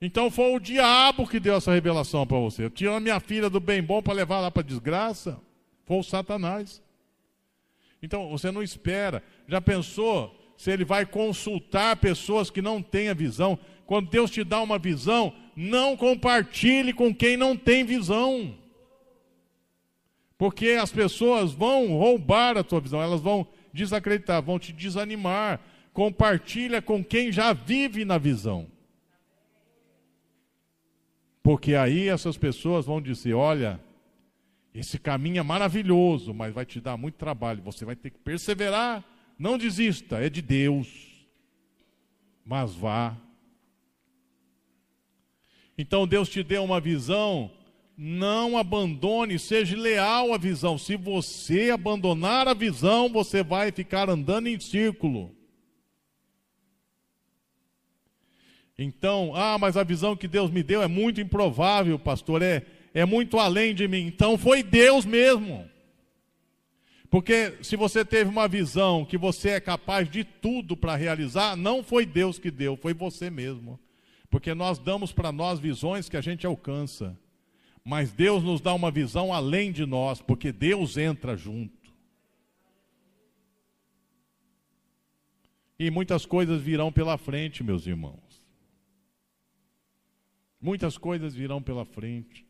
Então 0.01 0.33
foi 0.33 0.53
o 0.55 0.59
diabo 0.59 1.29
que 1.29 1.39
deu 1.39 1.55
essa 1.55 1.73
revelação 1.73 2.27
para 2.27 2.39
você. 2.39 2.69
Tirando 2.71 3.03
minha 3.03 3.21
filha 3.21 3.49
do 3.49 3.61
bem 3.61 3.81
bom 3.81 4.03
para 4.03 4.15
levar 4.15 4.41
lá 4.41 4.51
para 4.51 4.63
desgraça. 4.63 5.41
Foi 5.87 5.99
o 5.99 6.03
Satanás. 6.03 6.83
Então 8.03 8.29
você 8.29 8.51
não 8.51 8.63
espera. 8.63 9.23
Já 9.49 9.61
pensou 9.61 10.37
se 10.57 10.71
ele 10.71 10.85
vai 10.85 11.07
consultar 11.07 11.97
pessoas 11.97 12.51
que 12.51 12.61
não 12.61 12.83
têm 12.83 13.09
a 13.09 13.15
visão? 13.15 13.59
Quando 13.87 14.11
Deus 14.11 14.31
te 14.31 14.43
dá 14.43 14.61
uma 14.61 14.79
visão, 14.79 15.33
não 15.55 15.97
compartilhe 15.97 16.93
com 16.93 17.15
quem 17.15 17.37
não 17.37 17.57
tem 17.57 17.85
visão. 17.85 18.55
Porque 20.37 20.71
as 20.71 20.93
pessoas 20.93 21.53
vão 21.53 21.97
roubar 21.97 22.59
a 22.59 22.65
tua 22.65 22.81
visão, 22.81 23.01
elas 23.01 23.21
vão 23.21 23.47
desacreditar, 23.73 24.43
vão 24.43 24.59
te 24.59 24.73
desanimar. 24.73 25.61
Compartilha 25.93 26.83
com 26.83 27.03
quem 27.03 27.33
já 27.33 27.53
vive 27.53 28.05
na 28.05 28.19
visão. 28.19 28.67
Porque 31.43 31.75
aí 31.75 32.09
essas 32.09 32.37
pessoas 32.37 32.85
vão 32.85 33.01
dizer: 33.01 33.33
olha, 33.33 33.81
esse 34.79 34.99
caminho 34.99 35.39
é 35.39 35.43
maravilhoso, 35.43 36.35
mas 36.35 36.55
vai 36.55 36.65
te 36.67 36.81
dar 36.81 36.97
muito 36.97 37.15
trabalho. 37.15 37.63
Você 37.63 37.85
vai 37.85 37.97
ter 37.97 38.11
que 38.11 38.19
perseverar. 38.19 39.05
Não 39.39 39.59
desista, 39.59 40.19
é 40.19 40.29
de 40.29 40.43
Deus. 40.43 40.89
Mas 42.45 42.75
vá 42.75 43.17
então 45.79 46.07
Deus 46.07 46.29
te 46.29 46.43
deu 46.43 46.65
uma 46.65 46.81
visão, 46.81 47.51
não 47.97 48.57
abandone, 48.57 49.39
seja 49.39 49.77
leal 49.77 50.33
à 50.33 50.39
visão. 50.39 50.79
Se 50.79 50.97
você 50.97 51.71
abandonar 51.71 52.49
a 52.49 52.55
visão, 52.55 53.11
você 53.11 53.43
vai 53.43 53.71
ficar 53.71 54.09
andando 54.09 54.47
em 54.47 54.59
círculo. 54.59 55.35
Então, 58.79 59.33
ah, 59.35 59.59
mas 59.59 59.77
a 59.77 59.85
visão 59.85 60.17
que 60.17 60.29
Deus 60.29 60.51
me 60.51 60.63
deu 60.63 60.83
é 60.83 60.89
muito 60.89 61.21
improvável, 61.21 61.99
pastor, 61.99 62.43
é, 62.43 62.65
é 62.97 63.05
muito 63.05 63.39
além 63.39 63.75
de 63.75 63.87
mim. 63.87 64.07
Então 64.07 64.39
foi 64.39 64.63
Deus 64.63 65.05
mesmo. 65.05 65.69
Porque 67.11 67.59
se 67.63 67.77
você 67.77 68.03
teve 68.07 68.31
uma 68.31 68.49
visão 68.49 69.05
que 69.05 69.19
você 69.19 69.51
é 69.51 69.61
capaz 69.61 70.11
de 70.11 70.25
tudo 70.25 70.75
para 70.75 70.97
realizar, 70.97 71.57
não 71.57 71.85
foi 71.85 72.07
Deus 72.07 72.39
que 72.39 72.51
deu, 72.51 72.75
foi 72.75 72.95
você 72.95 73.29
mesmo. 73.29 73.79
Porque 74.31 74.55
nós 74.55 74.79
damos 74.79 75.13
para 75.13 75.31
nós 75.31 75.61
visões 75.61 76.09
que 76.09 76.17
a 76.17 76.23
gente 76.23 76.47
alcança. 76.47 77.15
Mas 77.85 78.13
Deus 78.13 78.43
nos 78.43 78.63
dá 78.63 78.73
uma 78.73 78.91
visão 78.91 79.31
além 79.31 79.73
de 79.73 79.85
nós, 79.85 80.23
porque 80.23 80.51
Deus 80.51 80.97
entra 80.97 81.37
junto. 81.37 81.93
E 85.79 85.91
muitas 85.91 86.25
coisas 86.25 86.63
virão 86.63 86.91
pela 86.91 87.19
frente, 87.19 87.63
meus 87.63 87.87
irmãos. 87.87 88.43
Muitas 90.59 90.97
coisas 90.97 91.35
virão 91.35 91.61
pela 91.61 91.85
frente. 91.85 92.46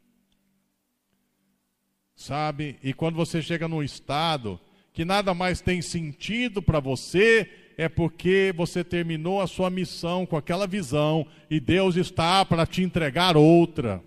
Sabe? 2.17 2.79
E 2.83 2.95
quando 2.95 3.15
você 3.15 3.43
chega 3.43 3.69
num 3.69 3.83
estado 3.83 4.59
que 4.93 5.05
nada 5.05 5.35
mais 5.35 5.61
tem 5.61 5.83
sentido 5.83 6.63
para 6.63 6.81
você, 6.81 7.49
é 7.77 7.87
porque 7.87 8.55
você 8.57 8.83
terminou 8.83 9.43
a 9.43 9.47
sua 9.47 9.69
missão 9.69 10.25
com 10.25 10.39
aquela 10.39 10.67
visão 10.67 11.27
e 11.51 11.61
Deus 11.61 11.97
está 11.97 12.43
para 12.47 12.65
te 12.65 12.83
entregar 12.83 13.37
outra. 13.37 14.03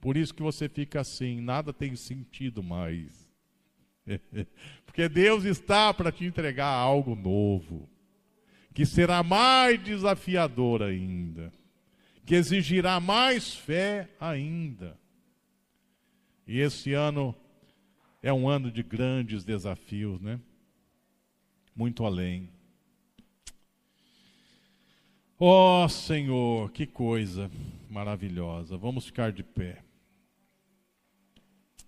Por 0.00 0.16
isso 0.16 0.34
que 0.34 0.42
você 0.42 0.68
fica 0.68 1.00
assim, 1.00 1.40
nada 1.40 1.72
tem 1.72 1.94
sentido 1.94 2.60
mais. 2.60 3.30
porque 4.84 5.08
Deus 5.08 5.44
está 5.44 5.94
para 5.94 6.10
te 6.10 6.24
entregar 6.24 6.66
algo 6.66 7.14
novo, 7.14 7.88
que 8.74 8.84
será 8.84 9.22
mais 9.22 9.80
desafiador 9.80 10.82
ainda, 10.82 11.52
que 12.26 12.34
exigirá 12.34 12.98
mais 12.98 13.54
fé 13.54 14.08
ainda. 14.18 14.98
E 16.50 16.58
esse 16.58 16.94
ano 16.94 17.32
é 18.20 18.32
um 18.32 18.48
ano 18.48 18.72
de 18.72 18.82
grandes 18.82 19.44
desafios, 19.44 20.20
né? 20.20 20.40
muito 21.76 22.04
além. 22.04 22.50
Ó 25.38 25.84
oh, 25.84 25.88
Senhor, 25.88 26.72
que 26.72 26.88
coisa 26.88 27.48
maravilhosa. 27.88 28.76
Vamos 28.76 29.06
ficar 29.06 29.30
de 29.30 29.44
pé. 29.44 29.84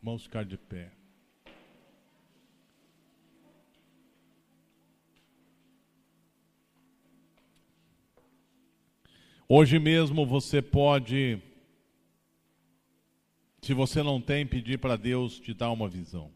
Vamos 0.01 0.23
ficar 0.23 0.45
de 0.45 0.57
pé. 0.57 0.93
Hoje 9.49 9.81
mesmo 9.81 10.25
você 10.25 10.63
pode, 10.63 11.43
se 13.63 13.73
você 13.73 14.03
não 14.03 14.21
tem, 14.21 14.45
pedir 14.45 14.79
para 14.79 14.97
Deus 14.97 15.39
te 15.39 15.55
dar 15.55 15.71
uma 15.71 15.89
visão. 15.89 16.31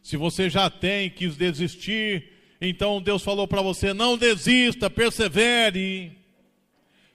Se 0.00 0.16
você 0.16 0.48
já 0.48 0.70
tem, 0.70 1.10
quis 1.10 1.36
desistir, 1.36 2.30
então 2.60 3.02
Deus 3.02 3.24
falou 3.24 3.46
para 3.48 3.60
você: 3.60 3.92
não 3.92 4.16
desista, 4.16 4.88
persevere. 4.88 6.16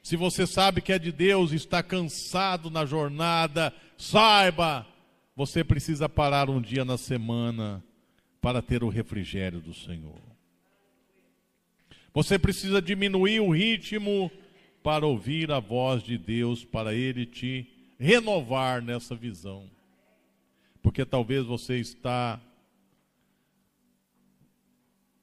Se 0.02 0.18
você 0.18 0.46
sabe 0.46 0.82
que 0.82 0.92
é 0.92 1.00
de 1.00 1.14
Deus, 1.14 1.54
está 1.54 1.82
cansado 1.82 2.70
na 2.70 2.86
jornada, 2.86 3.74
saiba, 3.98 4.86
você 5.34 5.64
precisa 5.64 6.10
parar 6.10 6.50
um 6.50 6.62
dia 6.62 6.84
na 6.84 6.98
semana 6.98 7.82
para 8.42 8.62
ter 8.62 8.84
o 8.84 8.90
refrigério 8.90 9.62
do 9.62 9.74
Senhor. 9.74 10.22
Você 12.14 12.38
precisa 12.38 12.82
diminuir 12.82 13.40
o 13.40 13.52
ritmo 13.52 14.30
para 14.84 15.08
ouvir 15.08 15.50
a 15.50 15.62
voz 15.62 16.04
de 16.04 16.18
Deus, 16.18 16.66
para 16.66 16.94
Ele 16.94 17.26
te 17.26 17.73
renovar 18.04 18.84
nessa 18.84 19.16
visão. 19.16 19.70
Porque 20.82 21.06
talvez 21.06 21.46
você 21.46 21.80
está 21.80 22.42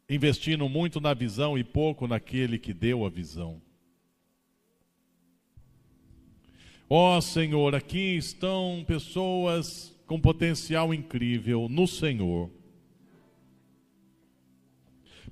investindo 0.08 0.66
muito 0.66 0.98
na 0.98 1.12
visão 1.12 1.58
e 1.58 1.62
pouco 1.62 2.08
naquele 2.08 2.58
que 2.58 2.72
deu 2.72 3.04
a 3.04 3.10
visão. 3.10 3.60
Ó 6.88 7.18
oh, 7.18 7.20
Senhor, 7.20 7.74
aqui 7.74 8.16
estão 8.16 8.82
pessoas 8.86 9.94
com 10.06 10.18
potencial 10.18 10.92
incrível 10.92 11.68
no 11.68 11.86
Senhor. 11.86 12.50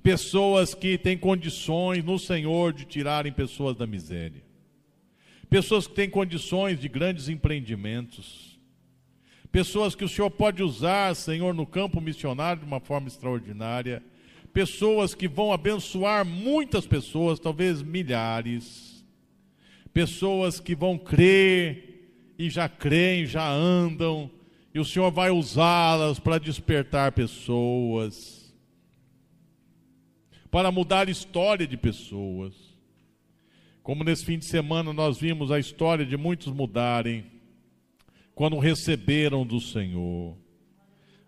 Pessoas 0.01 0.73
que 0.73 0.97
têm 0.97 1.17
condições 1.17 2.03
no 2.05 2.17
Senhor 2.17 2.71
de 2.71 2.85
tirarem 2.85 3.33
pessoas 3.33 3.75
da 3.75 3.85
miséria. 3.85 4.48
Pessoas 5.49 5.87
que 5.87 5.95
têm 5.95 6.09
condições 6.09 6.79
de 6.79 6.87
grandes 6.87 7.27
empreendimentos. 7.27 8.59
Pessoas 9.51 9.95
que 9.95 10.05
o 10.05 10.09
Senhor 10.09 10.29
pode 10.29 10.61
usar, 10.61 11.15
Senhor, 11.15 11.53
no 11.53 11.65
campo 11.65 11.99
missionário 11.99 12.61
de 12.61 12.67
uma 12.67 12.79
forma 12.79 13.07
extraordinária 13.07 14.03
pessoas 14.53 15.13
que 15.13 15.27
vão 15.27 15.51
abençoar 15.51 16.25
muitas 16.25 16.85
pessoas, 16.85 17.39
talvez 17.39 17.81
milhares, 17.81 19.05
pessoas 19.93 20.59
que 20.59 20.75
vão 20.75 20.97
crer 20.97 22.33
e 22.37 22.49
já 22.49 22.67
creem, 22.67 23.25
já 23.25 23.49
andam, 23.49 24.29
e 24.73 24.79
o 24.79 24.85
Senhor 24.85 25.11
vai 25.11 25.29
usá-las 25.29 26.19
para 26.19 26.37
despertar 26.37 27.11
pessoas, 27.11 28.53
para 30.49 30.71
mudar 30.71 31.07
a 31.07 31.11
história 31.11 31.67
de 31.67 31.77
pessoas. 31.77 32.68
Como 33.89 34.03
nesse 34.03 34.23
fim 34.23 34.37
de 34.37 34.45
semana 34.45 34.93
nós 34.93 35.17
vimos 35.17 35.51
a 35.51 35.57
história 35.57 36.05
de 36.05 36.15
muitos 36.15 36.53
mudarem 36.53 37.25
quando 38.35 38.59
receberam 38.59 39.43
do 39.43 39.59
Senhor. 39.59 40.37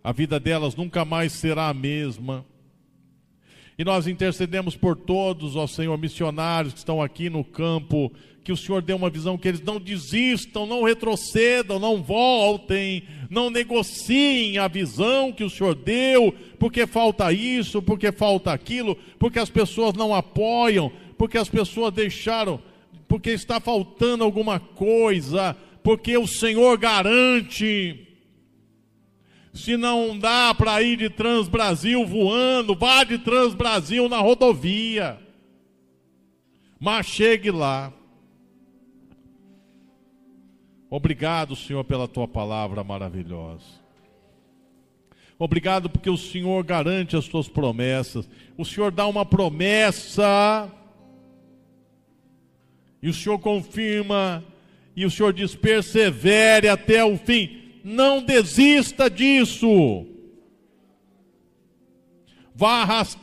A 0.04 0.12
vida 0.12 0.40
delas 0.40 0.76
nunca 0.76 1.04
mais 1.04 1.32
será 1.32 1.70
a 1.70 1.74
mesma. 1.74 2.46
E 3.80 3.84
nós 3.84 4.06
intercedemos 4.06 4.76
por 4.76 4.96
todos, 4.96 5.56
ó 5.56 5.66
Senhor, 5.66 5.98
missionários 5.98 6.74
que 6.74 6.78
estão 6.78 7.02
aqui 7.02 7.32
no 7.32 7.44
campo, 7.44 8.14
que 8.44 8.52
o 8.52 8.58
Senhor 8.58 8.84
dê 8.84 8.94
uma 8.94 9.10
visão 9.10 9.40
que 9.40 9.48
eles 9.48 9.62
não 9.62 9.80
desistam, 9.80 10.68
não 10.68 10.84
retrocedam, 10.84 11.80
não 11.80 12.04
voltem, 12.04 13.02
não 13.28 13.50
negociem 13.50 14.60
a 14.60 14.68
visão 14.68 15.32
que 15.32 15.44
o 15.44 15.50
Senhor 15.50 15.74
deu, 15.74 16.32
porque 16.60 16.86
falta 16.86 17.34
isso, 17.34 17.82
porque 17.82 18.12
falta 18.12 18.54
aquilo, 18.54 18.96
porque 19.18 19.40
as 19.40 19.50
pessoas 19.50 19.96
não 19.96 20.14
apoiam, 20.14 20.92
porque 21.22 21.38
as 21.38 21.48
pessoas 21.48 21.94
deixaram, 21.94 22.60
porque 23.08 23.30
está 23.30 23.60
faltando 23.60 24.24
alguma 24.24 24.60
coisa, 24.60 25.56
porque 25.84 26.18
o 26.18 26.26
Senhor 26.26 26.80
garante. 26.80 28.08
Se 29.54 29.78
não 29.78 30.18
dá 30.18 30.52
para 30.56 30.82
ir 30.82 30.98
de 30.98 31.12
Transbrasil 31.12 32.04
voando, 32.08 32.76
vá 32.76 33.04
de 33.04 33.20
Transbrasil 33.20 34.10
na 34.10 34.18
rodovia. 34.18 35.20
Mas 36.80 37.06
chegue 37.06 37.52
lá. 37.52 37.94
Obrigado, 40.90 41.56
Senhor, 41.56 41.84
pela 41.84 42.08
tua 42.08 42.28
palavra 42.28 42.84
maravilhosa. 42.84 43.80
Obrigado 45.38 45.88
porque 45.88 46.10
o 46.10 46.18
Senhor 46.18 46.64
garante 46.64 47.16
as 47.16 47.28
tuas 47.28 47.48
promessas. 47.48 48.28
O 48.58 48.66
Senhor 48.66 48.92
dá 48.92 49.06
uma 49.06 49.24
promessa. 49.24 50.81
E 53.02 53.10
o 53.10 53.14
Senhor 53.14 53.40
confirma. 53.40 54.44
E 54.96 55.06
o 55.06 55.12
Senhor 55.12 55.34
diz: 55.34 55.56
persevere 55.56 56.68
até 56.68 57.04
o 57.04 57.18
fim 57.18 57.62
não 57.84 58.24
desista 58.24 59.10
disso. 59.10 60.06
Vá 62.54 62.82
arrastando 62.82 63.22